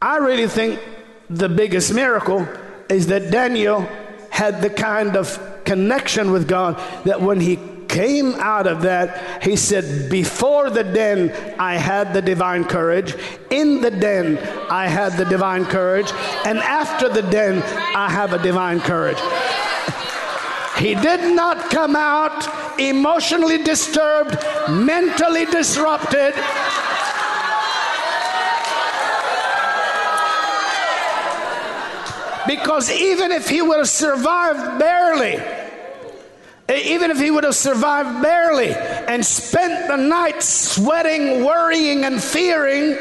I 0.02 0.18
really 0.18 0.46
think 0.46 0.80
the 1.30 1.48
biggest 1.48 1.92
miracle 1.92 2.46
is 2.88 3.06
that 3.08 3.30
Daniel 3.30 3.88
had 4.30 4.60
the 4.60 4.70
kind 4.70 5.16
of 5.16 5.38
connection 5.64 6.30
with 6.30 6.46
God 6.48 6.76
that 7.04 7.20
when 7.20 7.40
he 7.40 7.58
came 7.88 8.34
out 8.34 8.66
of 8.66 8.82
that, 8.82 9.42
he 9.42 9.54
said, 9.56 10.10
Before 10.10 10.68
the 10.68 10.82
den, 10.82 11.30
I 11.58 11.76
had 11.76 12.12
the 12.12 12.20
divine 12.20 12.64
courage. 12.64 13.14
In 13.50 13.80
the 13.80 13.90
den, 13.90 14.38
I 14.70 14.88
had 14.88 15.16
the 15.16 15.24
divine 15.24 15.64
courage. 15.64 16.10
And 16.44 16.58
after 16.58 17.08
the 17.08 17.22
den, 17.22 17.62
I 17.94 18.10
have 18.10 18.32
a 18.32 18.42
divine 18.42 18.80
courage. 18.80 19.18
He 20.78 20.96
did 20.96 21.34
not 21.36 21.70
come 21.70 21.94
out 21.94 22.80
emotionally 22.80 23.62
disturbed, 23.62 24.36
mentally 24.68 25.46
disrupted. 25.46 26.34
Because 32.46 32.90
even 32.90 33.32
if 33.32 33.48
he 33.48 33.62
would 33.62 33.78
have 33.78 33.88
survived 33.88 34.78
barely, 34.78 35.36
eh, 36.68 36.82
even 36.84 37.10
if 37.10 37.18
he 37.18 37.30
would 37.30 37.44
have 37.44 37.54
survived 37.54 38.22
barely 38.22 38.72
and 38.72 39.24
spent 39.24 39.88
the 39.88 39.96
night 39.96 40.42
sweating, 40.42 41.44
worrying, 41.44 42.04
and 42.04 42.22
fearing, 42.22 42.98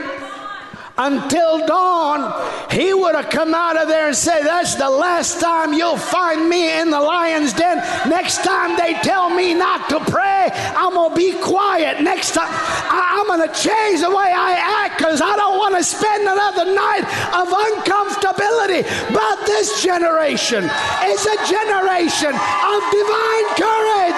until 0.98 1.66
dawn, 1.66 2.70
he 2.70 2.94
would 2.94 3.16
have 3.16 3.30
come 3.30 3.54
out 3.54 3.78
of 3.78 3.88
there 3.88 4.08
and 4.08 4.16
said, 4.16 4.44
That's 4.44 4.76
the 4.76 4.90
last 4.90 5.42
time 5.42 5.74
you'll 5.74 5.98
find 5.98 6.48
me 6.48 6.80
in 6.80 6.92
the 6.92 7.00
lion's 7.00 7.54
den. 7.54 7.78
Next 8.08 8.44
time 8.44 8.78
they 8.78 8.94
tell 9.02 9.30
me 9.30 9.54
not 9.54 9.90
to 9.90 10.00
pray, 10.00 10.50
I'm 10.54 10.94
going 10.94 11.10
to 11.10 11.16
be 11.16 11.34
quiet. 11.42 12.02
Next 12.02 12.34
time, 12.34 12.50
I, 12.50 13.22
am 13.22 13.28
going 13.28 13.48
to 13.48 13.54
change 13.54 14.02
the 14.02 14.10
way 14.10 14.30
I 14.30 14.86
act 14.86 14.98
because 15.00 15.22
I 15.22 15.36
don't 15.36 15.58
want 15.58 15.76
to 15.76 15.84
spend 15.84 16.24
another 16.30 16.66
night 16.70 17.06
of 17.34 17.50
uncomfortability. 17.50 18.86
But 19.14 19.46
this 19.46 19.82
generation 19.82 20.70
is 21.10 21.26
a 21.26 21.38
generation 21.50 22.34
of 22.34 22.80
divine 22.94 23.48
courage. 23.58 24.13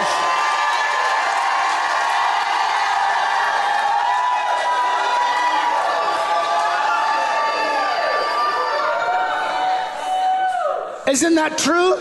Isn't 11.08 11.36
that 11.36 11.58
true? 11.58 12.00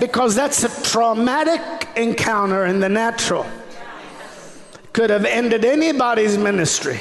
Because 0.00 0.34
that's 0.34 0.64
a 0.64 0.82
traumatic 0.82 1.60
encounter 1.96 2.64
in 2.66 2.80
the 2.80 2.88
natural. 2.88 3.46
Could 4.92 5.10
have 5.10 5.24
ended 5.24 5.64
anybody's 5.64 6.38
ministry. 6.38 6.98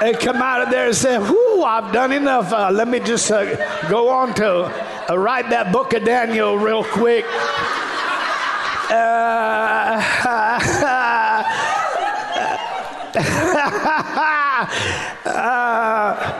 They 0.00 0.12
come 0.12 0.36
out 0.36 0.62
of 0.62 0.70
there 0.70 0.86
and 0.86 0.94
say, 0.94 1.18
Whoo, 1.18 1.64
I've 1.64 1.92
done 1.92 2.12
enough. 2.12 2.52
Uh, 2.52 2.70
let 2.70 2.86
me 2.86 3.00
just 3.00 3.32
uh, 3.32 3.88
go 3.88 4.08
on 4.10 4.32
to 4.34 4.66
uh, 5.10 5.18
write 5.18 5.50
that 5.50 5.72
book 5.72 5.92
of 5.92 6.04
Daniel 6.04 6.56
real 6.56 6.84
quick. 6.84 7.24
Uh, 8.90 10.00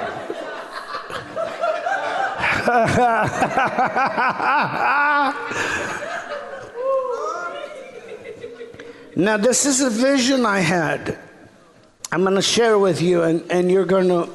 now, 2.68 3.22
this 9.38 9.64
is 9.64 9.80
a 9.80 9.88
vision 9.88 10.44
I 10.44 10.60
had. 10.60 11.18
I'm 12.12 12.24
going 12.24 12.34
to 12.34 12.42
share 12.42 12.78
with 12.78 13.00
you, 13.00 13.22
and, 13.22 13.42
and 13.50 13.70
you're 13.70 13.86
going 13.86 14.08
to, 14.08 14.28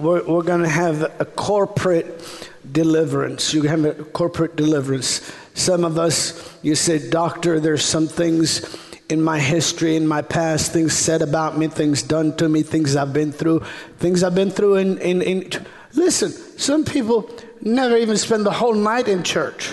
we're, 0.00 0.24
we're 0.24 0.44
going 0.44 0.62
to 0.62 0.68
have 0.68 1.02
a 1.20 1.26
corporate 1.26 2.50
deliverance. 2.72 3.52
You 3.52 3.64
have 3.64 3.84
a 3.84 3.92
corporate 3.92 4.56
deliverance. 4.56 5.30
Some 5.52 5.84
of 5.84 5.98
us, 5.98 6.56
you 6.62 6.74
say, 6.74 7.10
Doctor, 7.10 7.60
there's 7.60 7.84
some 7.84 8.06
things 8.06 8.78
in 9.10 9.20
my 9.20 9.38
history, 9.38 9.94
in 9.94 10.06
my 10.06 10.22
past, 10.22 10.72
things 10.72 10.94
said 10.94 11.20
about 11.20 11.58
me, 11.58 11.66
things 11.66 12.02
done 12.02 12.34
to 12.38 12.48
me, 12.48 12.62
things 12.62 12.96
I've 12.96 13.12
been 13.12 13.32
through, 13.32 13.60
things 13.98 14.22
I've 14.22 14.34
been 14.34 14.50
through 14.50 14.76
in, 14.76 14.96
in, 14.96 15.20
in 15.20 15.50
listen, 15.92 16.30
some 16.30 16.86
people 16.86 17.30
never 17.62 17.96
even 17.96 18.16
spend 18.16 18.46
the 18.46 18.52
whole 18.52 18.74
night 18.74 19.08
in 19.08 19.22
church. 19.22 19.72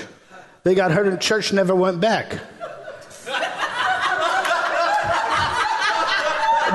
They 0.64 0.76
got 0.76 0.92
hurt 0.92 1.08
in 1.08 1.20
church, 1.20 1.54
never 1.54 1.76
went 1.76 2.00
back. 2.00 2.40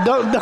don't, 0.05 0.33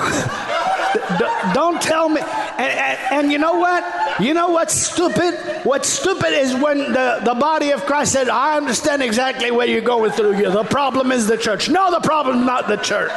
don't, 1.18 1.54
don't 1.54 1.82
tell 1.82 2.08
me. 2.08 2.20
And, 2.20 2.60
and, 2.60 2.98
and, 3.12 3.32
you 3.32 3.38
know 3.38 3.54
what? 3.54 4.20
You 4.20 4.34
know 4.34 4.50
what's 4.50 4.74
stupid? 4.74 5.34
What's 5.64 5.88
stupid 5.88 6.32
is 6.32 6.54
when 6.54 6.78
the, 6.78 7.20
the 7.24 7.34
body 7.34 7.70
of 7.70 7.86
Christ 7.86 8.12
said, 8.12 8.28
I 8.28 8.56
understand 8.56 9.02
exactly 9.02 9.50
what 9.50 9.68
you're 9.68 9.80
going 9.80 10.10
through. 10.12 10.36
The 10.36 10.64
problem 10.64 11.12
is 11.12 11.26
the 11.26 11.36
church. 11.36 11.68
No, 11.68 11.90
the 11.90 12.00
problem's 12.00 12.44
not 12.44 12.68
the 12.68 12.76
church. 12.76 13.12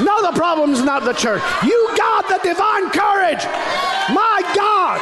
No, 0.00 0.22
the 0.22 0.32
problem's 0.36 0.82
not 0.82 1.04
the 1.04 1.12
church. 1.12 1.42
You 1.62 1.90
got 1.96 2.26
the 2.28 2.40
divine 2.42 2.90
courage. 2.90 3.44
My 4.14 4.42
God. 4.54 5.00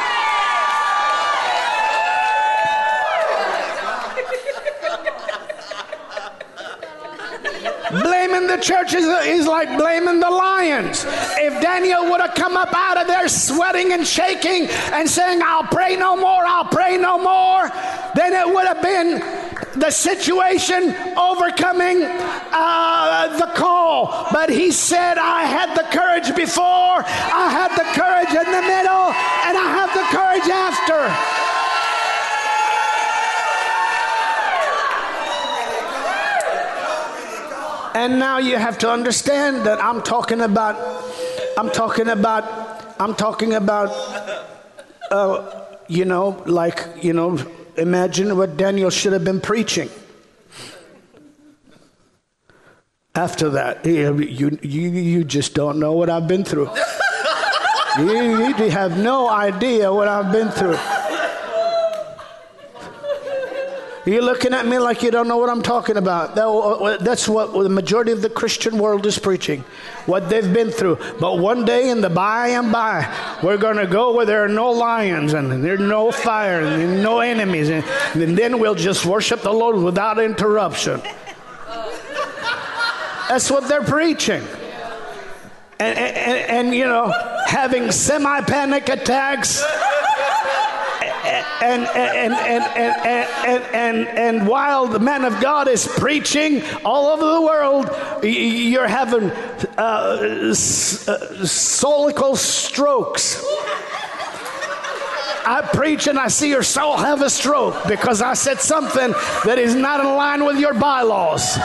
Blaming 7.91 8.47
the 8.47 8.57
church 8.89 9.01
is, 9.01 9.39
is 9.41 9.47
like 9.47 9.77
blaming 9.77 10.19
the 10.19 10.29
lions. 10.29 11.05
If 11.37 11.61
Daniel 11.61 12.09
would 12.09 12.21
have 12.21 12.35
come 12.35 12.57
up 12.57 12.73
out 12.73 12.97
of 12.97 13.07
there 13.07 13.27
sweating 13.27 13.93
and 13.93 14.05
shaking 14.05 14.67
and 14.93 15.09
saying, 15.09 15.41
I'll 15.43 15.63
pray 15.63 15.95
no 15.95 16.15
more, 16.15 16.45
I'll 16.45 16.65
pray 16.65 16.97
no 16.97 17.17
more, 17.17 17.69
then 18.15 18.33
it 18.33 18.47
would 18.53 18.65
have 18.65 18.81
been 18.81 19.19
the 19.79 19.91
situation 19.91 20.95
overcoming 21.15 22.03
uh, 22.03 23.37
the 23.37 23.51
call. 23.55 24.27
But 24.31 24.49
he 24.49 24.71
said, 24.71 25.17
I 25.17 25.43
had 25.43 25.75
the 25.75 25.87
courage 25.95 26.35
before, 26.35 26.63
I 26.63 27.49
had 27.51 27.75
the 27.75 27.87
courage 27.93 28.29
in 28.29 28.51
the 28.51 28.61
middle, 28.61 29.13
and 29.45 29.57
I 29.57 29.67
have 29.77 29.93
the 29.93 30.07
courage 30.09 30.49
after. 30.49 31.58
And 37.99 38.17
now 38.17 38.37
you 38.37 38.55
have 38.55 38.77
to 38.77 38.89
understand 38.89 39.65
that 39.65 39.83
I'm 39.83 40.01
talking 40.01 40.39
about, 40.39 40.77
I'm 41.57 41.69
talking 41.69 42.07
about, 42.07 42.45
I'm 42.97 43.13
talking 43.13 43.55
about, 43.55 43.89
uh, 45.11 45.65
you 45.89 46.05
know, 46.05 46.41
like, 46.45 46.79
you 47.01 47.11
know, 47.11 47.37
imagine 47.75 48.37
what 48.37 48.55
Daniel 48.55 48.89
should 48.89 49.11
have 49.11 49.25
been 49.25 49.41
preaching. 49.41 49.89
After 53.15 53.49
that, 53.49 53.85
you, 53.85 54.17
you, 54.21 54.59
you 54.61 55.25
just 55.25 55.53
don't 55.53 55.77
know 55.77 55.91
what 55.91 56.09
I've 56.09 56.25
been 56.25 56.45
through. 56.45 56.69
you, 57.97 58.47
you 58.47 58.69
have 58.69 58.97
no 58.97 59.29
idea 59.29 59.91
what 59.91 60.07
I've 60.07 60.31
been 60.31 60.47
through. 60.47 60.77
You're 64.09 64.23
looking 64.23 64.55
at 64.55 64.65
me 64.65 64.79
like 64.79 65.03
you 65.03 65.11
don't 65.11 65.27
know 65.27 65.37
what 65.37 65.51
I'm 65.51 65.61
talking 65.61 65.95
about. 65.95 66.35
Uh, 66.35 66.49
uh, 66.49 66.97
that's 66.97 67.29
what 67.29 67.53
the 67.53 67.69
majority 67.69 68.11
of 68.11 68.23
the 68.23 68.29
Christian 68.29 68.79
world 68.79 69.05
is 69.05 69.19
preaching, 69.19 69.63
what 70.07 70.29
they've 70.29 70.51
been 70.51 70.71
through. 70.71 70.97
But 71.19 71.37
one 71.37 71.63
day 71.63 71.91
in 71.91 72.01
the 72.01 72.09
by 72.09 72.47
and 72.47 72.71
by, 72.71 73.05
we're 73.43 73.57
going 73.57 73.77
to 73.77 73.85
go 73.85 74.15
where 74.15 74.25
there 74.25 74.43
are 74.43 74.49
no 74.49 74.71
lions 74.71 75.33
and 75.33 75.63
there's 75.63 75.79
no 75.79 76.11
fire 76.11 76.61
and 76.61 77.03
no 77.03 77.19
enemies. 77.19 77.69
And, 77.69 77.85
and 78.15 78.35
then 78.35 78.57
we'll 78.57 78.73
just 78.73 79.05
worship 79.05 79.43
the 79.43 79.53
Lord 79.53 79.75
without 79.75 80.17
interruption. 80.17 81.03
That's 83.29 83.51
what 83.51 83.67
they're 83.67 83.83
preaching. 83.83 84.41
And, 85.79 85.97
and, 85.99 86.49
and 86.49 86.75
you 86.75 86.85
know, 86.85 87.13
having 87.45 87.91
semi 87.91 88.41
panic 88.41 88.89
attacks 88.89 89.63
and, 91.61 91.83
and, 91.83 92.33
and, 92.33 92.63
and, 92.75 93.63
and, 93.75 94.07
and, 94.07 94.47
while 94.47 94.87
the 94.87 94.99
man 94.99 95.25
of 95.25 95.39
God 95.41 95.67
is 95.67 95.87
preaching 95.87 96.63
all 96.85 97.07
over 97.07 97.25
the 97.33 97.41
world, 97.41 97.89
you're 98.23 98.87
having 98.87 99.29
uh, 99.77 100.17
solical 101.43 102.37
strokes. 102.37 103.43
I 105.45 105.61
preach 105.73 106.07
and 106.07 106.19
I 106.19 106.27
see 106.27 106.49
your 106.49 106.63
soul 106.63 106.97
have 106.97 107.21
a 107.21 107.29
stroke 107.29 107.75
because 107.87 108.21
I 108.21 108.35
said 108.35 108.59
something 108.59 109.13
that 109.45 109.57
is 109.57 109.73
not 109.73 109.99
in 109.99 110.05
line 110.05 110.45
with 110.45 110.59
your 110.59 110.73
bylaws. 110.73 111.57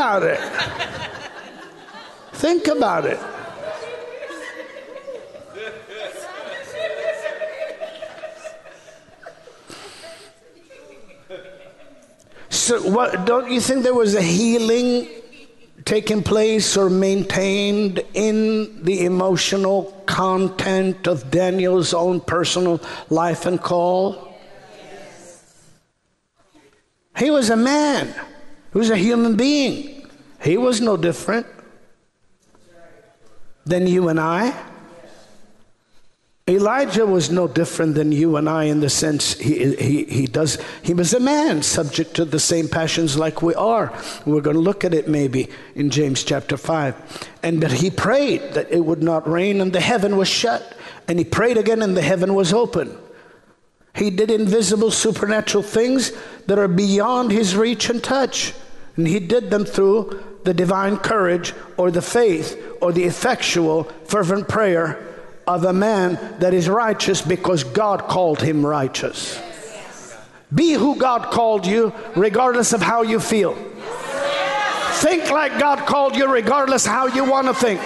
About 0.00 0.22
it. 0.22 0.40
Think 2.32 2.68
about 2.68 3.04
it. 3.04 3.20
So, 12.48 12.80
what, 12.90 13.26
don't 13.26 13.50
you 13.50 13.60
think 13.60 13.82
there 13.82 13.92
was 13.92 14.14
a 14.14 14.22
healing 14.22 15.06
taking 15.84 16.22
place 16.22 16.78
or 16.78 16.88
maintained 16.88 18.02
in 18.14 18.82
the 18.82 19.04
emotional 19.04 20.02
content 20.06 21.08
of 21.08 21.30
Daniel's 21.30 21.92
own 21.92 22.22
personal 22.22 22.80
life 23.10 23.44
and 23.44 23.60
call? 23.60 24.34
He 27.18 27.30
was 27.30 27.50
a 27.50 27.56
man. 27.56 28.14
He 28.72 28.78
was 28.78 28.90
a 28.90 28.96
human 28.96 29.36
being. 29.36 30.08
He 30.42 30.56
was 30.56 30.80
no 30.80 30.96
different 30.96 31.46
than 33.64 33.86
you 33.86 34.08
and 34.08 34.18
I. 34.18 34.54
Elijah 36.48 37.06
was 37.06 37.30
no 37.30 37.46
different 37.46 37.94
than 37.94 38.10
you 38.10 38.36
and 38.36 38.48
I 38.48 38.64
in 38.64 38.80
the 38.80 38.90
sense 38.90 39.34
he, 39.34 39.76
he, 39.76 40.04
he 40.04 40.26
does 40.26 40.58
he 40.82 40.94
was 40.94 41.14
a 41.14 41.20
man 41.20 41.62
subject 41.62 42.14
to 42.14 42.24
the 42.24 42.40
same 42.40 42.66
passions 42.66 43.16
like 43.16 43.40
we 43.40 43.54
are. 43.54 43.92
We're 44.26 44.40
going 44.40 44.56
to 44.56 44.62
look 44.62 44.82
at 44.82 44.92
it 44.92 45.06
maybe 45.06 45.48
in 45.76 45.90
James 45.90 46.24
chapter 46.24 46.56
5. 46.56 47.28
And 47.44 47.60
but 47.60 47.70
he 47.70 47.90
prayed 47.90 48.54
that 48.54 48.70
it 48.72 48.84
would 48.84 49.02
not 49.02 49.28
rain 49.28 49.60
and 49.60 49.72
the 49.72 49.80
heaven 49.80 50.16
was 50.16 50.28
shut. 50.28 50.76
And 51.06 51.18
he 51.18 51.24
prayed 51.24 51.56
again 51.56 51.82
and 51.82 51.96
the 51.96 52.02
heaven 52.02 52.34
was 52.34 52.52
open. 52.52 52.98
He 53.94 54.10
did 54.10 54.30
invisible 54.30 54.90
supernatural 54.90 55.62
things 55.62 56.12
that 56.46 56.58
are 56.58 56.68
beyond 56.68 57.32
his 57.32 57.56
reach 57.56 57.90
and 57.90 58.02
touch. 58.02 58.54
And 58.96 59.06
he 59.06 59.18
did 59.18 59.50
them 59.50 59.64
through 59.64 60.22
the 60.44 60.54
divine 60.54 60.96
courage 60.96 61.52
or 61.76 61.90
the 61.90 62.02
faith 62.02 62.60
or 62.80 62.92
the 62.92 63.04
effectual, 63.04 63.84
fervent 64.04 64.48
prayer 64.48 65.06
of 65.46 65.64
a 65.64 65.72
man 65.72 66.18
that 66.38 66.54
is 66.54 66.68
righteous 66.68 67.20
because 67.20 67.64
God 67.64 68.06
called 68.06 68.40
him 68.40 68.64
righteous. 68.64 69.40
Be 70.54 70.72
who 70.72 70.96
God 70.96 71.30
called 71.30 71.66
you, 71.66 71.92
regardless 72.16 72.72
of 72.72 72.82
how 72.82 73.02
you 73.02 73.20
feel. 73.20 73.54
Think 74.94 75.30
like 75.30 75.58
God 75.58 75.86
called 75.86 76.16
you, 76.16 76.30
regardless 76.30 76.84
how 76.84 77.06
you 77.06 77.24
want 77.24 77.46
to 77.46 77.54
think. 77.54 77.80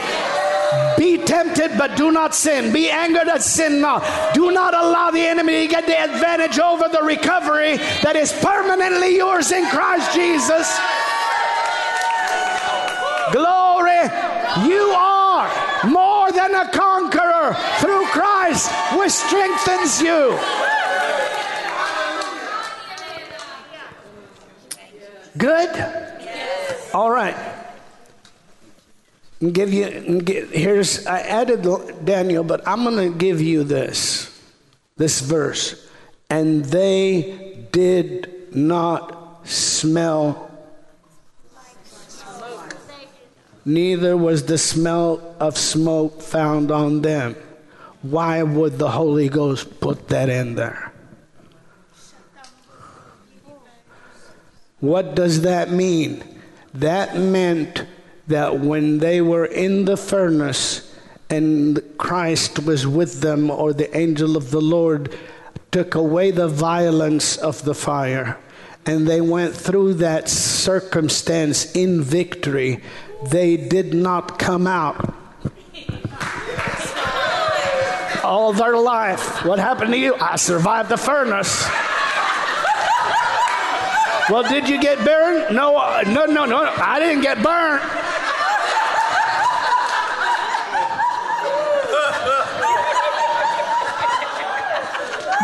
Be 0.97 1.19
tempted, 1.19 1.77
but 1.77 1.97
do 1.97 2.13
not 2.13 2.35
sin. 2.35 2.73
Be 2.73 2.91
angered, 2.91 3.27
but 3.27 3.43
sin 3.43 3.81
not. 3.81 4.03
Do 4.35 4.51
not 4.53 4.75
allow 4.75 5.11
the 5.11 5.21
enemy 5.21 5.67
to 5.67 5.69
get 5.69 5.87
the 5.87 5.99
advantage 5.99 6.59
over 6.59 6.89
the 6.89 7.03
recovery 7.03 7.77
that 8.03 8.17
is 8.17 8.33
permanently 8.33 9.17
yours 9.17 9.51
in 9.53 9.67
Christ 9.69 10.15
Jesus. 10.15 10.79
Glory, 13.33 14.05
you 14.69 14.93
are 14.97 15.51
more 15.89 16.31
than 16.33 16.55
a 16.55 16.71
conqueror 16.71 17.55
through 17.81 18.05
Christ, 18.07 18.71
which 18.97 19.11
strengthens 19.11 20.01
you. 20.01 20.39
Good? 25.37 25.71
All 26.95 27.11
right. 27.11 27.54
And 29.45 29.53
give 29.53 29.75
you 29.75 29.85
and 29.85 30.25
get, 30.25 30.49
here's 30.49 31.07
I 31.07 31.21
added 31.21 31.67
Daniel, 32.03 32.43
but 32.43 32.67
I'm 32.67 32.83
going 32.83 33.13
to 33.13 33.19
give 33.19 33.43
you 33.43 33.63
this 33.63 34.43
this 34.97 35.21
verse. 35.21 35.87
And 36.31 36.65
they 36.65 37.67
did 37.71 38.57
not 38.57 39.47
smell 39.47 40.51
neither 43.67 44.17
was 44.17 44.47
the 44.47 44.57
smell 44.57 45.37
of 45.39 45.59
smoke 45.59 46.23
found 46.23 46.71
on 46.71 47.03
them. 47.03 47.37
Why 48.01 48.43
would 48.43 48.79
the 48.79 48.93
Holy 48.93 49.29
Ghost 49.29 49.79
put 49.79 50.09
that 50.09 50.31
in 50.31 50.55
there? 50.55 50.91
What 54.81 55.15
does 55.15 55.43
that 55.43 55.71
mean? 55.71 56.25
That 56.73 57.19
meant 57.19 57.85
that 58.27 58.61
when 58.61 58.99
they 58.99 59.21
were 59.21 59.45
in 59.45 59.85
the 59.85 59.97
furnace 59.97 60.95
and 61.31 61.83
Christ 61.99 62.59
was 62.61 62.87
with 62.87 63.21
them, 63.21 63.51
or 63.51 63.73
the 63.73 63.95
angel 63.97 64.37
of 64.37 64.51
the 64.51 64.61
Lord 64.61 65.17
took 65.73 65.95
away 65.95 66.31
the 66.31 66.49
violence 66.49 67.37
of 67.37 67.65
the 67.65 67.75
fire, 67.75 68.39
and 68.87 69.09
they 69.09 69.21
went 69.21 69.55
through 69.55 69.95
that 69.95 70.29
circumstance 70.29 71.75
in 71.75 72.03
victory, 72.03 72.83
they 73.27 73.57
did 73.57 73.95
not 73.95 74.39
come 74.39 74.67
out. 74.67 75.15
All 78.23 78.53
their 78.53 78.77
life. 78.77 79.45
What 79.45 79.59
happened 79.59 79.93
to 79.93 79.99
you? 79.99 80.15
I 80.15 80.37
survived 80.37 80.89
the 80.89 80.97
furnace. 80.97 81.65
Well, 84.31 84.43
did 84.43 84.69
you 84.69 84.81
get 84.81 85.05
burned? 85.05 85.55
No, 85.55 85.77
uh, 85.77 86.03
no, 86.07 86.25
no, 86.25 86.47
no. 86.47 86.65
I 86.77 86.99
didn't 86.99 87.23
get 87.23 87.43
burned. 87.43 87.83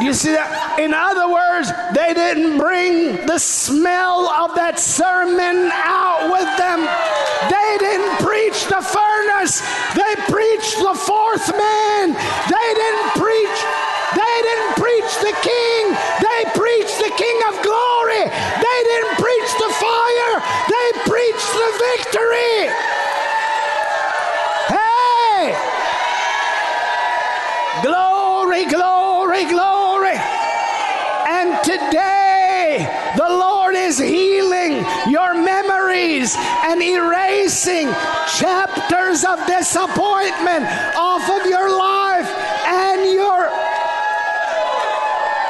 Do 0.00 0.06
you 0.06 0.16
see 0.16 0.32
that? 0.32 0.80
In 0.80 0.96
other 0.96 1.28
words, 1.28 1.68
they 1.92 2.16
didn't 2.16 2.56
bring 2.56 3.20
the 3.28 3.36
smell 3.36 4.32
of 4.32 4.56
that 4.56 4.80
sermon 4.80 5.68
out 5.76 6.32
with 6.32 6.48
them. 6.56 6.88
They 7.52 7.70
didn't 7.76 8.16
preach 8.24 8.64
the 8.64 8.80
furnace. 8.80 9.60
They 9.92 10.16
preached 10.32 10.80
the 10.80 10.96
fourth 10.96 11.52
man. 11.52 12.16
They 12.48 12.68
didn't 12.80 13.12
preach. 13.12 13.58
They 14.16 14.36
didn't 14.40 14.74
preach 14.80 15.12
the 15.20 15.36
king. 15.44 15.92
They 15.92 16.40
preached 16.56 16.96
the 16.96 17.12
king 17.20 17.38
of 17.52 17.60
glory. 17.60 18.24
They 18.24 18.78
didn't 18.88 19.20
preach 19.20 19.50
the 19.60 19.70
fire. 19.84 20.34
They 20.64 20.88
preached 21.12 21.52
the 21.60 21.70
victory. 21.76 22.56
Hey! 24.72 25.52
Glory, 27.84 28.64
glory, 28.64 29.44
glory. 29.44 29.90
Today, 31.62 32.88
the 33.16 33.28
Lord 33.28 33.74
is 33.74 33.98
healing 33.98 34.82
your 35.08 35.34
memories 35.34 36.34
and 36.38 36.82
erasing 36.82 37.88
of 39.24 39.46
disappointment 39.46 40.66
off 40.96 41.28
of 41.30 41.46
your 41.46 41.76
life 41.76 42.28
and 42.66 43.12
your 43.12 43.50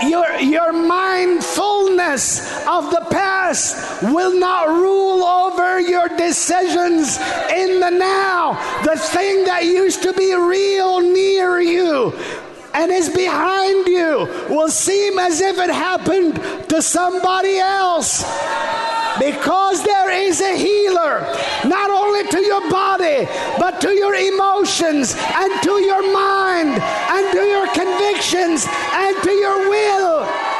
your, 0.03 0.39
your 0.41 0.73
mindfulness 0.73 2.67
of 2.67 2.91
the 2.91 3.07
past 3.11 4.03
will 4.03 4.39
not 4.39 4.69
rule 4.69 5.23
over 5.23 5.79
your 5.79 6.09
decisions 6.09 7.19
in 7.53 7.81
the 7.81 7.91
now. 7.91 8.53
The 8.83 8.97
thing 8.97 9.45
that 9.45 9.65
used 9.65 10.03
to 10.03 10.13
be 10.15 10.35
real 10.35 11.01
near 11.01 11.61
you 11.61 12.15
and 12.73 12.91
is 12.91 13.09
behind 13.09 13.87
you 13.87 14.47
will 14.49 14.69
seem 14.69 15.19
as 15.19 15.41
if 15.41 15.59
it 15.59 15.71
happened 15.71 16.37
to 16.69 16.81
somebody 16.81 17.59
else. 17.59 18.23
Because 19.19 19.83
there 19.85 20.11
is 20.11 20.41
a 20.41 20.57
healer, 20.57 21.21
not 21.67 21.90
only 22.11 22.29
to 22.29 22.45
your 22.45 22.69
body, 22.71 23.27
but 23.59 23.81
to 23.81 23.91
your 23.91 24.15
emotions 24.15 25.15
and 25.17 25.63
to 25.63 25.81
your 25.81 26.03
mind 26.13 26.83
and 26.83 27.33
to 27.33 27.43
your 27.47 27.67
convictions 27.69 28.67
and 28.93 29.23
to 29.23 29.31
your 29.31 29.71
will. 29.71 30.51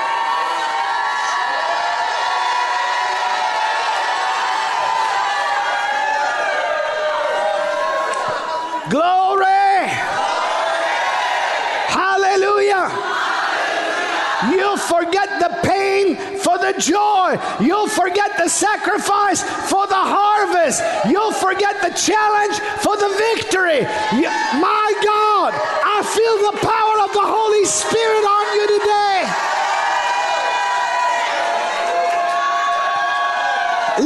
forget 14.91 15.29
the 15.39 15.51
pain 15.63 16.17
for 16.39 16.59
the 16.59 16.70
joy. 16.81 17.37
You'll 17.61 17.89
forget 17.89 18.37
the 18.37 18.49
sacrifice 18.49 19.43
for 19.71 19.87
the 19.87 19.95
harvest. 19.95 20.83
You'll 21.09 21.33
forget 21.33 21.81
the 21.81 21.95
challenge 21.95 22.57
for 22.83 22.97
the 22.97 23.13
victory. 23.15 23.87
You, 24.17 24.29
my 24.59 24.89
God, 25.05 25.53
I 25.55 26.03
feel 26.03 26.37
the 26.51 26.59
power 26.65 26.97
of 27.05 27.13
the 27.13 27.27
Holy 27.27 27.65
Spirit 27.65 28.25
on 28.25 28.45
you 28.57 28.67
today. 28.81 29.51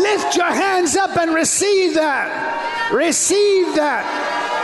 Lift 0.02 0.36
your 0.36 0.52
hands 0.52 0.96
up 0.96 1.16
and 1.16 1.32
receive 1.32 1.94
that. 1.94 2.90
Receive 2.92 3.74
that. 3.76 4.04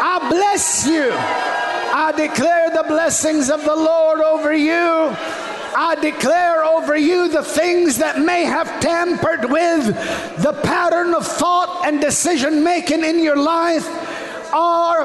I 0.03 0.29
bless 0.29 0.87
you. 0.87 1.13
I 1.13 2.13
declare 2.17 2.71
the 2.71 2.85
blessings 2.89 3.51
of 3.51 3.65
the 3.65 3.75
Lord 3.75 4.21
over 4.21 4.53
you. 4.53 5.15
I 5.77 5.97
declare 6.01 6.65
over 6.65 6.97
you 6.97 7.29
the 7.29 7.43
things 7.43 7.99
that 7.99 8.21
may 8.21 8.45
have 8.45 8.81
tampered 8.81 9.51
with 9.51 9.87
the 10.43 10.59
pattern 10.63 11.15
of 11.15 11.27
thought 11.27 11.87
and 11.87 12.01
decision 12.01 12.65
making 12.65 13.05
in 13.05 13.23
your 13.23 13.37
life 13.37 13.87
are, 14.53 15.05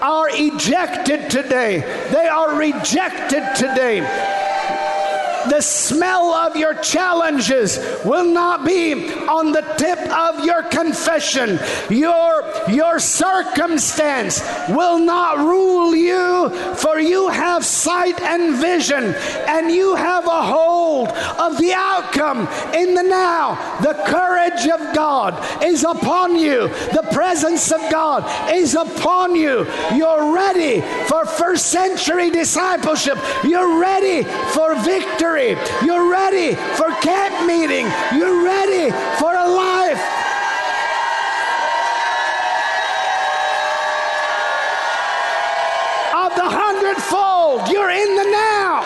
are 0.00 0.28
ejected 0.32 1.30
today. 1.30 1.80
They 2.12 2.26
are 2.26 2.56
rejected 2.56 3.44
today 3.56 4.00
the 5.58 5.62
smell 5.62 6.32
of 6.34 6.54
your 6.54 6.72
challenges 6.74 7.78
will 8.04 8.24
not 8.24 8.64
be 8.64 9.12
on 9.24 9.50
the 9.50 9.62
tip 9.76 9.98
of 9.98 10.44
your 10.44 10.62
confession. 10.62 11.58
Your, 11.90 12.48
your 12.70 13.00
circumstance 13.00 14.40
will 14.68 15.00
not 15.00 15.38
rule 15.38 15.96
you, 15.96 16.50
for 16.76 17.00
you 17.00 17.28
have 17.28 17.64
sight 17.64 18.20
and 18.20 18.54
vision, 18.54 19.16
and 19.48 19.72
you 19.72 19.96
have 19.96 20.26
a 20.26 20.42
hold 20.46 21.08
of 21.08 21.58
the 21.58 21.72
outcome 21.72 22.46
in 22.72 22.94
the 22.94 23.02
now. 23.02 23.80
The 23.80 23.94
courage 24.06 24.64
of 24.68 24.94
God 24.94 25.64
is 25.64 25.82
upon 25.82 26.36
you, 26.36 26.68
the 26.68 27.08
presence 27.10 27.72
of 27.72 27.80
God 27.90 28.22
is 28.54 28.76
upon 28.76 29.34
you. 29.34 29.66
You're 29.92 30.32
ready 30.32 30.82
for 31.08 31.26
first 31.26 31.66
century 31.66 32.30
discipleship, 32.30 33.18
you're 33.42 33.80
ready 33.80 34.22
for 34.54 34.76
victory 34.76 35.47
You're 35.82 36.10
ready 36.10 36.54
for 36.76 36.90
camp 37.00 37.46
meeting. 37.46 37.86
You're 38.12 38.44
ready 38.44 38.90
for 39.18 39.32
a 39.32 39.48
life. 39.48 40.02
Of 46.12 46.34
the 46.36 46.44
hundredfold. 46.44 47.68
You're 47.68 47.88
in 47.90 48.14
the 48.16 48.24
now. 48.24 48.84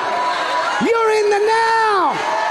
You're 0.86 1.10
in 1.10 1.30
the 1.30 1.38
now. 1.46 2.42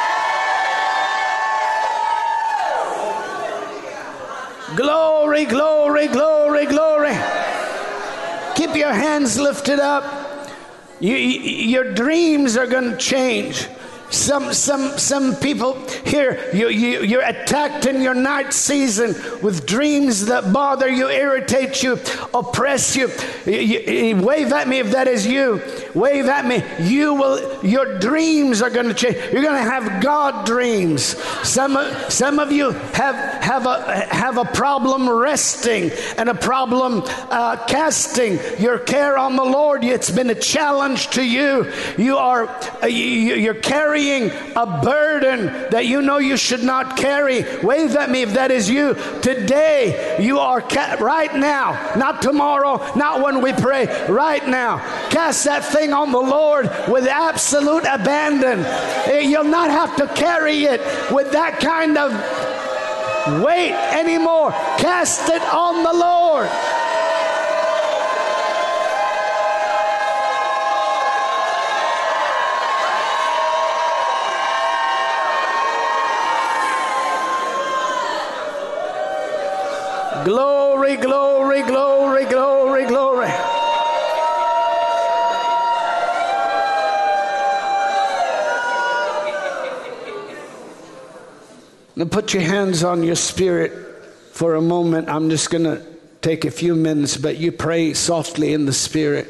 Glory, 4.75 5.45
glory, 5.45 6.07
glory, 6.07 6.65
glory. 6.65 7.17
Keep 8.55 8.75
your 8.75 8.91
hands 8.93 9.39
lifted 9.39 9.79
up. 9.79 10.03
You, 10.99 11.15
your 11.15 11.93
dreams 11.93 12.57
are 12.57 12.67
going 12.67 12.91
to 12.91 12.97
change. 12.97 13.67
Some, 14.11 14.53
some, 14.53 14.97
some 14.97 15.35
people 15.37 15.81
here, 16.05 16.49
you, 16.53 16.67
you, 16.67 17.01
you're 17.01 17.23
attacked 17.23 17.85
in 17.85 18.01
your 18.01 18.13
night 18.13 18.53
season 18.53 19.15
with 19.41 19.65
dreams 19.65 20.25
that 20.25 20.51
bother 20.51 20.89
you, 20.89 21.09
irritate 21.09 21.81
you, 21.81 21.97
oppress 22.33 22.95
you. 22.95 23.09
you, 23.45 23.79
you 23.79 24.15
wave 24.17 24.51
at 24.51 24.67
me 24.67 24.79
if 24.79 24.91
that 24.91 25.07
is 25.07 25.25
you 25.25 25.61
Wave 25.93 26.27
at 26.27 26.45
me. 26.45 26.63
You 26.79 27.13
will, 27.13 27.65
your 27.65 27.99
dreams 27.99 28.61
are 28.61 28.69
going 28.69 28.87
to 28.87 28.93
change. 28.93 29.17
You're 29.31 29.43
going 29.43 29.63
to 29.63 29.69
have 29.69 30.01
God 30.01 30.45
dreams. 30.45 31.03
Some, 31.47 31.77
some 32.09 32.39
of 32.39 32.51
you 32.51 32.71
have, 32.71 33.15
have, 33.43 33.65
a, 33.65 34.05
have 34.05 34.37
a 34.37 34.45
problem 34.45 35.09
resting 35.09 35.91
and 36.17 36.29
a 36.29 36.35
problem 36.35 37.03
uh, 37.05 37.65
casting 37.67 38.39
your 38.59 38.79
care 38.79 39.17
on 39.17 39.35
the 39.35 39.43
Lord. 39.43 39.83
It's 39.83 40.09
been 40.09 40.29
a 40.29 40.35
challenge 40.35 41.09
to 41.11 41.23
you. 41.23 41.71
You 41.97 42.17
are, 42.17 42.47
uh, 42.81 42.87
you, 42.87 43.35
you're 43.35 43.53
carrying 43.53 44.31
a 44.55 44.81
burden 44.83 45.45
that 45.71 45.85
you 45.85 46.01
know 46.01 46.17
you 46.17 46.37
should 46.37 46.63
not 46.63 46.97
carry. 46.97 47.43
Wave 47.61 47.95
at 47.95 48.09
me 48.09 48.21
if 48.21 48.33
that 48.33 48.51
is 48.51 48.69
you. 48.69 48.95
Today, 49.21 50.17
you 50.19 50.39
are 50.39 50.61
ca- 50.61 50.97
right 50.99 51.33
now, 51.35 51.93
not 51.95 52.21
tomorrow, 52.21 52.77
not 52.95 53.21
when 53.21 53.41
we 53.41 53.53
pray, 53.53 53.85
right 54.07 54.45
now. 54.47 54.77
Cast 55.09 55.45
that 55.45 55.63
on 55.89 56.11
the 56.11 56.19
Lord 56.19 56.69
with 56.87 57.07
absolute 57.07 57.85
abandon. 57.85 58.59
Eh, 59.09 59.21
you'll 59.21 59.43
not 59.43 59.71
have 59.71 59.95
to 59.95 60.07
carry 60.13 60.65
it 60.65 60.81
with 61.11 61.31
that 61.31 61.59
kind 61.59 61.97
of 61.97 62.11
weight 63.43 63.73
anymore. 63.73 64.51
Cast 64.77 65.29
it 65.29 65.41
on 65.41 65.83
the 65.83 65.93
Lord. 65.93 66.49
Glory, 80.23 80.97
glory, 80.97 81.63
glory, 81.63 82.25
glory, 82.25 82.85
glory. 82.85 83.50
Now 91.95 92.05
put 92.05 92.33
your 92.33 92.43
hands 92.43 92.83
on 92.83 93.03
your 93.03 93.15
spirit 93.15 93.71
for 94.31 94.55
a 94.55 94.61
moment. 94.61 95.09
I'm 95.09 95.29
just 95.29 95.49
going 95.49 95.65
to 95.65 95.85
take 96.21 96.45
a 96.45 96.51
few 96.51 96.75
minutes, 96.75 97.17
but 97.17 97.37
you 97.37 97.51
pray 97.51 97.93
softly 97.93 98.53
in 98.53 98.65
the 98.65 98.73
spirit. 98.73 99.27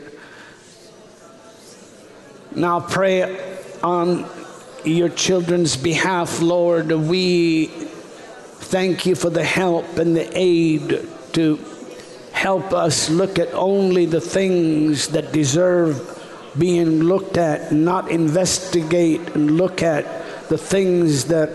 Now 2.55 2.81
pray 2.81 3.57
on 3.81 4.29
your 4.83 5.09
children's 5.09 5.75
behalf, 5.75 6.41
Lord. 6.41 6.91
We 6.91 7.67
thank 7.67 9.05
you 9.05 9.15
for 9.15 9.29
the 9.29 9.43
help 9.43 9.97
and 9.97 10.15
the 10.15 10.29
aid 10.37 11.07
to 11.33 11.59
help 12.31 12.73
us 12.73 13.09
look 13.09 13.39
at 13.39 13.53
only 13.53 14.05
the 14.05 14.21
things 14.21 15.07
that 15.09 15.31
deserve 15.31 16.19
being 16.57 17.03
looked 17.03 17.37
at, 17.37 17.71
not 17.71 18.11
investigate 18.11 19.21
and 19.35 19.57
look 19.57 19.81
at 19.81 20.05
the 20.49 20.57
things 20.57 21.25
that 21.25 21.49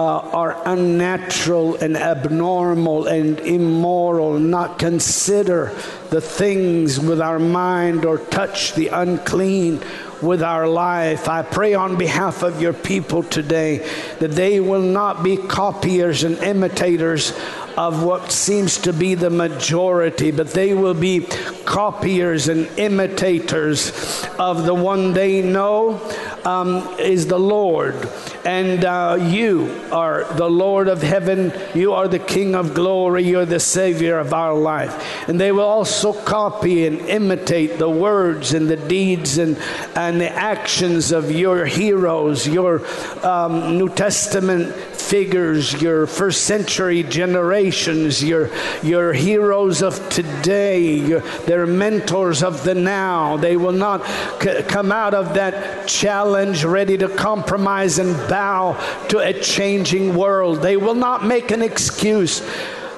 uh, 0.00 0.18
are 0.32 0.62
unnatural 0.64 1.76
and 1.76 1.94
abnormal 1.94 3.06
and 3.06 3.38
immoral, 3.40 4.38
not 4.38 4.78
consider 4.78 5.76
the 6.08 6.22
things 6.22 6.98
with 6.98 7.20
our 7.20 7.38
mind 7.38 8.06
or 8.06 8.16
touch 8.16 8.72
the 8.72 8.88
unclean 8.88 9.78
with 10.22 10.42
our 10.42 10.66
life. 10.66 11.28
I 11.28 11.42
pray 11.42 11.74
on 11.74 11.98
behalf 11.98 12.42
of 12.42 12.62
your 12.62 12.72
people 12.72 13.22
today 13.22 13.86
that 14.20 14.30
they 14.30 14.58
will 14.58 14.80
not 14.80 15.22
be 15.22 15.36
copiers 15.36 16.24
and 16.24 16.38
imitators 16.38 17.38
of 17.76 18.02
what 18.02 18.32
seems 18.32 18.78
to 18.78 18.92
be 18.92 19.14
the 19.14 19.30
majority, 19.30 20.30
but 20.30 20.48
they 20.52 20.74
will 20.74 20.94
be 20.94 21.26
copiers 21.64 22.48
and 22.48 22.66
imitators 22.78 24.24
of 24.38 24.64
the 24.64 24.74
one 24.74 25.12
they 25.12 25.42
know 25.42 26.00
um, 26.44 26.78
is 26.98 27.26
the 27.26 27.38
Lord 27.38 28.08
and 28.44 28.84
uh, 28.84 29.18
you 29.20 29.80
are 29.92 30.24
the 30.34 30.48
Lord 30.48 30.88
of 30.88 31.02
heaven. 31.02 31.52
You 31.74 31.92
are 31.92 32.08
the 32.08 32.18
King 32.18 32.54
of 32.54 32.74
glory. 32.74 33.24
You're 33.24 33.44
the 33.44 33.60
Savior 33.60 34.18
of 34.18 34.32
our 34.32 34.54
life. 34.54 35.28
And 35.28 35.38
they 35.38 35.52
will 35.52 35.64
also 35.64 36.12
copy 36.12 36.86
and 36.86 37.00
imitate 37.00 37.78
the 37.78 37.90
words 37.90 38.54
and 38.54 38.68
the 38.68 38.76
deeds 38.76 39.38
and, 39.38 39.58
and 39.94 40.20
the 40.20 40.30
actions 40.30 41.12
of 41.12 41.30
your 41.30 41.66
heroes, 41.66 42.48
your 42.48 42.86
um, 43.26 43.76
New 43.76 43.88
Testament 43.90 44.74
figures, 45.10 45.82
your 45.82 46.06
first 46.06 46.44
century 46.44 47.02
generations, 47.02 48.22
your, 48.22 48.48
your 48.80 49.12
heroes 49.12 49.82
of 49.82 50.08
today, 50.08 50.80
your, 50.94 51.18
their 51.46 51.66
mentors 51.66 52.44
of 52.44 52.62
the 52.62 52.76
now. 52.76 53.36
They 53.36 53.56
will 53.56 53.72
not 53.72 54.06
c- 54.40 54.62
come 54.68 54.92
out 54.92 55.12
of 55.12 55.34
that 55.34 55.88
challenge 55.88 56.64
ready 56.64 56.96
to 56.98 57.08
compromise 57.08 57.98
and 57.98 58.14
bow 58.28 58.78
to 59.08 59.18
a 59.18 59.32
changing 59.32 60.14
world. 60.14 60.62
They 60.62 60.76
will 60.76 60.94
not 60.94 61.26
make 61.26 61.50
an 61.50 61.60
excuse. 61.60 62.40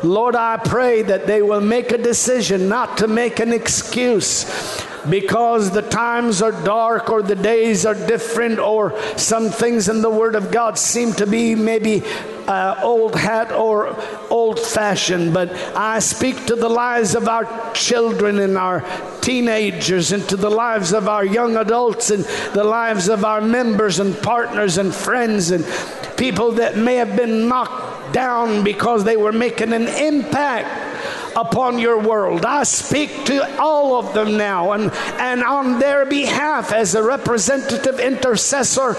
Lord, 0.05 0.37
I 0.37 0.59
pray 0.59 1.01
that 1.01 1.27
they 1.27 1.41
will 1.41 1.63
make 1.63 1.93
a 1.93 1.99
decision 1.99 2.69
not 2.69 2.99
to 2.99 3.09
make 3.09 3.41
an 3.41 3.55
excuse 3.55 4.45
because 5.09 5.71
the 5.71 5.83
times 5.83 6.43
are 6.43 6.53
dark 6.53 7.11
or 7.11 7.23
the 7.23 7.35
days 7.35 7.85
are 7.85 7.95
different 7.95 8.59
or 8.59 8.99
some 9.17 9.51
things 9.51 9.89
in 9.89 10.03
the 10.03 10.11
Word 10.11 10.35
of 10.35 10.51
God 10.51 10.79
seem 10.79 11.13
to 11.15 11.27
be 11.27 11.55
maybe 11.55 12.03
uh, 12.47 12.81
old 12.83 13.15
hat 13.15 13.53
or 13.53 13.97
old 14.31 14.59
fashioned, 14.59 15.33
but 15.33 15.53
I 15.77 15.99
speak 15.99 16.47
to 16.47 16.57
the 16.57 16.69
lives 16.69 17.15
of 17.15 17.29
our 17.29 17.73
children 17.73 18.39
and 18.39 18.57
our 18.57 18.85
teenagers 19.21 20.13
and 20.13 20.29
to 20.29 20.37
the 20.37 20.51
lives 20.51 20.93
of 20.93 21.09
our 21.09 21.25
young 21.25 21.57
adults 21.57 22.11
and 22.11 22.25
the 22.55 22.65
lives 22.65 23.09
of 23.09 23.25
our 23.25 23.41
members 23.41 24.01
and 24.01 24.17
partners 24.23 24.79
and 24.79 24.95
friends 24.95 25.51
and 25.51 25.65
people 26.17 26.53
that 26.53 26.77
may 26.77 26.97
have 26.97 27.17
been 27.17 27.49
knocked 27.49 28.13
down 28.13 28.65
because 28.65 29.05
they 29.05 29.17
were 29.17 29.33
making 29.33 29.73
an 29.73 29.89
impact 29.89 30.92
upon 31.37 31.79
your 31.79 31.99
world. 31.99 32.45
I 32.45 32.65
speak 32.65 33.25
to 33.27 33.61
all 33.61 33.99
of 33.99 34.15
them 34.15 34.37
now, 34.37 34.73
and, 34.73 34.91
and 35.19 35.43
on 35.43 35.79
their 35.79 36.05
behalf, 36.05 36.73
as 36.73 36.95
a 36.95 37.03
representative 37.03 38.01
intercessor, 38.01 38.97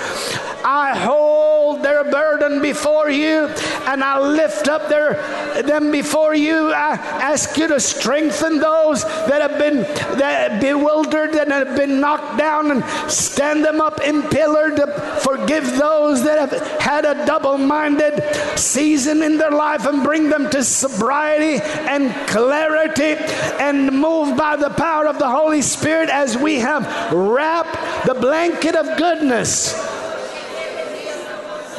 I 0.65 0.97
hold 0.97 1.83
their 1.83 2.03
burden 2.05 2.61
before 2.61 3.09
you 3.09 3.47
and 3.87 4.03
I 4.03 4.19
lift 4.19 4.67
up 4.67 4.87
their, 4.87 5.13
them 5.61 5.91
before 5.91 6.33
you. 6.33 6.71
I 6.71 6.93
ask 6.93 7.57
you 7.57 7.67
to 7.67 7.79
strengthen 7.79 8.59
those 8.59 9.03
that 9.03 9.41
have 9.41 9.59
been 9.59 9.81
that 10.17 10.61
bewildered 10.61 11.35
and 11.35 11.51
have 11.51 11.75
been 11.75 11.99
knocked 11.99 12.37
down 12.37 12.71
and 12.71 12.83
stand 13.11 13.65
them 13.65 13.81
up 13.81 14.01
in 14.01 14.23
pillar 14.23 14.75
to 14.75 14.87
forgive 15.21 15.77
those 15.77 16.23
that 16.23 16.39
have 16.39 16.81
had 16.81 17.05
a 17.05 17.25
double 17.25 17.57
minded 17.57 18.23
season 18.57 19.21
in 19.21 19.37
their 19.37 19.51
life 19.51 19.85
and 19.85 20.03
bring 20.03 20.29
them 20.29 20.49
to 20.49 20.63
sobriety 20.63 21.61
and 21.89 22.13
clarity 22.27 23.15
and 23.59 23.91
move 23.91 24.37
by 24.37 24.55
the 24.55 24.69
power 24.69 25.07
of 25.07 25.19
the 25.19 25.29
Holy 25.29 25.61
Spirit 25.61 26.09
as 26.09 26.37
we 26.37 26.59
have 26.59 26.85
wrapped 27.11 28.05
the 28.05 28.13
blanket 28.13 28.75
of 28.75 28.97
goodness 28.97 29.73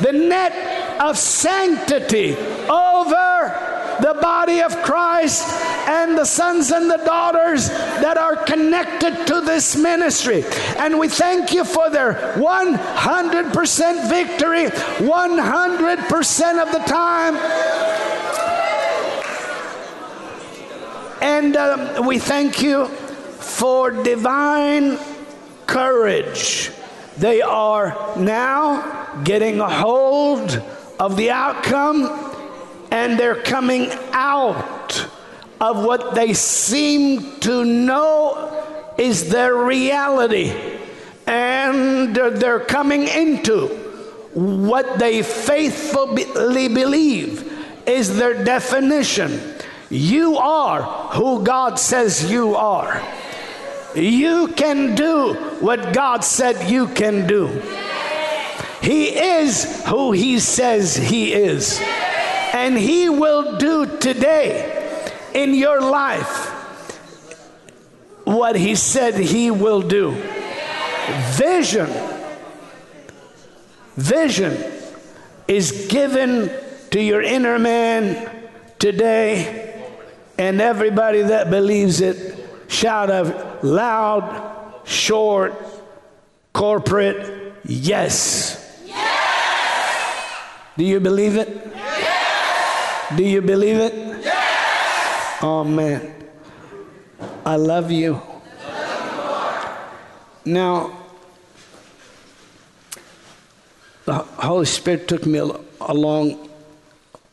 the 0.00 0.12
net 0.12 1.00
of 1.00 1.18
sanctity 1.18 2.36
over 2.36 3.74
the 4.00 4.18
body 4.20 4.60
of 4.60 4.76
Christ 4.82 5.48
and 5.88 6.18
the 6.18 6.24
sons 6.24 6.70
and 6.72 6.90
the 6.90 6.96
daughters 7.04 7.68
that 7.68 8.16
are 8.18 8.36
connected 8.36 9.26
to 9.28 9.40
this 9.40 9.76
ministry. 9.76 10.44
And 10.78 10.98
we 10.98 11.08
thank 11.08 11.52
you 11.52 11.64
for 11.64 11.90
their 11.90 12.34
100% 12.36 14.08
victory, 14.08 14.66
100% 14.66 16.62
of 16.62 16.72
the 16.72 16.78
time. 16.80 17.34
And 21.24 21.56
uh, 21.56 22.02
we 22.06 22.18
thank 22.18 22.60
you 22.60 22.86
for 22.86 23.90
divine 23.90 24.98
courage. 25.66 26.70
They 27.16 27.40
are 27.40 28.14
now 28.18 29.22
getting 29.24 29.58
a 29.58 29.70
hold 29.70 30.62
of 31.00 31.16
the 31.16 31.30
outcome 31.30 32.10
and 32.90 33.18
they're 33.18 33.40
coming 33.40 33.88
out 34.12 35.08
of 35.62 35.82
what 35.82 36.14
they 36.14 36.34
seem 36.34 37.40
to 37.40 37.64
know 37.64 38.92
is 38.98 39.30
their 39.30 39.56
reality. 39.56 40.52
And 41.26 42.14
they're 42.14 42.60
coming 42.60 43.08
into 43.08 43.68
what 44.34 44.98
they 44.98 45.22
faithfully 45.22 46.68
believe 46.68 47.50
is 47.86 48.14
their 48.14 48.44
definition. 48.44 49.53
You 49.94 50.38
are 50.38 50.82
who 51.12 51.44
God 51.44 51.78
says 51.78 52.28
you 52.28 52.56
are. 52.56 53.00
You 53.94 54.48
can 54.48 54.96
do 54.96 55.34
what 55.60 55.94
God 55.94 56.24
said 56.24 56.68
you 56.68 56.88
can 56.88 57.28
do. 57.28 57.46
He 58.82 59.16
is 59.16 59.84
who 59.86 60.10
He 60.10 60.40
says 60.40 60.96
He 60.96 61.32
is. 61.32 61.80
And 62.52 62.76
He 62.76 63.08
will 63.08 63.56
do 63.56 63.98
today 63.98 65.00
in 65.32 65.54
your 65.54 65.80
life 65.80 66.48
what 68.24 68.56
He 68.56 68.74
said 68.74 69.14
He 69.14 69.52
will 69.52 69.80
do. 69.80 70.20
Vision. 71.36 71.88
Vision 73.96 74.56
is 75.46 75.86
given 75.88 76.50
to 76.90 77.00
your 77.00 77.22
inner 77.22 77.60
man 77.60 78.28
today, 78.84 79.63
and 80.38 80.60
everybody 80.60 81.22
that 81.22 81.50
believes 81.50 82.00
it, 82.00 82.48
shout 82.68 83.10
a 83.10 83.58
loud, 83.62 84.82
short, 84.84 85.54
corporate 86.52 87.54
yes. 87.64 88.82
yes. 88.86 90.32
Do 90.76 90.84
you 90.84 91.00
believe 91.00 91.36
it? 91.36 91.48
Yes. 91.74 93.16
Do 93.16 93.24
you 93.24 93.42
believe 93.42 93.76
it? 93.76 93.94
Yes. 93.94 95.38
Oh 95.42 95.64
man. 95.64 96.14
I 97.46 97.56
love 97.56 97.90
you. 97.90 98.20
Now, 100.46 101.04
the 104.04 104.14
Holy 104.14 104.66
Spirit 104.66 105.08
took 105.08 105.24
me 105.26 105.38
along 105.80 106.50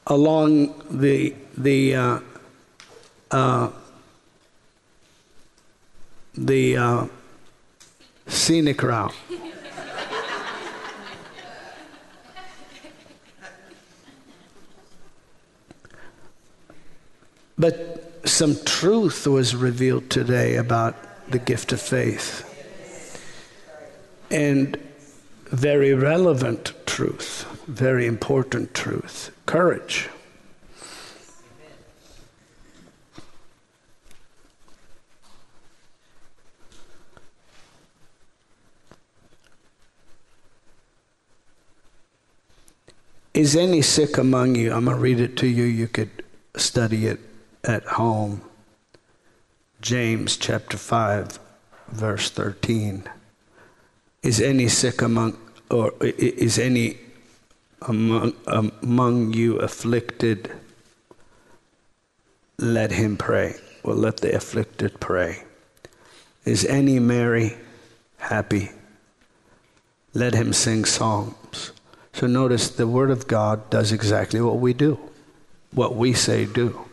along 0.07 0.73
the 0.89 1.35
the 1.57 1.95
uh, 1.95 2.19
uh, 3.31 3.69
the 6.33 6.77
uh, 6.77 7.05
scenic 8.27 8.83
route. 8.83 9.13
but 17.57 18.11
some 18.25 18.55
truth 18.65 19.27
was 19.27 19.55
revealed 19.55 20.09
today 20.09 20.55
about 20.55 20.95
the 21.29 21.37
gift 21.37 21.71
of 21.71 21.79
faith. 21.79 22.47
And 24.31 24.77
very 25.45 25.93
relevant 25.93 26.73
truth, 26.87 27.45
very 27.67 28.07
important 28.07 28.73
truth 28.73 29.31
courage. 29.45 30.09
Is 43.33 43.55
any 43.55 43.81
sick 43.81 44.17
among 44.17 44.55
you? 44.55 44.73
I'm 44.73 44.85
going 44.85 44.97
to 44.97 45.01
read 45.01 45.19
it 45.19 45.37
to 45.37 45.47
you. 45.47 45.63
You 45.63 45.87
could 45.87 46.23
study 46.55 47.07
it 47.07 47.19
at 47.63 47.83
home. 47.83 48.41
James 49.79 50.35
chapter 50.35 50.77
5, 50.77 51.39
verse 51.89 52.29
13. 52.29 53.03
Is 54.21 54.41
any 54.41 54.67
sick 54.67 55.01
among, 55.01 55.37
or 55.69 55.93
is 56.01 56.59
any 56.59 56.97
among, 57.81 58.33
among 58.47 59.33
you 59.33 59.57
afflicted? 59.57 60.51
Let 62.57 62.91
him 62.91 63.15
pray. 63.17 63.55
Well, 63.83 63.95
let 63.95 64.17
the 64.17 64.35
afflicted 64.35 64.99
pray. 64.99 65.43
Is 66.43 66.65
any 66.65 66.99
merry, 66.99 67.55
happy? 68.17 68.71
Let 70.13 70.33
him 70.33 70.51
sing 70.51 70.83
psalms. 70.85 71.35
So 72.13 72.27
notice 72.27 72.69
the 72.69 72.87
Word 72.87 73.09
of 73.09 73.27
God 73.27 73.69
does 73.69 73.91
exactly 73.91 74.41
what 74.41 74.59
we 74.59 74.73
do, 74.73 74.99
what 75.71 75.95
we 75.95 76.13
say 76.13 76.45
do. 76.45 76.85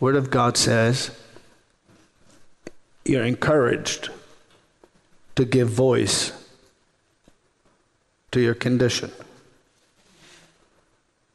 Word 0.00 0.16
of 0.16 0.30
God 0.30 0.56
says 0.56 1.10
you're 3.04 3.24
encouraged 3.24 4.10
to 5.36 5.44
give 5.44 5.68
voice 5.68 6.32
to 8.32 8.40
your 8.40 8.54
condition. 8.54 9.12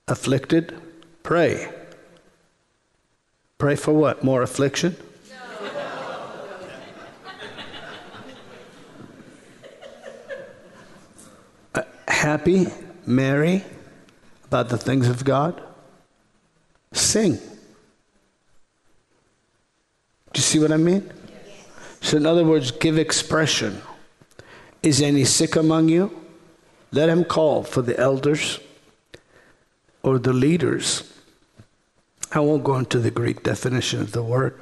Afflicted, 0.08 0.80
pray. 1.24 1.72
Pray 3.58 3.76
for 3.76 3.94
what? 3.94 4.24
More 4.24 4.42
affliction? 4.42 4.96
Uh, 11.74 11.84
happy, 12.06 12.68
merry 13.16 13.64
about 14.46 14.70
the 14.70 14.78
things 14.78 15.08
of 15.08 15.24
God? 15.24 15.62
Sing. 16.94 17.34
Do 20.34 20.38
you 20.38 20.42
see 20.42 20.60
what 20.60 20.72
I 20.72 20.78
mean? 20.78 21.10
So, 22.02 22.18
in 22.18 22.26
other 22.26 22.44
words, 22.44 22.72
give 22.72 22.98
expression. 22.98 23.82
Is 24.82 25.02
any 25.02 25.24
sick 25.26 25.56
among 25.56 25.90
you? 25.90 26.18
Let 26.92 27.10
him 27.10 27.24
call 27.24 27.64
for 27.64 27.82
the 27.82 27.98
elders 28.00 28.60
or 30.04 30.20
the 30.20 30.34
leaders. 30.34 31.14
I 32.32 32.40
won't 32.40 32.64
go 32.64 32.78
into 32.78 33.00
the 33.00 33.12
Greek 33.12 33.44
definition 33.44 34.02
of 34.02 34.14
the 34.14 34.24
word 34.24 34.60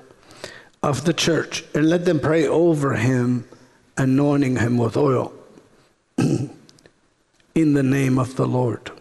of 0.81 1.05
the 1.05 1.13
church 1.13 1.63
and 1.73 1.89
let 1.89 2.05
them 2.05 2.19
pray 2.19 2.47
over 2.47 2.95
him, 2.95 3.47
anointing 3.97 4.57
him 4.57 4.77
with 4.77 4.95
oil 4.95 5.34
in 7.55 7.73
the 7.73 7.84
name 7.84 8.17
of 8.17 8.35
the 8.35 8.47
Lord. 8.47 8.91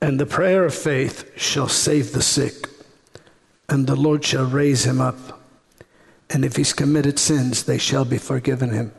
And 0.00 0.18
the 0.18 0.26
prayer 0.26 0.64
of 0.64 0.74
faith 0.74 1.30
shall 1.36 1.68
save 1.68 2.12
the 2.12 2.22
sick 2.22 2.68
and 3.72 3.86
the 3.86 3.96
Lord 3.96 4.22
shall 4.22 4.44
raise 4.44 4.84
him 4.84 5.00
up. 5.00 5.40
And 6.28 6.44
if 6.44 6.56
he's 6.56 6.74
committed 6.74 7.18
sins, 7.18 7.64
they 7.64 7.78
shall 7.78 8.04
be 8.04 8.18
forgiven 8.18 8.70
him. 8.70 8.92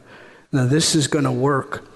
Now, 0.51 0.65
this 0.65 0.95
is 0.95 1.05
going 1.05 1.25
to 1.25 1.31
work 1.31 1.87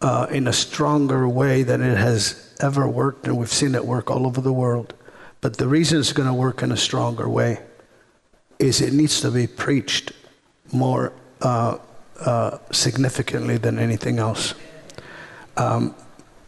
uh, 0.00 0.28
in 0.30 0.46
a 0.46 0.52
stronger 0.52 1.28
way 1.28 1.64
than 1.64 1.82
it 1.82 1.96
has 1.96 2.54
ever 2.60 2.86
worked, 2.88 3.26
and 3.26 3.36
we've 3.36 3.52
seen 3.52 3.74
it 3.74 3.84
work 3.84 4.12
all 4.12 4.28
over 4.28 4.40
the 4.40 4.52
world. 4.52 4.94
But 5.40 5.56
the 5.56 5.66
reason 5.66 5.98
it's 5.98 6.12
going 6.12 6.28
to 6.28 6.34
work 6.34 6.62
in 6.62 6.70
a 6.70 6.76
stronger 6.76 7.28
way 7.28 7.58
is 8.60 8.80
it 8.80 8.92
needs 8.92 9.20
to 9.22 9.32
be 9.32 9.48
preached 9.48 10.12
more 10.72 11.12
uh, 11.40 11.78
uh, 12.20 12.58
significantly 12.70 13.56
than 13.56 13.78
anything 13.78 14.18
else. 14.18 14.54
Um, 15.56 15.94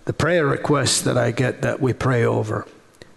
the 0.04 0.12
prayer 0.12 0.46
requests 0.46 1.02
that 1.02 1.16
I 1.16 1.30
get 1.30 1.62
that 1.62 1.80
we 1.80 1.92
pray 1.92 2.24
over, 2.24 2.66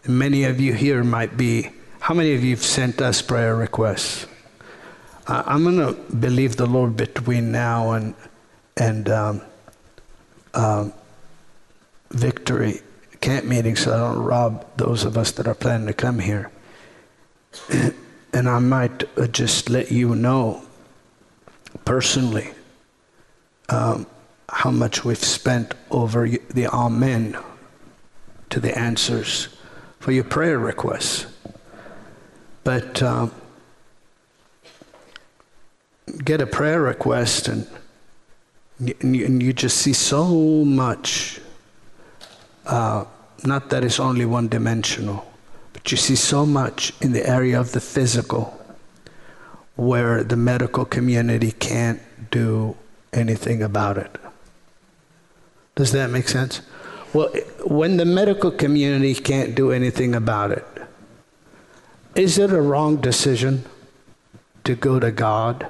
many 0.07 0.43
of 0.43 0.59
you 0.59 0.73
here 0.73 1.03
might 1.03 1.38
be 1.38 1.69
how 2.03 2.13
many 2.13 2.34
of 2.35 2.43
you 2.43 2.49
have 2.49 2.65
sent 2.65 3.01
us 3.01 3.21
prayer 3.21 3.55
requests? 3.55 4.27
I'm 5.25 5.63
going 5.63 5.77
to 5.77 5.93
believe 6.13 6.57
the 6.57 6.65
Lord 6.65 6.97
between 6.97 7.53
now 7.53 7.91
and 7.91 8.13
and 8.75 9.07
um, 9.07 9.41
uh, 10.53 10.89
victory 12.11 12.81
camp 13.21 13.45
meeting, 13.45 13.77
so 13.77 13.93
I 13.93 13.97
don't 13.99 14.21
rob 14.21 14.65
those 14.75 15.05
of 15.05 15.17
us 15.17 15.31
that 15.34 15.47
are 15.47 15.55
planning 15.55 15.88
to 15.88 15.93
come 15.93 16.19
here. 16.19 16.51
And 18.35 18.49
I 18.49 18.57
might 18.57 19.03
uh, 19.15 19.27
just 19.27 19.69
let 19.69 19.91
you 19.91 20.15
know 20.15 20.62
personally 21.86 22.50
um, 23.70 24.06
how 24.50 24.72
much 24.72 25.04
we've 25.04 25.18
spent 25.18 25.74
over 25.90 26.28
the 26.28 26.68
Amen 26.68 27.38
to 28.50 28.60
the 28.60 28.78
answers 28.78 29.48
for 30.00 30.12
your 30.12 30.24
prayer 30.24 30.60
requests. 30.60 31.26
But 32.64 33.02
um, 33.02 33.32
get 36.24 36.40
a 36.41 36.45
prayer 36.45 36.82
request, 36.82 37.48
and, 37.48 37.68
and, 39.02 39.16
you, 39.16 39.26
and 39.26 39.41
you 39.41 39.54
just 39.54 39.78
see 39.78 39.94
so 39.94 40.26
much. 40.64 41.41
Uh, 42.66 43.06
not 43.44 43.70
that 43.72 43.84
it's 43.84 44.00
only 44.00 44.26
one 44.26 44.48
dimensional, 44.48 45.26
but 45.74 45.91
you 45.91 45.98
see 45.98 46.16
so 46.16 46.45
much 46.45 46.94
in 47.02 47.12
the 47.12 47.28
area 47.28 47.60
of 47.60 47.72
the 47.74 47.82
physical 47.82 48.62
where 49.76 50.24
the 50.24 50.36
medical 50.36 50.86
community 50.86 51.52
can't 51.52 52.00
do 52.30 52.76
anything 53.12 53.62
about 53.62 53.98
it. 53.98 54.16
Does 55.76 55.91
that 55.91 56.10
make 56.10 56.28
sense? 56.28 56.62
Well, 57.14 57.30
when 57.66 57.98
the 57.98 58.06
medical 58.06 58.52
community 58.52 59.14
can't 59.16 59.56
do 59.56 59.72
anything 59.72 60.16
about 60.16 60.52
it, 60.52 60.66
is 62.16 62.38
it 62.38 62.52
a 62.52 62.62
wrong 62.62 62.98
decision 62.98 63.66
to 64.64 64.76
go 64.76 65.00
to 65.00 65.12
God? 65.12 65.68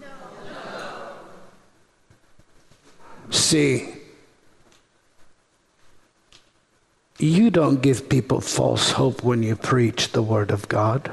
No. 0.00 0.08
See, 3.30 3.94
you 7.18 7.50
don't 7.50 7.82
give 7.82 8.08
people 8.08 8.40
false 8.40 8.92
hope 8.92 9.22
when 9.22 9.42
you 9.42 9.56
preach 9.56 10.12
the 10.12 10.22
Word 10.22 10.50
of 10.50 10.68
God. 10.68 11.10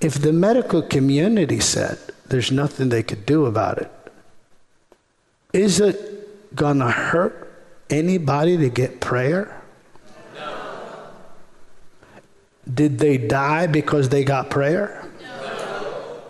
If 0.00 0.14
the 0.22 0.32
medical 0.32 0.82
community 0.82 1.58
said 1.58 1.98
there's 2.26 2.52
nothing 2.52 2.88
they 2.88 3.02
could 3.02 3.26
do 3.26 3.46
about 3.46 3.78
it, 3.78 3.90
is 5.52 5.80
it 5.80 6.54
going 6.54 6.78
to 6.78 6.90
hurt 6.90 7.52
anybody 7.90 8.56
to 8.58 8.68
get 8.68 9.00
prayer? 9.00 9.60
No. 10.36 10.56
Did 12.72 12.98
they 12.98 13.18
die 13.18 13.66
because 13.66 14.10
they 14.10 14.22
got 14.22 14.50
prayer? 14.50 15.04
No. 15.20 16.20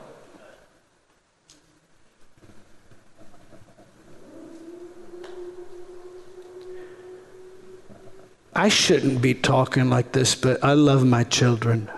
I 8.55 8.69
shouldn't 8.69 9.21
be 9.21 9.35
talking 9.35 9.91
like 9.91 10.13
this, 10.13 10.35
but 10.35 10.65
I 10.65 10.73
love 10.73 11.05
my 11.05 11.25
children. 11.25 11.91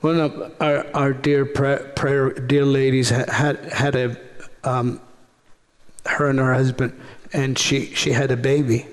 One 0.00 0.18
of 0.18 0.54
our, 0.60 0.86
our 0.94 1.12
dear 1.12 1.44
prayer, 1.44 2.32
dear 2.32 2.64
ladies 2.64 3.10
had 3.10 3.28
had, 3.28 3.58
had 3.66 3.96
a 3.96 4.16
um, 4.64 5.00
her 6.06 6.30
and 6.30 6.38
her 6.38 6.54
husband, 6.54 6.98
and 7.34 7.58
she 7.58 7.94
she 7.94 8.12
had 8.12 8.30
a 8.30 8.36
baby. 8.36 8.86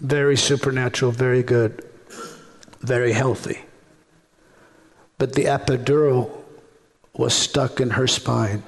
Very 0.00 0.36
supernatural, 0.36 1.12
very 1.12 1.44
good, 1.44 1.88
very 2.80 3.12
healthy. 3.12 3.60
But 5.18 5.34
the 5.34 5.44
epidural 5.44 6.30
was 7.14 7.32
stuck 7.34 7.80
in 7.80 7.90
her 7.90 8.06
spine. 8.08 8.64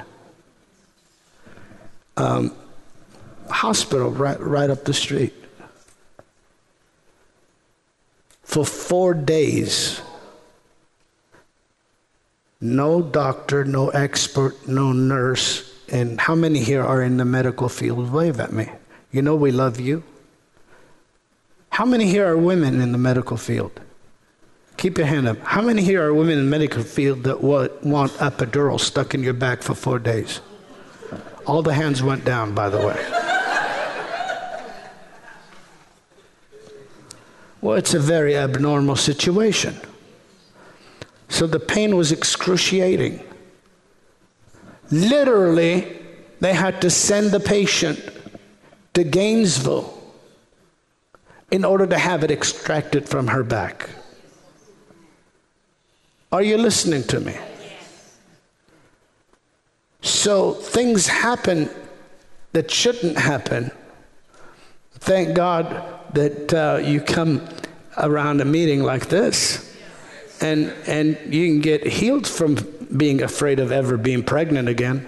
Um, 2.17 2.55
hospital 3.49 4.11
right 4.11 4.39
right 4.39 4.71
up 4.71 4.85
the 4.85 4.95
street. 4.95 5.35
For 8.45 8.65
four 8.65 9.15
days 9.15 10.01
no 12.61 13.03
doctor, 13.03 13.65
no 13.65 13.89
expert, 13.91 14.69
no 14.69 14.93
nurse. 14.93 15.66
And 15.91 16.20
how 16.20 16.35
many 16.35 16.61
here 16.61 16.82
are 16.82 17.03
in 17.03 17.16
the 17.16 17.24
medical 17.24 17.69
field? 17.69 18.11
Wave 18.12 18.39
at 18.39 18.53
me. 18.53 18.70
You 19.11 19.23
know 19.23 19.35
we 19.35 19.51
love 19.51 19.81
you. 19.81 20.03
How 21.70 21.85
many 21.85 22.07
here 22.07 22.27
are 22.28 22.37
women 22.37 22.81
in 22.81 22.93
the 22.93 22.99
medical 22.99 23.37
field? 23.37 23.81
Keep 24.77 24.99
your 24.99 25.07
hand 25.07 25.28
up. 25.28 25.39
How 25.43 25.61
many 25.62 25.82
here 25.82 26.03
are 26.07 26.15
women 26.15 26.39
in 26.39 26.45
the 26.45 26.51
medical 26.51 26.82
field 26.82 27.24
that 27.24 27.43
want 27.43 28.12
epidural 28.12 28.78
stuck 28.78 29.15
in 29.15 29.23
your 29.23 29.35
back 29.35 29.62
for 29.62 29.74
four 29.74 29.99
days? 29.99 30.41
All 31.47 31.62
the 31.62 31.74
hands 31.74 32.03
went 32.03 32.24
down, 32.24 32.55
by 32.55 32.69
the 32.69 32.78
way. 32.78 32.97
Well, 37.61 37.77
it's 37.77 37.93
a 37.93 37.99
very 37.99 38.37
abnormal 38.37 38.97
situation. 38.97 39.78
So 41.31 41.47
the 41.47 41.61
pain 41.61 41.97
was 41.97 42.12
excruciating. 42.12 43.24
Literally, 44.90 46.01
they 46.40 46.52
had 46.52 46.82
to 46.82 46.90
send 46.90 47.31
the 47.31 47.40
patient 47.40 47.98
to 48.94 49.05
Gainesville 49.05 49.97
in 51.52 51.65
order 51.65 51.86
to 51.86 51.97
have 51.97 52.24
it 52.24 52.32
extracted 52.32 53.09
from 53.09 53.28
her 53.28 53.44
back. 53.44 53.89
Are 56.32 56.43
you 56.43 56.59
listening 56.59 57.05
to 57.05 57.20
me? 57.20 57.36
So 60.02 60.52
things 60.55 61.07
happen 61.07 61.70
that 62.52 62.70
shouldn't 62.70 63.19
happen. 63.19 63.70
Thank 64.94 65.36
God 65.36 65.85
that 66.15 66.52
uh, 66.52 66.78
you 66.78 67.01
come 67.01 67.48
around 67.98 68.40
a 68.40 68.44
meeting 68.44 68.82
like 68.82 69.09
this 69.09 69.70
and 70.41 70.73
and 70.87 71.19
you 71.33 71.47
can 71.47 71.61
get 71.61 71.87
healed 71.87 72.27
from 72.27 72.55
being 72.97 73.23
afraid 73.23 73.61
of 73.61 73.71
ever 73.73 73.97
being 73.97 74.23
pregnant 74.23 74.69
again. 74.69 75.07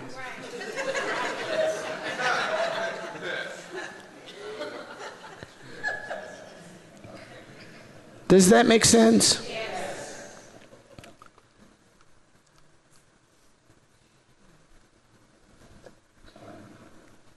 Does 8.29 8.49
that 8.49 8.67
make 8.67 8.85
sense? 8.85 9.47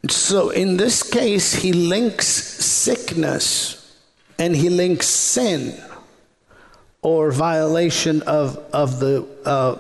So 0.07 0.51
in 0.51 0.77
this 0.77 1.03
case, 1.03 1.53
he 1.53 1.73
links 1.73 2.27
sickness 2.27 3.97
and 4.39 4.55
he 4.55 4.69
links 4.69 5.07
sin 5.07 5.77
or 7.05 7.31
violation 7.31 8.23
of, 8.23 8.57
of 8.73 8.99
the, 8.99 9.23
uh, 9.45 9.77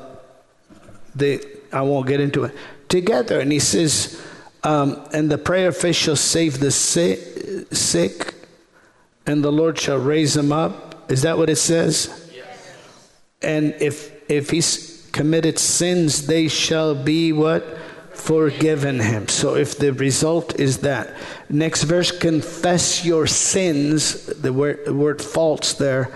the, 1.15 1.43
I 1.73 1.81
won't 1.81 2.05
get 2.05 2.19
into 2.19 2.43
it, 2.43 2.53
together. 2.87 3.39
And 3.39 3.51
he 3.51 3.57
says, 3.57 4.23
um, 4.63 5.03
and 5.11 5.31
the 5.31 5.39
prayer 5.39 5.71
faith 5.71 5.95
shall 5.95 6.15
save 6.15 6.59
the 6.59 6.69
sick, 6.69 8.35
and 9.25 9.43
the 9.43 9.51
Lord 9.51 9.79
shall 9.79 9.97
raise 9.97 10.35
them 10.35 10.51
up. 10.51 11.09
Is 11.11 11.23
that 11.23 11.35
what 11.35 11.49
it 11.49 11.55
says? 11.55 12.31
Yes. 12.31 13.11
And 13.41 13.73
if, 13.79 14.29
if 14.29 14.51
he's 14.51 15.09
committed 15.11 15.57
sins, 15.57 16.27
they 16.27 16.47
shall 16.47 16.93
be 16.93 17.33
what? 17.33 17.63
Forgiven 18.13 18.99
him. 18.99 19.27
So 19.29 19.55
if 19.55 19.79
the 19.79 19.93
result 19.93 20.59
is 20.59 20.77
that. 20.81 21.15
Next 21.49 21.83
verse, 21.85 22.11
confess 22.11 23.03
your 23.03 23.25
sins, 23.25 24.27
the 24.27 24.53
word, 24.53 24.85
the 24.85 24.93
word 24.93 25.23
false 25.23 25.73
there 25.73 26.13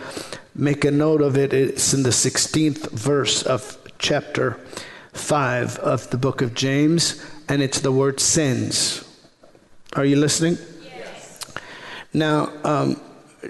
Make 0.59 0.83
a 0.83 0.91
note 0.91 1.21
of 1.21 1.37
it. 1.37 1.53
It's 1.53 1.93
in 1.93 2.03
the 2.03 2.09
16th 2.09 2.91
verse 2.91 3.43
of 3.43 3.77
chapter 3.97 4.59
5 5.13 5.77
of 5.77 6.09
the 6.09 6.17
book 6.17 6.41
of 6.41 6.53
James, 6.53 7.23
and 7.47 7.61
it's 7.61 7.79
the 7.79 7.93
word 7.93 8.19
sins. 8.19 9.05
Are 9.93 10.03
you 10.03 10.17
listening? 10.17 10.57
Yes. 10.83 11.45
Now, 12.13 12.51
um, 12.65 12.99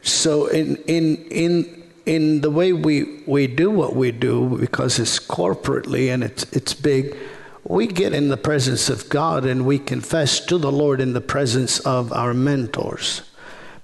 so 0.04 0.46
in, 0.50 0.76
in, 0.86 1.16
in, 1.32 1.84
in 2.06 2.42
the 2.42 2.52
way 2.52 2.74
we, 2.74 3.24
we 3.26 3.48
do 3.48 3.72
what 3.72 3.96
we 3.96 4.12
do, 4.12 4.60
because 4.60 5.00
it's 5.00 5.18
corporately 5.18 6.14
and 6.14 6.24
it's, 6.24 6.44
it's 6.54 6.76
big, 6.76 7.18
we 7.64 7.88
get 7.88 8.14
in 8.14 8.30
the 8.30 8.38
presence 8.38 8.88
of 8.88 9.10
God 9.10 9.46
and 9.46 9.66
we 9.66 9.80
confess 9.80 10.40
to 10.46 10.60
the 10.60 10.72
Lord 10.72 11.02
in 11.02 11.14
the 11.14 11.22
presence 11.22 11.80
of 11.80 12.14
our 12.14 12.36
mentors. 12.36 13.24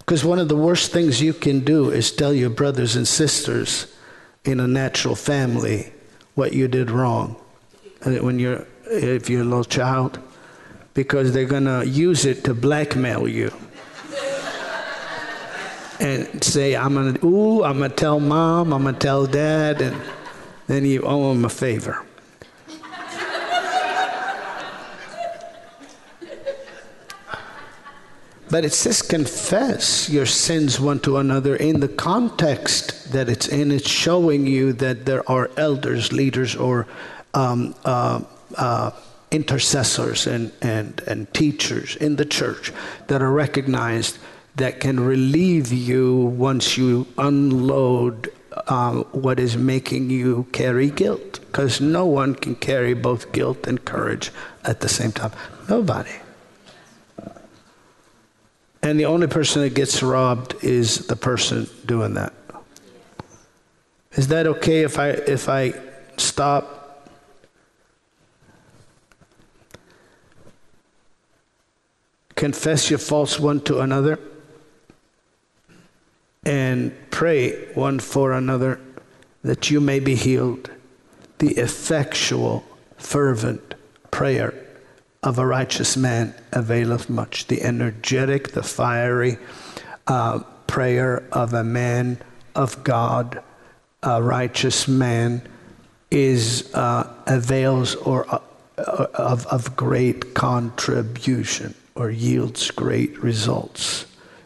Because 0.06 0.24
one 0.24 0.38
of 0.38 0.50
the 0.50 0.56
worst 0.56 0.92
things 0.92 1.20
you 1.20 1.34
can 1.34 1.62
do 1.62 1.90
is 1.90 2.12
tell 2.12 2.32
your 2.32 2.52
brothers 2.52 2.96
and 2.96 3.08
sisters 3.08 3.92
in 4.44 4.60
a 4.60 4.68
natural 4.68 5.16
family 5.16 5.92
what 6.36 6.54
you 6.54 6.68
did 6.68 6.92
wrong 6.92 7.36
uh, 8.06 8.12
when 8.12 8.38
you're 8.38 8.68
if 8.86 9.32
you're 9.32 9.42
a 9.42 9.46
little 9.46 9.64
child 9.64 10.20
because 10.94 11.34
they're 11.34 11.46
going 11.46 11.66
to 11.66 11.88
use 11.88 12.24
it 12.24 12.44
to 12.44 12.54
blackmail 12.54 13.28
you. 13.28 13.52
And 16.00 16.44
say 16.44 16.76
i'm 16.76 16.94
going 16.94 17.14
to 17.14 17.26
ooh 17.26 17.64
i'm 17.64 17.78
going 17.78 17.90
to 17.90 17.96
tell 17.96 18.20
mom 18.20 18.74
i'm 18.74 18.84
going 18.84 18.96
to 18.96 19.00
tell 19.00 19.26
dad 19.26 19.82
and 19.82 20.00
then 20.68 20.86
you 20.86 21.02
owe 21.04 21.30
them 21.30 21.46
a 21.46 21.50
favor 21.50 22.05
But 28.50 28.64
it 28.64 28.74
says 28.74 29.02
confess 29.02 30.10
your 30.10 30.26
sins 30.26 30.80
one 30.80 31.00
to 31.02 31.18
another 31.18 31.56
in 31.56 31.80
the 31.80 31.88
context 31.88 33.12
that 33.12 33.28
it's 33.28 33.48
in. 33.48 33.72
It's 33.72 33.90
showing 33.90 34.46
you 34.46 34.74
that 34.74 35.06
there 35.06 35.30
are 35.30 35.50
elders, 35.58 36.14
leaders, 36.14 36.56
or 36.56 36.88
um, 37.34 37.76
uh, 37.84 38.22
uh, 38.56 38.92
intercessors 39.32 40.28
and, 40.28 40.52
and, 40.62 41.02
and 41.08 41.34
teachers 41.34 41.96
in 41.96 42.16
the 42.16 42.26
church 42.26 42.72
that 43.08 43.22
are 43.22 43.32
recognized 43.32 44.20
that 44.56 44.80
can 44.80 45.00
relieve 45.00 45.74
you 45.74 46.16
once 46.16 46.78
you 46.78 47.08
unload 47.18 48.32
um, 48.68 49.04
what 49.12 49.40
is 49.40 49.58
making 49.58 50.10
you 50.10 50.48
carry 50.54 50.90
guilt. 50.90 51.40
Because 51.48 51.82
no 51.82 52.06
one 52.06 52.36
can 52.36 52.56
carry 52.56 52.94
both 52.94 53.32
guilt 53.32 53.68
and 53.68 53.84
courage 53.84 54.32
at 54.64 54.80
the 54.82 54.90
same 54.90 55.12
time. 55.12 55.32
Nobody. 55.68 56.12
And 58.86 59.00
the 59.00 59.06
only 59.06 59.26
person 59.26 59.64
that 59.64 59.74
gets 59.74 60.04
robbed 60.04 60.64
is 60.64 61.08
the 61.08 61.16
person 61.16 61.68
doing 61.88 62.14
that. 62.14 62.34
Is 64.12 64.28
that 64.28 64.46
okay 64.46 64.84
if 64.84 65.00
I 65.00 65.10
if 65.10 65.50
I 65.50 65.74
stop? 66.18 67.10
Confess 72.36 72.92
your 72.92 73.00
faults 73.00 73.40
one 73.40 73.60
to 73.62 73.80
another 73.80 74.20
and 76.46 76.94
pray 77.10 77.74
one 77.74 78.00
for 78.00 78.34
another 78.34 78.80
that 79.44 79.72
you 79.72 79.82
may 79.82 80.00
be 80.00 80.14
healed. 80.14 80.70
The 81.40 81.54
effectual, 81.58 82.64
fervent 82.98 83.74
prayer 84.12 84.65
of 85.26 85.40
a 85.40 85.46
righteous 85.46 85.98
man 85.98 86.34
availeth 86.52 87.10
much. 87.10 87.48
The 87.48 87.64
energetic, 87.64 88.50
the 88.50 88.62
fiery 88.62 89.38
uh, 90.06 90.40
prayer 90.68 91.28
of 91.32 91.54
a 91.54 91.64
man 91.64 92.20
of 92.54 92.84
God, 92.84 93.44
a 94.04 94.22
righteous 94.22 94.88
man, 94.88 95.42
is 96.12 96.74
uh, 96.76 97.12
avails 97.26 97.96
or 97.96 98.26
uh, 98.30 98.40
of, 98.78 99.48
of 99.48 99.76
great 99.76 100.36
contribution 100.36 101.74
or 101.96 102.12
yields 102.12 102.70
great 102.70 103.18
results. 103.24 104.06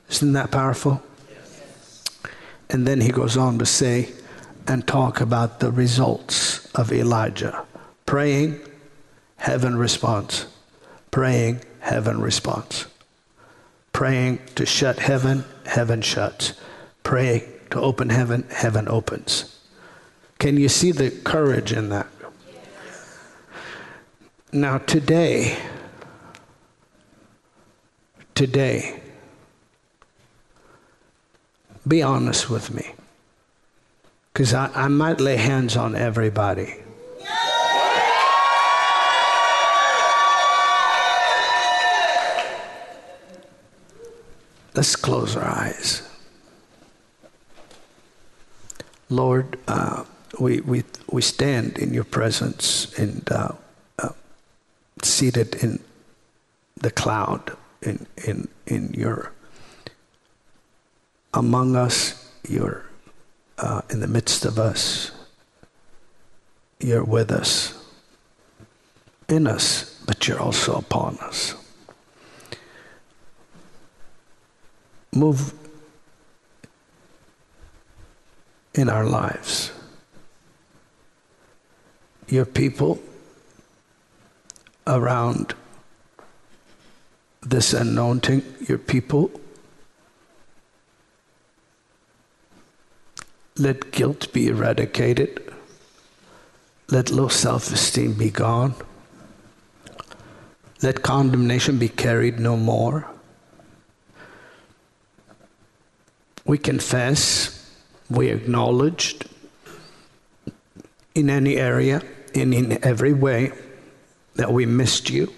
Isn't 0.10 0.34
that 0.34 0.50
powerful? 0.50 1.04
And 2.70 2.88
then 2.88 3.02
he 3.02 3.10
goes 3.10 3.36
on 3.36 3.60
to 3.60 3.66
say 3.66 4.14
and 4.66 4.88
talk 4.88 5.20
about 5.20 5.60
the 5.60 5.72
results 5.72 6.72
of 6.74 6.94
Elijah. 6.94 7.66
Praying, 8.06 8.60
heaven 9.38 9.76
responds 9.76 10.46
Praying, 11.12 11.62
heaven 11.80 12.22
responds. 12.22 12.86
Praying 13.94 14.40
to 14.56 14.66
shut 14.66 15.00
heaven, 15.00 15.44
heaven 15.66 16.02
shuts. 16.02 16.54
Praying 17.04 17.44
to 17.72 17.80
open 17.80 18.10
heaven, 18.10 18.46
heaven 18.50 18.88
opens. 18.88 19.60
Can 20.38 20.58
you 20.58 20.70
see 20.70 20.92
the 20.92 21.12
courage 21.12 21.74
in 21.74 21.90
that? 21.90 22.08
Now, 24.52 24.80
today, 24.80 25.58
today, 28.34 29.02
be 31.88 32.02
honest 32.02 32.50
with 32.50 32.74
me. 32.74 32.94
Because 34.34 34.54
I, 34.54 34.72
I 34.74 34.88
might 34.88 35.20
lay 35.20 35.36
hands 35.36 35.76
on 35.76 35.96
everybody. 35.96 36.76
Let's 44.80 44.96
close 44.96 45.36
our 45.36 45.44
eyes. 45.44 46.04
Lord, 49.10 49.60
uh, 49.68 50.06
we, 50.40 50.62
we, 50.62 50.86
we 51.12 51.22
stand 51.22 51.78
in 51.78 51.94
your 51.94 52.06
presence 52.06 52.98
and 52.98 53.30
uh, 53.30 53.52
uh, 54.02 54.14
seated 55.04 55.56
in 55.56 55.80
the 56.78 56.92
cloud, 56.92 57.58
in, 57.82 58.08
in, 58.26 58.48
in 58.68 58.94
your, 58.94 59.34
among 61.34 61.76
us, 61.76 62.32
you're 62.48 62.86
uh, 63.58 63.82
in 63.90 64.00
the 64.00 64.08
midst 64.08 64.46
of 64.46 64.58
us, 64.58 65.12
you're 66.80 67.04
with 67.04 67.32
us, 67.34 67.86
in 69.28 69.46
us, 69.46 70.02
but 70.06 70.26
you're 70.26 70.40
also 70.40 70.78
upon 70.78 71.18
us. 71.18 71.54
Move 75.14 75.54
in 78.74 78.90
our 78.90 79.06
lives. 79.06 79.72
Your 82.28 82.46
people 82.46 83.02
around 84.86 85.54
this 87.42 87.74
anointing, 87.74 88.44
your 88.68 88.78
people, 88.78 89.32
let 93.58 93.92
guilt 93.92 94.32
be 94.34 94.48
eradicated, 94.48 95.52
let 96.90 97.12
low 97.12 97.28
self 97.28 97.72
esteem 97.72 98.14
be 98.14 98.30
gone, 98.30 98.76
let 100.82 101.02
condemnation 101.02 101.78
be 101.78 101.90
carried 101.90 102.40
no 102.40 102.56
more. 102.56 103.08
We 106.46 106.58
confess 106.58 107.56
we 108.10 108.30
acknowledged 108.30 109.28
in 111.14 111.30
any 111.30 111.58
area 111.58 112.02
and 112.34 112.54
in 112.54 112.84
every 112.84 113.14
way 113.14 113.52
that 114.36 114.52
we 114.52 114.66
missed 114.66 115.10
you. 115.10 115.34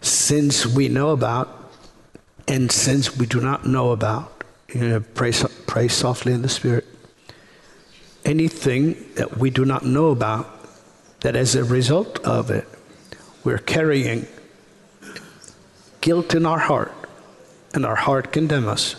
Sins 0.00 0.66
we 0.66 0.88
know 0.88 1.10
about 1.10 1.72
and 2.46 2.72
sins 2.72 3.16
we 3.16 3.26
do 3.26 3.40
not 3.40 3.66
know 3.66 3.90
about, 3.90 4.42
you 4.72 4.88
know, 4.88 5.00
pray, 5.00 5.32
pray 5.66 5.88
softly 5.88 6.32
in 6.32 6.42
the 6.42 6.48
Spirit. 6.48 6.86
Anything 8.24 8.96
that 9.14 9.36
we 9.36 9.50
do 9.50 9.64
not 9.64 9.84
know 9.84 10.10
about, 10.10 10.46
that 11.20 11.36
as 11.36 11.54
a 11.54 11.64
result 11.64 12.18
of 12.24 12.50
it, 12.50 12.66
we're 13.44 13.58
carrying 13.58 14.26
guilt 16.00 16.34
in 16.34 16.46
our 16.46 16.58
heart 16.58 16.92
and 17.74 17.84
our 17.84 17.96
heart 17.96 18.32
condemn 18.32 18.68
us. 18.68 18.96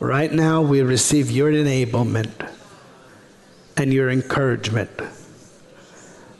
Right 0.00 0.32
now, 0.32 0.60
we 0.62 0.82
receive 0.82 1.30
your 1.30 1.50
enablement 1.50 2.50
and 3.76 3.92
your 3.92 4.10
encouragement 4.10 4.90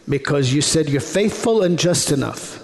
because 0.09 0.53
you 0.53 0.61
said 0.61 0.89
you're 0.89 1.01
faithful 1.01 1.63
and 1.63 1.79
just 1.79 2.11
enough 2.11 2.63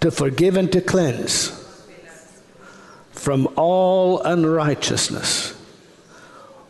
to 0.00 0.10
forgive 0.10 0.56
and 0.56 0.70
to 0.72 0.80
cleanse 0.80 1.54
from 3.12 3.48
all 3.56 4.20
unrighteousness. 4.22 5.54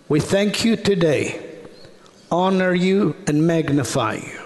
We 0.09 0.21
thank 0.21 0.65
you 0.65 0.77
today, 0.77 1.59
honor 2.31 2.73
you, 2.73 3.17
and 3.27 3.47
magnify 3.47 4.15
you 4.15 4.41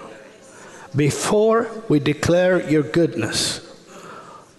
before 0.95 1.83
we 1.87 1.99
declare 1.99 2.69
your 2.69 2.83
goodness 2.83 3.72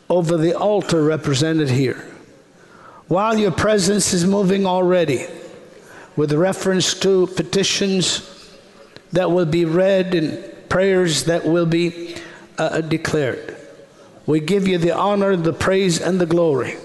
over 0.09 0.36
the 0.36 0.55
altar 0.55 1.02
represented 1.02 1.70
here. 1.70 2.05
While 3.09 3.39
your 3.39 3.52
presence 3.52 4.12
is 4.12 4.24
moving 4.24 4.66
already, 4.66 5.26
with 6.16 6.32
reference 6.32 6.94
to 7.01 7.26
petitions 7.26 8.51
that 9.12 9.31
will 9.31 9.47
be 9.47 9.64
read 9.64 10.14
and 10.14 10.68
prayers 10.68 11.24
that 11.24 11.44
will 11.44 11.66
be 11.66 12.16
uh, 12.59 12.81
declared, 12.81 13.56
we 14.26 14.40
give 14.40 14.66
you 14.66 14.78
the 14.78 14.94
honor, 14.94 15.36
the 15.36 15.52
praise, 15.52 16.01
and 16.01 16.20
the 16.20 16.26
glory. 16.26 16.76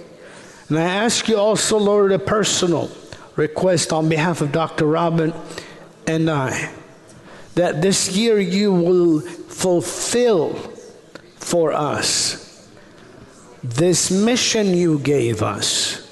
And 0.68 0.78
I 0.78 0.84
ask 0.84 1.28
you 1.28 1.38
also, 1.38 1.78
Lord, 1.78 2.12
a 2.12 2.20
personal 2.20 2.92
request 3.36 3.94
on 3.94 4.10
behalf 4.10 4.42
of 4.42 4.52
Dr. 4.52 4.86
Robin 4.86 5.34
and 6.06 6.30
I 6.30 6.74
that 7.56 7.82
this 7.82 8.16
year 8.16 8.40
you 8.40 8.74
will 8.74 9.22
fulfill 9.22 10.54
for 11.36 11.72
us 11.72 12.49
this 13.64 14.10
mission 14.10 14.68
you 14.68 15.00
gave 15.00 15.44
us 15.44 16.06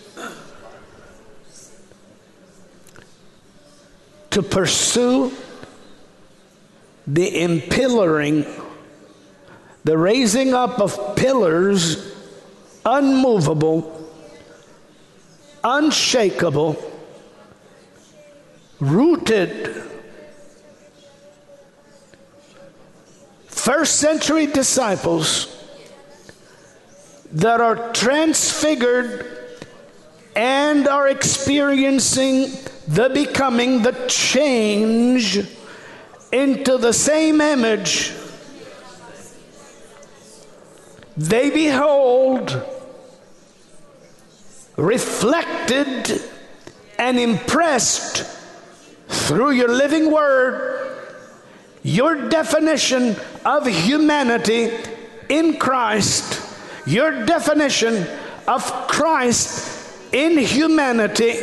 to 4.31 4.43
pursue 4.43 5.31
the 7.07 7.31
impillaring, 7.31 8.45
the 9.83 9.97
raising 9.97 10.53
up 10.53 10.79
of 10.79 11.15
pillars 11.15 12.13
unmovable, 12.85 14.09
unshakable, 15.63 16.75
rooted. 18.79 19.83
First 23.47 23.97
century 23.97 24.45
disciples 24.45 25.53
that 27.37 27.61
are 27.61 27.93
transfigured 27.93 29.53
and 30.35 30.87
are 30.87 31.07
experiencing 31.07 32.49
the 32.87 33.09
becoming, 33.13 33.83
the 33.83 33.91
change 34.07 35.37
into 36.31 36.77
the 36.79 36.91
same 36.91 37.39
image. 37.39 38.11
They 41.15 41.51
behold 41.51 42.59
reflected 44.75 46.19
and 46.97 47.19
impressed 47.19 48.25
through 49.09 49.51
your 49.51 49.69
living 49.69 50.11
word 50.11 50.73
your 51.83 52.29
definition 52.29 53.15
of 53.45 53.67
humanity 53.67 54.71
in 55.29 55.57
Christ 55.57 56.46
your 56.87 57.25
definition 57.25 58.07
of 58.47 58.63
Christ 58.87 60.13
in 60.13 60.37
humanity, 60.37 61.33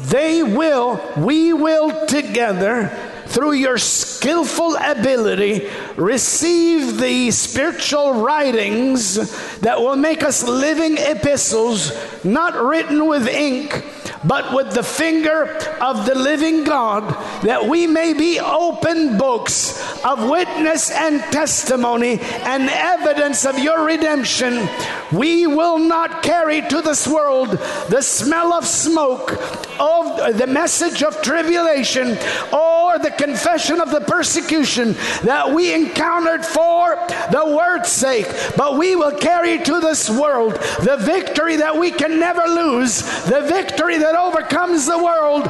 they 0.00 0.42
will, 0.44 1.00
we 1.18 1.52
will 1.52 2.06
together, 2.06 2.88
through 3.26 3.52
your 3.52 3.78
skillful 3.78 4.76
ability, 4.76 5.68
receive 5.96 6.98
the 6.98 7.32
spiritual 7.32 8.22
writings 8.22 9.58
that 9.58 9.80
will 9.80 9.96
make 9.96 10.22
us 10.22 10.44
living 10.44 10.96
epistles, 10.98 11.92
not 12.24 12.54
written 12.54 13.06
with 13.06 13.26
ink 13.26 13.84
but 14.24 14.54
with 14.54 14.72
the 14.72 14.82
finger 14.82 15.56
of 15.80 16.06
the 16.06 16.14
living 16.14 16.64
God, 16.64 17.08
that 17.42 17.66
we 17.66 17.86
may 17.86 18.12
be 18.12 18.38
open 18.38 19.16
books 19.16 20.04
of 20.04 20.28
witness 20.28 20.90
and 20.90 21.20
testimony 21.32 22.20
and 22.20 22.68
evidence 22.68 23.46
of 23.46 23.58
your 23.58 23.84
redemption. 23.84 24.68
We 25.12 25.46
will 25.46 25.78
not 25.78 26.22
carry 26.22 26.60
to 26.62 26.82
this 26.82 27.08
world 27.08 27.50
the 27.88 28.02
smell 28.02 28.52
of 28.52 28.66
smoke 28.66 29.32
of 29.80 30.36
the 30.36 30.46
message 30.46 31.02
of 31.02 31.20
tribulation 31.22 32.18
or 32.52 32.98
the 32.98 33.14
confession 33.16 33.80
of 33.80 33.90
the 33.90 34.00
persecution 34.02 34.92
that 35.22 35.50
we 35.50 35.74
encountered 35.74 36.44
for 36.44 36.96
the 37.30 37.44
word's 37.46 37.88
sake, 37.88 38.26
but 38.56 38.76
we 38.76 38.94
will 38.94 39.16
carry 39.16 39.58
to 39.58 39.80
this 39.80 40.10
world 40.10 40.54
the 40.82 40.98
victory 41.00 41.56
that 41.56 41.76
we 41.76 41.90
can 41.90 42.20
never 42.20 42.42
lose, 42.42 43.00
the 43.24 43.40
victory 43.40 43.96
that 43.98 44.09
overcomes 44.14 44.86
the 44.86 44.98
world, 44.98 45.42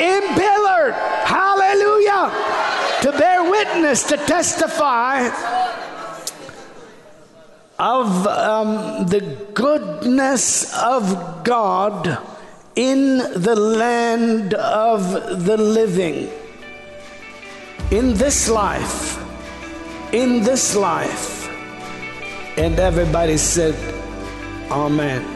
impillared. 0.00 0.94
Hallelujah. 1.24 2.30
to 3.02 3.12
bear 3.12 3.50
witness, 3.50 4.04
to 4.04 4.16
testify 4.16 5.28
of 7.78 8.26
um, 8.26 9.06
the 9.06 9.20
goodness 9.52 10.74
of 10.82 11.44
God 11.44 12.18
in 12.74 13.18
the 13.18 13.54
land 13.54 14.54
of 14.54 15.44
the 15.44 15.56
living. 15.56 16.30
In 17.90 18.14
this 18.14 18.48
life, 18.48 19.22
in 20.12 20.42
this 20.42 20.74
life. 20.74 21.48
And 22.58 22.78
everybody 22.78 23.36
said, 23.36 23.74
Amen. 24.70 25.35